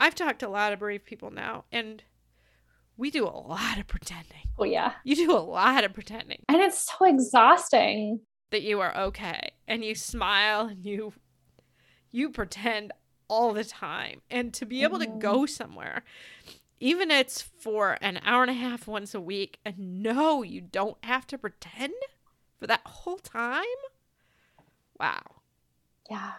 I've 0.00 0.14
talked 0.14 0.40
to 0.40 0.48
a 0.48 0.50
lot 0.50 0.72
of 0.72 0.78
bereaved 0.78 1.04
people 1.04 1.30
now 1.30 1.64
and 1.70 2.02
we 2.96 3.10
do 3.10 3.26
a 3.26 3.30
lot 3.30 3.78
of 3.78 3.86
pretending. 3.86 4.48
Oh 4.58 4.64
yeah. 4.64 4.92
You 5.04 5.14
do 5.14 5.32
a 5.32 5.38
lot 5.38 5.84
of 5.84 5.92
pretending. 5.92 6.42
And 6.48 6.62
it's 6.62 6.90
so 6.90 7.04
exhausting 7.04 8.20
that 8.50 8.62
you 8.62 8.80
are 8.80 8.96
okay 8.96 9.52
and 9.66 9.84
you 9.84 9.94
smile 9.94 10.66
and 10.66 10.84
you 10.84 11.12
you 12.10 12.30
pretend 12.30 12.92
all 13.28 13.52
the 13.52 13.64
time 13.64 14.20
and 14.30 14.54
to 14.54 14.64
be 14.64 14.82
able 14.82 14.98
mm-hmm. 14.98 15.12
to 15.12 15.18
go 15.18 15.46
somewhere 15.46 16.02
even 16.80 17.10
it's 17.10 17.42
for 17.42 17.98
an 18.00 18.20
hour 18.24 18.42
and 18.42 18.50
a 18.50 18.54
half 18.54 18.86
once 18.86 19.14
a 19.14 19.20
week 19.20 19.58
and 19.64 20.02
no 20.02 20.42
you 20.42 20.60
don't 20.60 20.98
have 21.04 21.26
to 21.26 21.36
pretend 21.36 21.92
for 22.58 22.66
that 22.66 22.80
whole 22.84 23.18
time 23.18 23.64
wow 24.98 25.22
yeah 26.10 26.32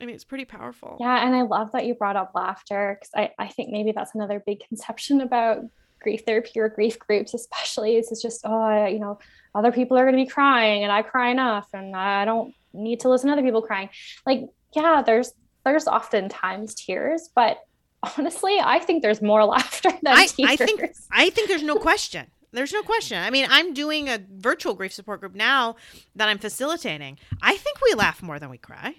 I 0.00 0.06
mean, 0.06 0.14
it's 0.14 0.24
pretty 0.24 0.44
powerful. 0.44 0.96
Yeah. 1.00 1.26
And 1.26 1.34
I 1.34 1.42
love 1.42 1.72
that 1.72 1.84
you 1.84 1.94
brought 1.94 2.16
up 2.16 2.32
laughter 2.34 2.98
because 2.98 3.10
I, 3.14 3.32
I 3.38 3.48
think 3.48 3.70
maybe 3.70 3.92
that's 3.92 4.14
another 4.14 4.42
big 4.44 4.60
conception 4.60 5.20
about 5.20 5.64
grief 6.00 6.22
therapy 6.24 6.60
or 6.60 6.68
grief 6.68 6.98
groups, 6.98 7.34
especially. 7.34 7.96
Is 7.96 8.12
it's 8.12 8.22
just, 8.22 8.42
oh, 8.44 8.86
you 8.86 9.00
know, 9.00 9.18
other 9.58 9.72
people 9.72 9.98
are 9.98 10.04
going 10.04 10.16
to 10.16 10.24
be 10.24 10.30
crying 10.30 10.84
and 10.84 10.92
I 10.92 11.02
cry 11.02 11.30
enough 11.30 11.68
and 11.72 11.94
I 11.96 12.24
don't 12.24 12.54
need 12.72 13.00
to 13.00 13.08
listen 13.08 13.26
to 13.28 13.32
other 13.32 13.42
people 13.42 13.62
crying. 13.62 13.90
Like, 14.24 14.42
yeah, 14.74 15.02
there's 15.04 15.32
there's 15.64 15.86
oftentimes 15.86 16.74
tears, 16.74 17.28
but 17.34 17.58
honestly, 18.02 18.58
I 18.62 18.78
think 18.78 19.02
there's 19.02 19.20
more 19.20 19.44
laughter 19.56 19.90
than 20.02 20.16
I, 20.16 20.26
tears. 20.26 20.50
I 20.50 20.56
think 20.56 20.82
I 21.10 21.30
think 21.30 21.48
there's 21.48 21.62
no 21.62 21.76
question. 21.76 22.26
There's 22.52 22.72
no 22.72 22.82
question. 22.82 23.18
I 23.18 23.30
mean, 23.30 23.46
I'm 23.50 23.74
doing 23.74 24.08
a 24.08 24.20
virtual 24.30 24.72
grief 24.74 24.92
support 24.92 25.20
group 25.20 25.34
now 25.34 25.76
that 26.14 26.28
I'm 26.28 26.38
facilitating. 26.38 27.18
I 27.42 27.56
think 27.56 27.78
we 27.82 27.94
laugh 27.94 28.22
more 28.22 28.38
than 28.38 28.48
we 28.48 28.56
cry. 28.56 28.94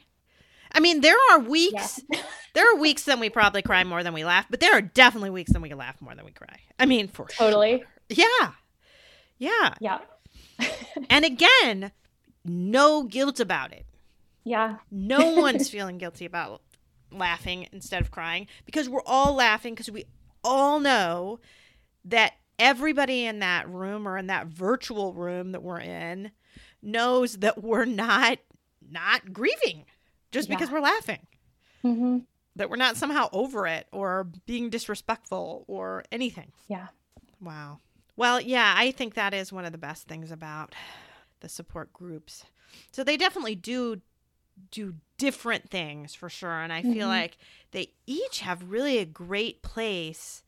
I 0.72 0.80
mean, 0.80 1.02
there 1.02 1.18
are 1.32 1.40
weeks, 1.40 2.00
yeah. 2.12 2.22
there 2.54 2.72
are 2.72 2.80
weeks 2.80 3.04
that 3.06 3.20
we 3.20 3.32
probably 3.32 3.64
cry 3.64 3.84
more 3.84 4.04
than 4.04 4.14
we 4.14 4.24
laugh, 4.24 4.46
but 4.52 4.60
there 4.60 4.72
are 4.72 4.82
definitely 4.82 5.32
weeks 5.32 5.52
that 5.54 5.62
we 5.62 5.74
laugh 5.74 6.00
more 6.00 6.14
than 6.14 6.26
we 6.26 6.32
cry. 6.32 6.60
I 6.78 6.86
mean, 6.86 7.08
for 7.08 7.26
totally. 7.26 7.84
Sure. 8.12 8.26
Yeah. 8.40 8.52
Yeah. 9.40 9.74
Yeah. 9.80 9.98
And 11.10 11.26
again, 11.26 11.92
no 12.46 13.04
guilt 13.04 13.40
about 13.40 13.74
it. 13.74 13.86
Yeah. 14.44 14.78
No 14.92 15.36
one's 15.36 15.70
feeling 15.72 15.98
guilty 15.98 16.26
about 16.26 16.62
laughing 17.12 17.68
instead 17.72 18.02
of 18.02 18.12
crying 18.12 18.48
because 18.66 18.88
we're 18.88 19.04
all 19.06 19.36
laughing 19.36 19.74
because 19.74 19.92
we 19.92 20.06
all 20.44 20.80
know 20.80 21.40
that 22.06 22.34
everybody 22.58 23.26
in 23.26 23.40
that 23.40 23.68
room 23.70 24.08
or 24.08 24.18
in 24.18 24.28
that 24.28 24.48
virtual 24.48 25.14
room 25.14 25.52
that 25.52 25.64
we're 25.64 25.80
in 25.80 26.32
knows 26.82 27.38
that 27.38 27.64
we're 27.64 27.86
not 27.86 28.40
not 28.92 29.34
grieving 29.34 29.86
just 30.32 30.50
yeah. 30.50 30.56
because 30.56 30.72
we're 30.72 30.80
laughing. 30.82 31.26
Mm-hmm. 31.84 32.20
That 32.56 32.70
we're 32.70 32.76
not 32.76 32.98
somehow 32.98 33.30
over 33.32 33.68
it 33.68 33.88
or 33.92 34.28
being 34.46 34.70
disrespectful 34.70 35.64
or 35.68 36.04
anything. 36.12 36.52
Yeah. 36.68 36.88
Wow. 37.40 37.80
Well, 38.20 38.42
yeah, 38.42 38.74
I 38.76 38.92
think 38.92 39.14
that 39.14 39.34
is 39.34 39.54
one 39.54 39.64
of 39.64 39.72
the 39.72 39.78
best 39.78 40.10
things 40.10 40.30
about 40.30 40.76
the 41.40 41.48
support 41.48 41.94
groups. 41.94 42.44
So 42.92 43.02
they 43.02 43.16
definitely 43.16 43.56
do 43.56 44.02
do 44.72 44.96
different 45.18 45.70
things 45.70 46.14
for 46.14 46.28
sure. 46.28 46.60
And 46.60 46.74
I 46.74 46.82
feel 46.82 46.92
mm-hmm. 46.92 47.08
like 47.08 47.38
they 47.72 47.94
each 48.06 48.42
have 48.42 48.70
really 48.70 48.98
a 48.98 49.06
great 49.06 49.62
place 49.62 50.44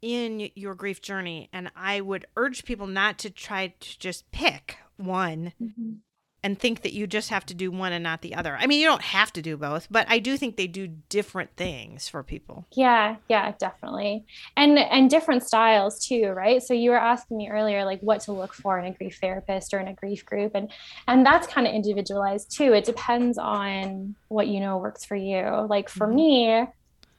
in 0.00 0.48
your 0.54 0.76
grief 0.76 1.02
journey. 1.02 1.48
And 1.52 1.72
I 1.74 2.00
would 2.00 2.26
urge 2.36 2.64
people 2.64 2.86
not 2.86 3.18
to 3.18 3.30
try 3.30 3.74
to 3.80 3.98
just 3.98 4.30
pick 4.30 4.76
one. 4.96 5.52
Mm-hmm 5.60 5.94
and 6.42 6.58
think 6.58 6.82
that 6.82 6.92
you 6.92 7.06
just 7.06 7.30
have 7.30 7.44
to 7.46 7.54
do 7.54 7.70
one 7.70 7.92
and 7.92 8.02
not 8.02 8.22
the 8.22 8.34
other. 8.34 8.56
I 8.58 8.66
mean, 8.66 8.80
you 8.80 8.86
don't 8.86 9.02
have 9.02 9.32
to 9.34 9.42
do 9.42 9.56
both, 9.56 9.88
but 9.90 10.06
I 10.08 10.18
do 10.18 10.36
think 10.36 10.56
they 10.56 10.66
do 10.66 10.88
different 11.08 11.56
things 11.56 12.08
for 12.08 12.22
people. 12.22 12.66
Yeah, 12.72 13.16
yeah, 13.28 13.52
definitely. 13.58 14.24
And 14.56 14.78
and 14.78 15.10
different 15.10 15.42
styles 15.42 16.04
too, 16.04 16.28
right? 16.28 16.62
So 16.62 16.74
you 16.74 16.90
were 16.90 17.00
asking 17.00 17.36
me 17.36 17.50
earlier 17.50 17.84
like 17.84 18.00
what 18.00 18.20
to 18.22 18.32
look 18.32 18.54
for 18.54 18.78
in 18.78 18.86
a 18.86 18.92
grief 18.92 19.18
therapist 19.20 19.74
or 19.74 19.80
in 19.80 19.88
a 19.88 19.94
grief 19.94 20.24
group 20.24 20.52
and 20.54 20.70
and 21.06 21.24
that's 21.24 21.46
kind 21.46 21.66
of 21.66 21.74
individualized 21.74 22.56
too. 22.56 22.72
It 22.72 22.84
depends 22.84 23.36
on 23.38 24.14
what 24.28 24.48
you 24.48 24.60
know 24.60 24.78
works 24.78 25.04
for 25.04 25.16
you. 25.16 25.66
Like 25.68 25.88
for 25.88 26.06
mm-hmm. 26.06 26.16
me, 26.16 26.66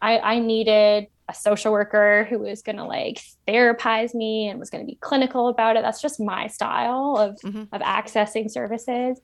I 0.02 0.20
I 0.20 0.40
needed 0.40 1.08
a 1.32 1.34
social 1.34 1.72
worker 1.72 2.26
who 2.30 2.40
was 2.40 2.62
going 2.62 2.78
to 2.78 2.84
like 2.84 3.22
therapize 3.48 4.14
me 4.14 4.50
and 4.50 4.60
was 4.60 4.70
going 4.70 4.86
to 4.86 4.90
be 4.90 4.96
clinical 4.96 5.48
about 5.48 5.78
it. 5.78 5.82
That's 5.82 6.02
just 6.02 6.20
my 6.20 6.48
style 6.48 7.18
of, 7.18 7.38
mm-hmm. 7.40 7.74
of 7.74 7.82
accessing 7.82 8.52
services. 8.52 9.20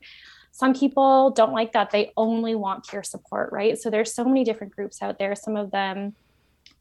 Some 0.52 0.74
people 0.74 1.30
don't 1.30 1.52
like 1.52 1.72
that. 1.72 1.90
They 1.90 2.12
only 2.16 2.54
want 2.54 2.86
peer 2.86 3.02
support, 3.02 3.52
right? 3.52 3.78
So 3.78 3.90
there's 3.90 4.14
so 4.14 4.24
many 4.24 4.42
different 4.42 4.74
groups 4.74 5.02
out 5.02 5.18
there. 5.18 5.36
Some 5.36 5.56
of 5.56 5.70
them 5.70 6.14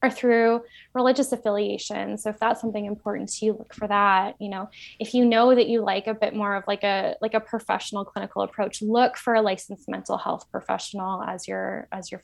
are 0.01 0.11
through 0.11 0.61
religious 0.93 1.31
affiliation. 1.31 2.17
So 2.17 2.29
if 2.29 2.39
that's 2.39 2.61
something 2.61 2.85
important 2.85 3.29
to 3.33 3.45
you, 3.45 3.53
look 3.53 3.73
for 3.73 3.87
that. 3.87 4.35
You 4.39 4.49
know, 4.49 4.69
if 4.99 5.13
you 5.13 5.25
know 5.25 5.53
that 5.53 5.67
you 5.67 5.81
like 5.81 6.07
a 6.07 6.13
bit 6.13 6.35
more 6.35 6.55
of 6.55 6.63
like 6.67 6.83
a 6.83 7.15
like 7.21 7.33
a 7.33 7.39
professional 7.39 8.05
clinical 8.05 8.43
approach, 8.43 8.81
look 8.81 9.17
for 9.17 9.33
a 9.33 9.41
licensed 9.41 9.89
mental 9.89 10.17
health 10.17 10.45
professional 10.51 11.23
as 11.23 11.47
your 11.47 11.87
as 11.91 12.11
your 12.11 12.21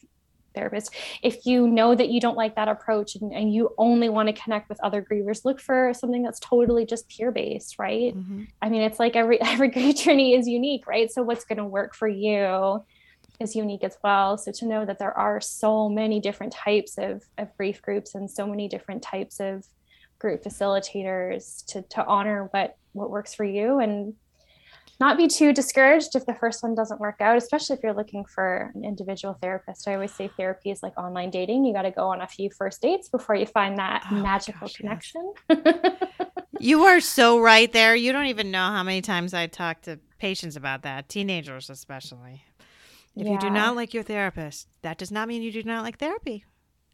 therapist. 0.53 0.93
If 1.21 1.45
you 1.45 1.67
know 1.67 1.95
that 1.95 2.09
you 2.09 2.19
don't 2.19 2.37
like 2.37 2.55
that 2.55 2.67
approach 2.67 3.15
and, 3.15 3.33
and 3.33 3.53
you 3.53 3.73
only 3.77 4.09
want 4.09 4.27
to 4.27 4.33
connect 4.33 4.69
with 4.69 4.79
other 4.83 5.01
grievers, 5.01 5.45
look 5.45 5.59
for 5.59 5.93
something 5.93 6.23
that's 6.23 6.39
totally 6.39 6.85
just 6.85 7.09
peer 7.09 7.31
based, 7.31 7.79
right? 7.79 8.15
Mm-hmm. 8.15 8.43
I 8.61 8.69
mean, 8.69 8.81
it's 8.81 8.99
like 8.99 9.15
every 9.15 9.41
every 9.53 9.69
grief 9.69 9.97
journey 9.97 10.35
is 10.35 10.47
unique, 10.47 10.87
right? 10.87 11.11
So 11.11 11.23
what's 11.23 11.45
going 11.45 11.57
to 11.57 11.65
work 11.65 11.95
for 11.95 12.07
you 12.07 12.83
is 13.39 13.55
unique 13.55 13.83
as 13.83 13.97
well. 14.03 14.37
So 14.37 14.51
to 14.51 14.65
know 14.65 14.85
that 14.85 14.99
there 14.99 15.15
are 15.17 15.41
so 15.41 15.89
many 15.89 16.19
different 16.19 16.53
types 16.53 16.97
of, 16.97 17.23
of 17.37 17.55
grief 17.57 17.81
groups 17.81 18.15
and 18.15 18.29
so 18.29 18.47
many 18.47 18.67
different 18.67 19.01
types 19.01 19.39
of 19.39 19.65
group 20.19 20.41
facilitators 20.41 21.65
to 21.65 21.81
to 21.81 22.05
honor 22.05 22.47
what 22.51 22.77
what 22.93 23.09
works 23.09 23.33
for 23.33 23.43
you 23.43 23.79
and 23.79 24.13
not 24.99 25.17
be 25.17 25.27
too 25.27 25.53
discouraged 25.53 26.15
if 26.15 26.25
the 26.25 26.33
first 26.35 26.63
one 26.63 26.75
doesn't 26.75 26.99
work 26.99 27.19
out, 27.19 27.37
especially 27.37 27.75
if 27.75 27.83
you're 27.83 27.93
looking 27.93 28.25
for 28.25 28.71
an 28.75 28.83
individual 28.83 29.37
therapist. 29.41 29.87
I 29.87 29.95
always 29.95 30.13
say 30.13 30.29
therapy 30.37 30.71
is 30.71 30.83
like 30.83 30.97
online 30.97 31.29
dating. 31.29 31.65
You 31.65 31.73
got 31.73 31.83
to 31.83 31.91
go 31.91 32.09
on 32.09 32.21
a 32.21 32.27
few 32.27 32.49
first 32.49 32.81
dates 32.81 33.09
before 33.09 33.35
you 33.35 33.45
find 33.45 33.77
that 33.77 34.05
oh 34.11 34.15
magical 34.15 34.67
gosh, 34.67 34.75
connection. 34.75 35.33
Yes. 35.49 35.93
you 36.59 36.83
are 36.83 36.99
so 36.99 37.39
right 37.39 37.71
there. 37.71 37.95
You 37.95 38.11
don't 38.11 38.27
even 38.27 38.51
know 38.51 38.67
how 38.67 38.83
many 38.83 39.01
times 39.01 39.33
I 39.33 39.47
talk 39.47 39.81
to 39.83 39.99
patients 40.19 40.55
about 40.55 40.83
that, 40.83 41.09
teenagers 41.09 41.69
especially. 41.69 42.45
If 43.15 43.27
yeah. 43.27 43.33
you 43.33 43.39
do 43.39 43.49
not 43.49 43.75
like 43.75 43.93
your 43.93 44.03
therapist, 44.03 44.67
that 44.81 44.97
does 44.97 45.11
not 45.11 45.27
mean 45.27 45.41
you 45.41 45.51
do 45.51 45.63
not 45.63 45.83
like 45.83 45.99
therapy. 45.99 46.45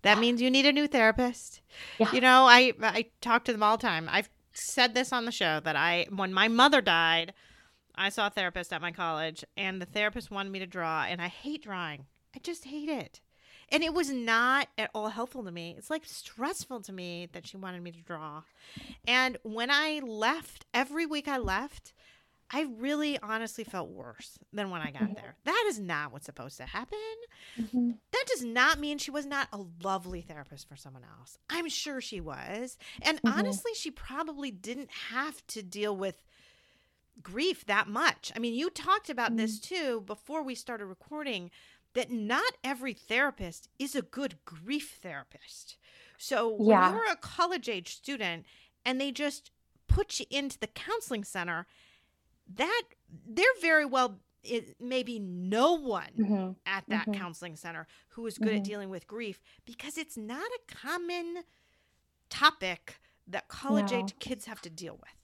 That 0.01 0.19
means 0.19 0.41
you 0.41 0.49
need 0.49 0.65
a 0.65 0.71
new 0.71 0.87
therapist. 0.87 1.61
Yeah. 1.97 2.11
You 2.13 2.21
know, 2.21 2.45
I 2.45 2.73
I 2.81 3.05
talk 3.21 3.43
to 3.45 3.51
them 3.51 3.63
all 3.63 3.77
the 3.77 3.81
time. 3.81 4.07
I've 4.09 4.29
said 4.53 4.93
this 4.93 5.11
on 5.11 5.25
the 5.25 5.31
show 5.31 5.59
that 5.59 5.75
I 5.75 6.07
when 6.09 6.33
my 6.33 6.47
mother 6.47 6.81
died, 6.81 7.33
I 7.99 8.09
saw 8.09 8.27
a 8.27 8.29
therapist 8.29 8.71
at 8.71 8.81
my 8.81 8.91
college, 8.91 9.43
and 9.57 9.81
the 9.81 9.85
therapist 9.85 10.31
wanted 10.31 10.51
me 10.51 10.59
to 10.59 10.65
draw, 10.65 11.03
and 11.03 11.21
I 11.21 11.27
hate 11.27 11.63
drawing. 11.63 12.05
I 12.35 12.39
just 12.39 12.65
hate 12.65 12.89
it. 12.89 13.19
And 13.71 13.83
it 13.83 13.93
was 13.93 14.09
not 14.09 14.69
at 14.77 14.89
all 14.95 15.09
helpful 15.09 15.43
to 15.43 15.51
me. 15.51 15.75
It's 15.77 15.89
like 15.89 16.05
stressful 16.05 16.81
to 16.81 16.93
me 16.93 17.27
that 17.33 17.45
she 17.45 17.57
wanted 17.57 17.83
me 17.83 17.91
to 17.91 18.01
draw. 18.01 18.43
And 19.07 19.37
when 19.43 19.69
I 19.69 20.01
left, 20.03 20.65
every 20.73 21.05
week 21.05 21.27
I 21.27 21.37
left, 21.37 21.93
I 22.51 22.65
really 22.79 23.19
honestly 23.19 23.63
felt 23.63 23.89
worse 23.89 24.39
than 24.51 24.71
when 24.71 24.81
I 24.81 24.89
got 24.89 25.03
mm-hmm. 25.03 25.13
there. 25.13 25.35
That 25.45 25.65
is 25.67 25.79
not 25.79 26.11
what's 26.11 26.25
supposed 26.25 26.57
to 26.57 26.65
happen. 26.65 26.97
Mm-hmm. 27.59 27.91
That 28.11 28.25
does 28.27 28.43
not 28.43 28.79
mean 28.79 28.97
she 28.97 29.11
was 29.11 29.27
not 29.27 29.49
a 29.53 29.59
lovely 29.83 30.21
therapist 30.21 30.67
for 30.67 30.75
someone 30.75 31.03
else. 31.19 31.37
I'm 31.49 31.69
sure 31.69 32.01
she 32.01 32.21
was. 32.21 32.77
And 33.03 33.21
mm-hmm. 33.21 33.37
honestly, 33.37 33.73
she 33.75 33.91
probably 33.91 34.49
didn't 34.49 34.89
have 35.09 35.45
to 35.47 35.61
deal 35.61 35.95
with 35.95 36.23
grief 37.21 37.65
that 37.65 37.87
much. 37.87 38.31
I 38.35 38.39
mean, 38.39 38.53
you 38.53 38.69
talked 38.69 39.09
about 39.09 39.31
mm 39.33 39.37
this 39.37 39.59
too 39.59 40.01
before 40.01 40.43
we 40.43 40.55
started 40.55 40.85
recording 40.85 41.51
that 41.93 42.11
not 42.11 42.53
every 42.63 42.93
therapist 42.93 43.67
is 43.79 43.95
a 43.95 44.01
good 44.01 44.37
grief 44.45 44.99
therapist. 45.01 45.77
So 46.17 46.55
yeah. 46.61 46.89
when 46.91 46.97
you're 47.01 47.11
a 47.11 47.15
college 47.17 47.67
age 47.69 47.95
student 47.95 48.45
and 48.85 48.99
they 49.01 49.11
just 49.11 49.51
put 49.87 50.19
you 50.19 50.25
into 50.29 50.59
the 50.59 50.67
counseling 50.67 51.23
center, 51.23 51.65
that 52.55 52.83
they're 53.25 53.45
very 53.61 53.85
well 53.85 54.19
it 54.43 54.75
maybe 54.79 55.19
no 55.19 55.73
one 55.73 56.11
Mhm. 56.17 56.55
at 56.65 56.85
that 56.87 57.07
Mhm. 57.07 57.13
counseling 57.15 57.55
center 57.57 57.87
who 58.09 58.25
is 58.25 58.37
good 58.37 58.53
at 58.55 58.61
Mhm. 58.61 58.63
dealing 58.63 58.89
with 58.89 59.05
grief 59.05 59.41
because 59.65 59.97
it's 59.97 60.15
not 60.15 60.49
a 60.49 60.59
common 60.73 61.43
topic 62.29 63.01
that 63.27 63.47
college 63.49 63.91
No. 63.91 63.99
age 63.99 64.17
kids 64.19 64.45
have 64.45 64.61
to 64.61 64.69
deal 64.69 64.95
with. 64.95 65.18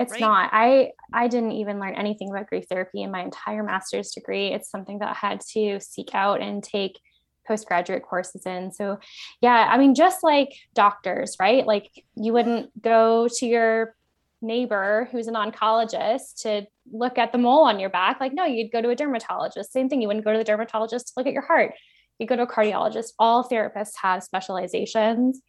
It's 0.00 0.12
right? 0.12 0.20
not. 0.20 0.50
I 0.52 0.92
I 1.12 1.28
didn't 1.28 1.52
even 1.52 1.78
learn 1.78 1.94
anything 1.94 2.30
about 2.30 2.46
grief 2.46 2.64
therapy 2.70 3.02
in 3.02 3.10
my 3.10 3.22
entire 3.22 3.62
master's 3.62 4.12
degree. 4.12 4.48
It's 4.48 4.70
something 4.70 4.98
that 5.00 5.10
I 5.10 5.14
had 5.14 5.42
to 5.52 5.78
seek 5.78 6.14
out 6.14 6.40
and 6.40 6.64
take 6.64 6.98
postgraduate 7.46 8.02
courses 8.02 8.46
in. 8.46 8.72
So, 8.72 8.98
yeah, 9.42 9.68
I 9.70 9.76
mean 9.76 9.94
just 9.94 10.24
like 10.24 10.54
doctors, 10.74 11.36
right? 11.38 11.66
Like 11.66 11.90
you 12.16 12.32
wouldn't 12.32 12.80
go 12.80 13.28
to 13.28 13.46
your 13.46 13.94
neighbor 14.40 15.06
who's 15.12 15.26
an 15.26 15.34
oncologist 15.34 16.40
to 16.42 16.66
look 16.90 17.18
at 17.18 17.32
the 17.32 17.38
mole 17.38 17.64
on 17.64 17.78
your 17.78 17.90
back. 17.90 18.20
Like 18.20 18.32
no, 18.32 18.46
you'd 18.46 18.72
go 18.72 18.80
to 18.80 18.88
a 18.88 18.96
dermatologist. 18.96 19.70
Same 19.70 19.90
thing, 19.90 20.00
you 20.00 20.08
wouldn't 20.08 20.24
go 20.24 20.32
to 20.32 20.38
the 20.38 20.44
dermatologist 20.44 21.08
to 21.08 21.12
look 21.18 21.26
at 21.26 21.34
your 21.34 21.42
heart. 21.42 21.74
You 22.18 22.26
go 22.26 22.36
to 22.36 22.42
a 22.42 22.46
cardiologist. 22.46 23.12
All 23.18 23.46
therapists 23.46 23.96
have 24.00 24.22
specializations. 24.22 25.42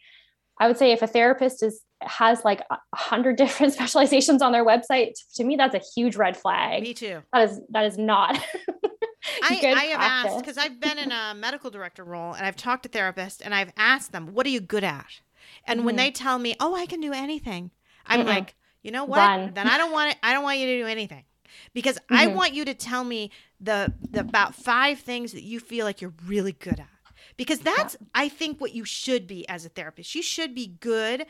I 0.62 0.68
would 0.68 0.78
say 0.78 0.92
if 0.92 1.02
a 1.02 1.08
therapist 1.08 1.64
is 1.64 1.82
has 2.02 2.46
like 2.46 2.62
a 2.70 2.78
hundred 2.96 3.36
different 3.44 3.74
specializations 3.74 4.42
on 4.42 4.52
their 4.52 4.66
website, 4.66 5.14
to 5.36 5.44
me 5.44 5.56
that's 5.56 5.76
a 5.76 5.82
huge 5.96 6.16
red 6.16 6.38
flag. 6.38 6.84
Me 6.84 6.94
too. 6.94 7.22
That 7.34 7.50
is 7.50 7.60
that 7.70 7.86
is 7.86 7.98
not. 7.98 8.40
I, 9.44 9.60
good 9.60 9.74
I 9.76 9.84
have 9.86 10.02
asked 10.02 10.38
because 10.38 10.58
I've 10.58 10.80
been 10.80 10.98
in 10.98 11.12
a 11.12 11.34
medical 11.36 11.70
director 11.70 12.04
role 12.04 12.34
and 12.34 12.46
I've 12.46 12.56
talked 12.56 12.84
to 12.84 12.90
therapists 12.90 13.42
and 13.44 13.54
I've 13.54 13.72
asked 13.76 14.12
them, 14.12 14.34
what 14.34 14.46
are 14.46 14.50
you 14.50 14.60
good 14.62 14.84
at? 14.84 15.06
And 15.66 15.86
when 15.86 15.96
Mhm. 15.96 15.98
they 15.98 16.12
tell 16.12 16.38
me, 16.40 16.56
oh, 16.60 16.76
I 16.76 16.86
can 16.86 17.02
do 17.02 17.12
anything, 17.14 17.72
I'm 18.06 18.22
Mm-mm. 18.22 18.28
like, 18.28 18.56
you 18.84 18.92
know 18.92 19.06
what? 19.06 19.18
Run. 19.18 19.54
Then 19.54 19.68
I 19.68 19.78
don't 19.78 19.92
want 19.92 20.12
it. 20.12 20.18
I 20.24 20.34
don't 20.34 20.44
want 20.44 20.60
you 20.60 20.68
to 20.68 20.78
do 20.84 20.88
anything 20.88 21.24
because 21.74 21.98
I 22.10 22.28
Mhm. 22.28 22.36
want 22.36 22.54
you 22.54 22.66
to 22.66 22.74
tell 22.74 23.04
me 23.04 23.32
the, 23.60 23.94
the 24.12 24.22
about 24.22 24.56
five 24.56 25.00
things 25.00 25.32
that 25.34 25.44
you 25.44 25.60
feel 25.60 25.86
like 25.86 26.02
you're 26.02 26.14
really 26.26 26.54
good 26.54 26.80
at. 26.80 26.88
Because 27.42 27.62
that's, 27.62 27.98
I 28.14 28.30
think, 28.30 28.62
what 28.62 28.76
you 28.76 28.86
should 28.86 29.26
be 29.26 29.50
as 29.50 29.66
a 29.66 29.70
therapist. 29.70 30.14
You 30.14 30.22
should 30.22 30.54
be 30.54 30.68
good 30.80 31.26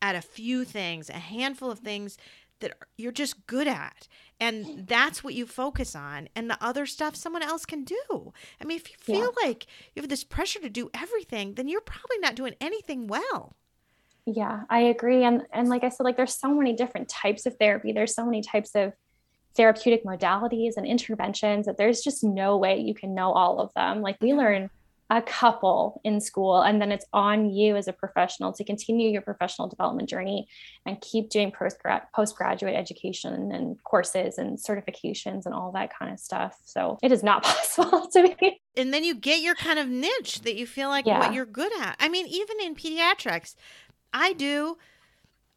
at 0.00 0.14
a 0.14 0.22
few 0.22 0.64
things, 0.64 1.10
a 1.10 1.14
handful 1.14 1.72
of 1.72 1.80
things 1.80 2.16
that 2.60 2.78
you're 2.96 3.10
just 3.10 3.48
good 3.48 3.66
at. 3.66 4.06
And 4.38 4.86
that's 4.86 5.24
what 5.24 5.34
you 5.34 5.44
focus 5.44 5.96
on. 5.96 6.28
And 6.36 6.48
the 6.48 6.62
other 6.64 6.86
stuff 6.86 7.16
someone 7.16 7.42
else 7.42 7.66
can 7.66 7.82
do. 7.82 8.32
I 8.60 8.64
mean, 8.64 8.76
if 8.76 8.88
you 8.90 8.96
feel 9.00 9.32
like 9.42 9.66
you 9.96 10.02
have 10.02 10.08
this 10.08 10.22
pressure 10.22 10.60
to 10.60 10.70
do 10.70 10.88
everything, 10.94 11.54
then 11.54 11.66
you're 11.66 11.80
probably 11.80 12.18
not 12.20 12.36
doing 12.36 12.54
anything 12.60 13.08
well. 13.08 13.56
yeah, 14.26 14.62
I 14.70 14.80
agree. 14.80 15.24
And 15.24 15.46
and 15.52 15.68
like 15.68 15.84
I 15.84 15.88
said, 15.88 16.04
like 16.04 16.16
there's 16.16 16.34
so 16.38 16.54
many 16.54 16.74
different 16.74 17.08
types 17.08 17.46
of 17.46 17.56
therapy. 17.56 17.92
There's 17.92 18.14
so 18.14 18.24
many 18.24 18.42
types 18.42 18.74
of 18.74 18.92
therapeutic 19.56 20.04
modalities 20.04 20.76
and 20.76 20.86
interventions 20.86 21.66
that 21.66 21.76
there's 21.78 22.02
just 22.02 22.22
no 22.22 22.56
way 22.56 22.78
you 22.80 22.94
can 22.94 23.14
know 23.14 23.32
all 23.32 23.58
of 23.60 23.72
them. 23.74 24.02
Like 24.02 24.18
we 24.20 24.34
learn 24.34 24.70
a 25.08 25.22
couple 25.22 26.00
in 26.02 26.20
school 26.20 26.60
and 26.60 26.80
then 26.82 26.90
it's 26.90 27.04
on 27.12 27.50
you 27.50 27.76
as 27.76 27.86
a 27.86 27.92
professional 27.92 28.52
to 28.52 28.64
continue 28.64 29.08
your 29.08 29.22
professional 29.22 29.68
development 29.68 30.08
journey 30.08 30.48
and 30.84 31.00
keep 31.00 31.30
doing 31.30 31.52
postgrad 31.52 32.02
postgraduate 32.14 32.74
education 32.74 33.52
and 33.52 33.82
courses 33.84 34.36
and 34.36 34.58
certifications 34.58 35.46
and 35.46 35.54
all 35.54 35.70
that 35.70 35.96
kind 35.96 36.12
of 36.12 36.18
stuff 36.18 36.56
so 36.64 36.98
it 37.02 37.12
is 37.12 37.22
not 37.22 37.42
possible 37.44 38.08
to 38.12 38.34
be 38.40 38.60
and 38.76 38.92
then 38.92 39.04
you 39.04 39.14
get 39.14 39.40
your 39.40 39.54
kind 39.54 39.78
of 39.78 39.88
niche 39.88 40.40
that 40.42 40.56
you 40.56 40.66
feel 40.66 40.88
like 40.88 41.06
Yeah. 41.06 41.20
what 41.20 41.32
you're 41.32 41.46
good 41.46 41.72
at. 41.80 41.96
I 41.98 42.08
mean, 42.10 42.26
even 42.26 42.60
in 42.60 42.74
pediatrics, 42.74 43.54
I 44.12 44.32
do 44.34 44.76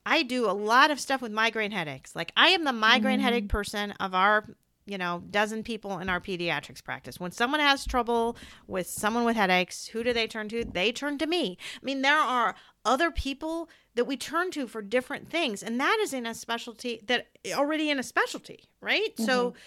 I 0.06 0.24
do 0.24 0.50
a 0.50 0.54
lot 0.54 0.90
of 0.90 1.00
stuff 1.00 1.22
with 1.22 1.32
migraine 1.32 1.72
headaches. 1.72 2.16
Like 2.16 2.32
I 2.38 2.50
am 2.50 2.64
the 2.64 2.72
migraine 2.74 3.20
Mm. 3.20 3.24
headache 3.24 3.50
person 3.50 3.92
of 4.00 4.16
our, 4.16 4.46
you 4.90 4.98
know, 4.98 5.24
dozen 5.30 5.64
people 5.64 6.00
in 6.00 6.10
our 6.10 6.20
pediatrics 6.20 6.84
practice. 6.84 7.20
When 7.20 7.32
someone 7.32 7.60
has 7.60 7.86
trouble 7.86 8.36
with 8.68 8.88
someone 8.88 9.24
with 9.24 9.36
headaches, 9.36 9.88
who 9.88 10.04
do 10.04 10.14
they 10.14 10.28
turn 10.28 10.50
to? 10.50 10.66
They 10.66 10.92
turn 10.92 11.18
to 11.20 11.28
me. 11.28 11.58
I 11.76 11.86
mean, 11.86 12.02
there 12.02 12.18
are 12.18 12.56
other 12.84 13.12
people 13.12 13.70
that 13.96 14.06
we 14.06 14.18
turn 14.18 14.52
to 14.52 14.68
for 14.68 14.82
different 14.82 15.30
things, 15.30 15.62
and 15.62 15.80
that 15.80 16.00
is 16.02 16.14
in 16.14 16.26
a 16.26 16.34
specialty 16.34 17.02
that 17.08 17.28
already 17.54 17.90
in 17.90 18.00
a 18.00 18.04
specialty, 18.04 18.66
right? 18.82 19.18
So 19.18 19.52
mm-hmm. 19.52 19.58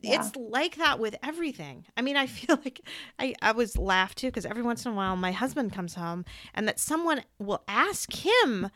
Yeah. 0.00 0.20
it's 0.20 0.36
like 0.36 0.76
that 0.76 1.00
with 1.00 1.16
everything. 1.22 1.84
I 1.96 2.02
mean, 2.02 2.16
I 2.16 2.26
feel 2.38 2.58
like 2.64 2.80
I, 3.18 3.34
I 3.42 3.52
was 3.52 3.76
laughed 3.76 4.18
too 4.18 4.28
because 4.28 4.46
every 4.46 4.62
once 4.62 4.84
in 4.84 4.92
a 4.92 4.94
while 4.94 5.16
my 5.16 5.32
husband 5.32 5.72
comes 5.72 5.94
home 5.94 6.24
and 6.54 6.68
that 6.68 6.78
someone 6.78 7.22
will 7.38 7.62
ask 7.66 8.12
him 8.12 8.70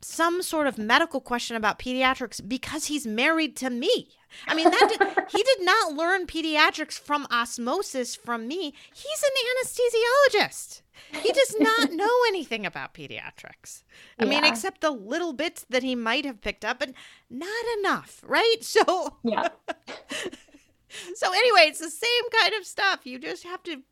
some 0.00 0.42
sort 0.42 0.66
of 0.66 0.76
medical 0.78 1.20
question 1.20 1.56
about 1.56 1.78
pediatrics 1.78 2.46
because 2.46 2.86
he's 2.86 3.06
married 3.06 3.56
to 3.56 3.70
me. 3.70 4.08
I 4.46 4.54
mean, 4.54 4.70
that 4.70 4.88
did, 4.88 5.00
he 5.30 5.42
did 5.42 5.64
not 5.64 5.94
learn 5.94 6.26
pediatrics 6.26 6.98
from 6.98 7.26
osmosis 7.30 8.14
from 8.14 8.46
me. 8.46 8.74
He's 8.92 9.22
an 9.22 10.40
anesthesiologist. 10.40 10.82
He 11.22 11.32
does 11.32 11.56
not 11.58 11.92
know 11.92 12.12
anything 12.28 12.66
about 12.66 12.94
pediatrics. 12.94 13.82
I 14.18 14.24
mean, 14.24 14.44
except 14.44 14.80
the 14.80 14.90
little 14.90 15.32
bits 15.32 15.64
that 15.70 15.82
he 15.82 15.94
might 15.94 16.24
have 16.24 16.40
picked 16.40 16.64
up, 16.64 16.80
but 16.80 16.92
not 17.30 17.64
enough, 17.78 18.22
right? 18.26 18.56
So, 18.60 19.18
yeah 19.22 19.48
so 21.14 21.32
anyway, 21.32 21.66
it's 21.68 21.80
the 21.80 21.90
same 21.90 22.30
kind 22.40 22.54
of 22.54 22.66
stuff. 22.66 23.00
You 23.04 23.18
just 23.18 23.44
have 23.44 23.62
to 23.64 23.82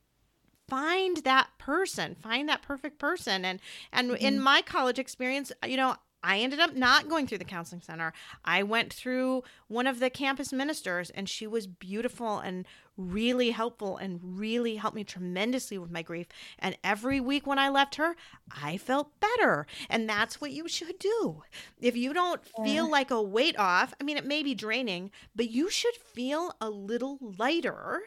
find 0.73 1.19
that 1.19 1.49
person, 1.59 2.15
find 2.15 2.49
that 2.49 2.63
perfect 2.63 2.99
person. 2.99 3.45
And 3.45 3.61
and 3.93 4.13
in 4.13 4.35
Mm-hmm. 4.35 4.43
my 4.43 4.63
college 4.63 4.99
experience, 4.99 5.53
you 5.67 5.77
know, 5.77 5.97
I 6.25 6.39
ended 6.39 6.61
up 6.61 6.75
not 6.77 7.09
going 7.09 7.27
through 7.27 7.39
the 7.39 7.45
counseling 7.45 7.83
center. 7.83 8.13
I 8.45 8.63
went 8.63 8.93
through 8.93 9.43
one 9.69 9.89
of 9.89 9.99
the 9.99 10.09
campus 10.09 10.53
ministers 10.53 11.11
and 11.11 11.29
she 11.29 11.47
was 11.49 11.67
beautiful 11.67 12.39
and 12.39 12.65
really 12.97 13.51
helpful 13.51 13.97
and 13.97 14.21
really 14.23 14.77
helped 14.77 14.95
me 14.95 15.03
tremendously 15.05 15.79
with 15.79 15.91
my 15.91 16.03
grief. 16.03 16.29
And 16.61 16.79
every 16.85 17.19
week 17.21 17.45
when 17.47 17.59
I 17.59 17.69
left 17.71 17.97
her, 17.97 18.15
I 18.51 18.77
felt 18.79 19.19
better. 19.21 19.67
And 19.91 20.09
that's 20.09 20.41
what 20.41 20.53
you 20.53 20.69
should 20.69 20.99
do. 21.01 21.43
If 21.81 21.97
you 21.97 22.13
don't 22.15 22.41
feel 22.65 22.89
like 22.89 23.11
a 23.11 23.21
weight 23.21 23.59
off, 23.59 23.93
I 24.01 24.05
mean, 24.05 24.17
it 24.17 24.25
may 24.27 24.43
be 24.45 24.55
draining, 24.55 25.11
but 25.35 25.51
you 25.51 25.71
should 25.71 25.97
feel 25.97 26.55
a 26.61 26.71
little 26.71 27.19
lighter, 27.39 28.03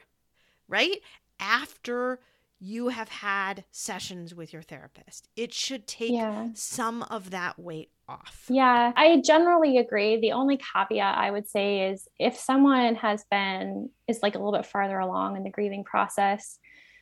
right? 0.69 1.01
After 1.39 2.19
you 2.59 2.89
have 2.89 3.09
had 3.09 3.65
sessions 3.71 4.33
with 4.33 4.53
your 4.53 4.61
therapist. 4.61 5.27
It 5.35 5.53
should 5.53 5.87
take 5.87 6.11
Yeah. 6.11 6.49
some 6.53 7.03
of 7.03 7.31
that 7.31 7.59
weight 7.59 7.91
off. 8.07 8.45
Yeah, 8.49 8.93
I 8.95 9.21
generally 9.21 9.77
agree. 9.77 10.19
The 10.19 10.31
only 10.31 10.57
caveat 10.57 11.17
I 11.17 11.31
would 11.31 11.47
say 11.47 11.89
is 11.89 12.07
if 12.19 12.37
someone 12.37 12.95
has 12.95 13.25
been 13.29 13.89
is 14.07 14.19
like 14.21 14.35
a 14.35 14.37
little 14.37 14.53
bit 14.53 14.65
farther 14.65 14.99
along 14.99 15.37
in 15.37 15.43
the 15.43 15.49
grieving 15.49 15.83
process, 15.83 16.59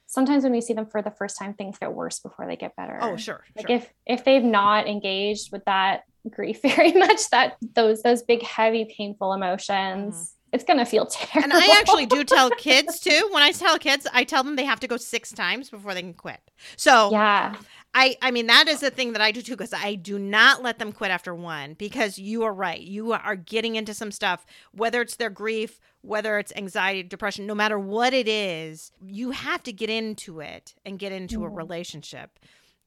sometimes 0.07 0.43
when 0.43 0.53
we 0.53 0.61
see 0.61 0.73
them 0.73 0.85
for 0.85 1.01
the 1.01 1.11
first 1.11 1.37
time, 1.37 1.53
things 1.53 1.77
get 1.77 1.93
worse 1.93 2.19
before 2.19 2.47
they 2.47 2.55
get 2.55 2.75
better. 2.75 2.97
Oh, 3.01 3.15
sure. 3.17 3.43
Like 3.55 3.67
sure. 3.67 3.75
if 3.77 3.93
if 4.05 4.23
they've 4.23 4.43
not 4.43 4.87
engaged 4.87 5.51
with 5.51 5.65
that 5.65 6.03
grief 6.29 6.61
very 6.63 6.93
much, 6.93 7.29
that 7.31 7.57
those 7.73 8.01
those 8.01 8.23
big, 8.23 8.41
heavy, 8.43 8.85
painful 8.97 9.33
emotions, 9.33 10.15
mm-hmm. 10.15 10.42
It's 10.53 10.63
gonna 10.63 10.85
feel 10.85 11.05
terrible. 11.07 11.49
Mm-hmm. 11.49 11.61
and 11.61 11.71
I 11.73 11.79
actually 11.79 12.05
do 12.05 12.23
tell 12.23 12.49
kids 12.51 12.99
too. 12.99 13.27
When 13.31 13.43
I 13.43 13.51
tell 13.51 13.77
kids, 13.77 14.07
I 14.13 14.23
tell 14.23 14.43
them 14.43 14.55
they 14.55 14.63
have 14.65 14.79
to 14.81 14.87
go 14.87 14.97
six 14.97 15.31
times 15.31 15.69
before 15.69 15.93
they 15.93 16.01
can 16.01 16.13
quit. 16.13 16.39
So 16.77 17.11
yeah, 17.11 17.55
I, 17.95 18.17
I 18.21 18.31
mean, 18.31 18.47
that 18.47 18.67
is 18.67 18.79
the 18.79 18.89
thing 18.89 19.13
that 19.13 19.21
I 19.21 19.31
do 19.31 19.41
too, 19.41 19.53
because 19.53 19.73
I 19.73 19.95
do 19.95 20.17
not 20.17 20.63
let 20.63 20.79
them 20.79 20.91
quit 20.91 21.11
after 21.11 21.35
one, 21.35 21.73
because 21.73 22.17
you 22.17 22.43
are 22.43 22.53
right. 22.53 22.79
You 22.81 23.13
are 23.13 23.35
getting 23.35 23.75
into 23.75 23.93
some 23.93 24.11
stuff, 24.11 24.45
whether 24.71 25.01
it's 25.01 25.15
their 25.17 25.29
grief, 25.29 25.79
whether 26.01 26.39
it's 26.39 26.51
anxiety, 26.55 27.03
depression, 27.03 27.45
no 27.45 27.53
matter 27.55 27.77
what 27.77 28.13
it 28.13 28.27
is, 28.27 28.91
you 29.05 29.31
have 29.31 29.61
to 29.63 29.71
get 29.73 29.89
into 29.91 30.39
it 30.39 30.73
and 30.85 30.97
get 30.97 31.11
into 31.11 31.45
a 31.45 31.49
Mhm. 31.49 31.57
relationship. 31.57 32.39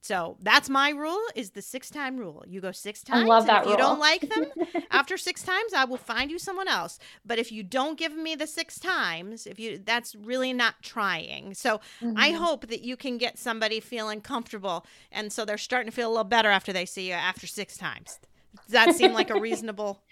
So 0.07 0.37
that's 0.41 0.69
my 0.69 0.91
rule 0.91 1.21
is 1.35 1.51
the 1.51 1.63
six 1.63 1.91
time 1.91 2.17
rule. 2.17 2.45
You 2.47 2.61
go 2.61 2.71
six 2.71 3.03
times. 3.03 3.25
I 3.25 3.27
love 3.27 3.47
that 3.47 3.65
if 3.65 3.71
you 3.71 3.77
don't 3.77 3.99
like 3.99 4.29
them, 4.29 4.45
after 4.93 5.17
six 5.17 5.43
times, 5.43 5.73
I 5.75 5.85
will 5.85 5.97
find 5.97 6.31
you 6.31 6.39
someone 6.39 6.69
else. 6.69 7.01
But 7.25 7.41
if 7.41 7.51
you 7.51 7.65
don't 7.65 7.99
give 7.99 8.15
me 8.15 8.37
the 8.37 8.47
six 8.47 8.79
times, 8.79 9.49
if 9.49 9.59
you 9.59 9.79
that's 9.85 10.15
really 10.15 10.53
not 10.53 10.77
trying. 10.81 11.55
So 11.55 11.81
I 12.15 12.31
Mhm. 12.31 12.37
hope 12.37 12.69
that 12.69 12.83
you 12.83 12.97
can 12.97 13.19
get 13.19 13.37
somebody 13.37 13.81
feeling 13.81 14.21
comfortable 14.21 14.87
and 15.11 15.33
so 15.33 15.45
they're 15.45 15.59
starting 15.59 15.91
to 15.91 15.97
feel 15.97 16.09
a 16.09 16.15
little 16.17 16.25
better 16.25 16.51
after 16.51 16.73
they 16.73 16.87
see 16.87 17.09
you 17.09 17.15
after 17.15 17.49
six 17.49 17.77
times. 17.77 18.21
Does 18.55 18.73
that 18.73 18.93
seem 18.93 19.13
like 19.13 19.31
a 19.31 19.35
reasonable? 19.37 20.05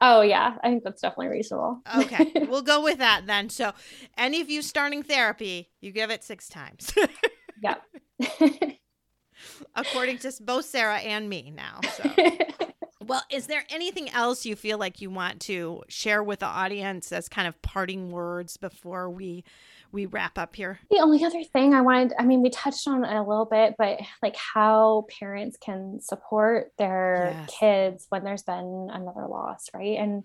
Oh 0.00 0.22
yeah, 0.22 0.56
I 0.62 0.68
think 0.68 0.82
that's 0.82 1.00
definitely 1.00 1.28
reasonable. 1.28 1.82
Okay, 1.98 2.26
we'll 2.48 2.62
go 2.62 2.82
with 2.82 2.98
that 2.98 3.26
then. 3.26 3.48
So, 3.48 3.72
any 4.18 4.40
of 4.40 4.50
you 4.50 4.60
starting 4.60 5.04
therapy, 5.04 5.70
you 5.80 5.92
give 5.92 6.10
it 6.10 6.24
six 6.24 6.48
times, 6.48 6.92
yeah. 7.62 7.76
According 9.74 10.18
to 10.18 10.32
both 10.40 10.64
Sarah 10.64 10.98
and 10.98 11.28
me 11.28 11.52
now. 11.54 11.80
So. 11.96 12.10
Well, 13.06 13.22
is 13.30 13.46
there 13.46 13.64
anything 13.70 14.10
else 14.10 14.44
you 14.44 14.56
feel 14.56 14.78
like 14.78 15.00
you 15.00 15.10
want 15.10 15.40
to 15.42 15.84
share 15.88 16.24
with 16.24 16.40
the 16.40 16.46
audience 16.46 17.12
as 17.12 17.28
kind 17.28 17.46
of 17.46 17.60
parting 17.62 18.10
words 18.10 18.56
before 18.56 19.08
we 19.10 19.44
we 19.92 20.06
wrap 20.06 20.36
up 20.38 20.56
here? 20.56 20.80
The 20.90 20.98
only 20.98 21.24
other 21.24 21.44
thing 21.44 21.72
I 21.72 21.82
wanted, 21.82 22.14
I 22.18 22.24
mean, 22.24 22.42
we 22.42 22.50
touched 22.50 22.88
on 22.88 23.04
it 23.04 23.14
a 23.14 23.22
little 23.22 23.44
bit, 23.44 23.76
but 23.78 24.00
like 24.22 24.34
how 24.36 25.06
parents 25.20 25.56
can 25.56 26.00
support 26.00 26.72
their 26.78 27.30
Yes. 27.32 27.56
kids 27.60 28.06
when 28.08 28.24
there's 28.24 28.42
been 28.42 28.88
another 28.92 29.28
loss, 29.28 29.68
right? 29.72 29.96
And 29.98 30.24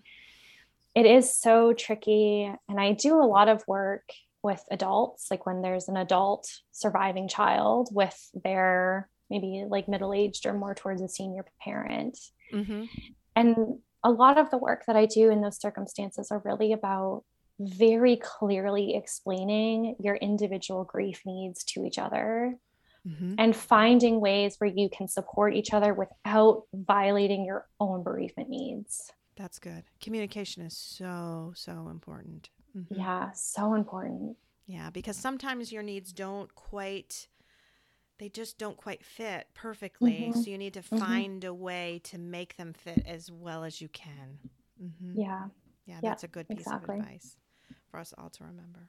it 0.96 1.06
is 1.06 1.38
so 1.38 1.72
tricky. 1.72 2.52
And 2.68 2.80
I 2.80 2.92
do 2.92 3.14
a 3.14 3.24
lot 3.24 3.48
of 3.48 3.62
work 3.68 4.02
with 4.42 4.64
adults, 4.70 5.28
like 5.30 5.46
when 5.46 5.62
there's 5.62 5.88
an 5.88 5.96
adult 5.96 6.48
surviving 6.72 7.28
child 7.28 7.88
with 7.92 8.30
their 8.44 9.08
maybe 9.30 9.64
like 9.68 9.88
middle 9.88 10.12
aged 10.12 10.46
or 10.46 10.52
more 10.52 10.74
towards 10.74 11.00
a 11.00 11.08
senior 11.08 11.44
parent. 11.60 12.18
Mm-hmm. 12.52 12.84
And 13.34 13.78
a 14.04 14.10
lot 14.10 14.36
of 14.36 14.50
the 14.50 14.58
work 14.58 14.84
that 14.86 14.96
I 14.96 15.06
do 15.06 15.30
in 15.30 15.40
those 15.40 15.60
circumstances 15.60 16.30
are 16.30 16.42
really 16.44 16.72
about 16.72 17.24
very 17.58 18.16
clearly 18.16 18.94
explaining 18.96 19.96
your 20.00 20.16
individual 20.16 20.84
grief 20.84 21.22
needs 21.24 21.62
to 21.64 21.84
each 21.84 21.98
other 21.98 22.56
mm-hmm. 23.06 23.34
and 23.38 23.54
finding 23.54 24.20
ways 24.20 24.56
where 24.58 24.70
you 24.70 24.88
can 24.90 25.08
support 25.08 25.54
each 25.54 25.72
other 25.72 25.94
without 25.94 26.64
violating 26.74 27.44
your 27.44 27.66
own 27.78 28.02
bereavement 28.02 28.48
needs. 28.48 29.12
That's 29.36 29.58
good. 29.58 29.84
Communication 30.00 30.64
is 30.64 30.76
so, 30.76 31.52
so 31.54 31.88
important. 31.88 32.50
Mm-hmm. 32.76 32.94
Yeah, 32.94 33.30
so 33.32 33.74
important. 33.74 34.36
Yeah, 34.66 34.90
because 34.90 35.16
sometimes 35.16 35.72
your 35.72 35.82
needs 35.82 36.12
don't 36.12 36.54
quite 36.54 37.28
they 38.18 38.28
just 38.28 38.56
don't 38.56 38.76
quite 38.76 39.04
fit 39.04 39.48
perfectly. 39.52 40.28
Mm-hmm. 40.30 40.40
So 40.40 40.50
you 40.50 40.58
need 40.58 40.74
to 40.74 40.80
mm-hmm. 40.80 40.98
find 40.98 41.42
mm-hmm. 41.42 41.50
a 41.50 41.54
way 41.54 42.00
to 42.04 42.18
make 42.18 42.56
them 42.56 42.72
fit 42.72 43.02
as 43.04 43.32
well 43.32 43.64
as 43.64 43.80
you 43.80 43.88
can. 43.88 44.38
Mm-hmm. 44.80 45.20
Yeah. 45.20 45.44
Yeah, 45.86 45.98
that's 46.00 46.22
a 46.22 46.28
good 46.28 46.48
piece 46.48 46.60
exactly. 46.60 46.98
of 46.98 47.00
advice 47.00 47.36
for 47.90 47.98
us 47.98 48.14
all 48.16 48.30
to 48.30 48.44
remember. 48.44 48.88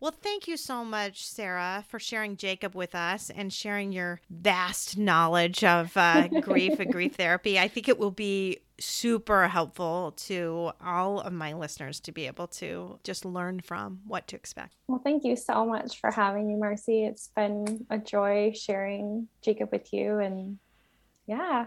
Well, 0.00 0.12
thank 0.12 0.46
you 0.46 0.56
so 0.56 0.84
much, 0.84 1.26
Sarah, 1.26 1.84
for 1.88 1.98
sharing 1.98 2.36
Jacob 2.36 2.74
with 2.74 2.94
us 2.94 3.30
and 3.34 3.52
sharing 3.52 3.92
your 3.92 4.20
vast 4.28 4.98
knowledge 4.98 5.64
of 5.64 5.96
uh, 5.96 6.28
grief 6.28 6.78
and 6.78 6.92
grief 6.92 7.14
therapy. 7.14 7.58
I 7.58 7.68
think 7.68 7.88
it 7.88 7.98
will 7.98 8.10
be 8.10 8.58
super 8.78 9.48
helpful 9.48 10.12
to 10.16 10.72
all 10.84 11.20
of 11.20 11.32
my 11.32 11.52
listeners 11.52 12.00
to 12.00 12.12
be 12.12 12.26
able 12.26 12.48
to 12.48 12.98
just 13.04 13.24
learn 13.24 13.60
from 13.60 14.00
what 14.06 14.26
to 14.28 14.36
expect. 14.36 14.74
Well, 14.88 15.00
thank 15.02 15.24
you 15.24 15.36
so 15.36 15.64
much 15.64 16.00
for 16.00 16.10
having 16.10 16.48
me, 16.48 16.56
Marcy. 16.56 17.04
It's 17.04 17.28
been 17.28 17.86
a 17.88 17.98
joy 17.98 18.52
sharing 18.54 19.28
Jacob 19.42 19.70
with 19.72 19.92
you. 19.92 20.18
And 20.18 20.58
yeah. 21.26 21.66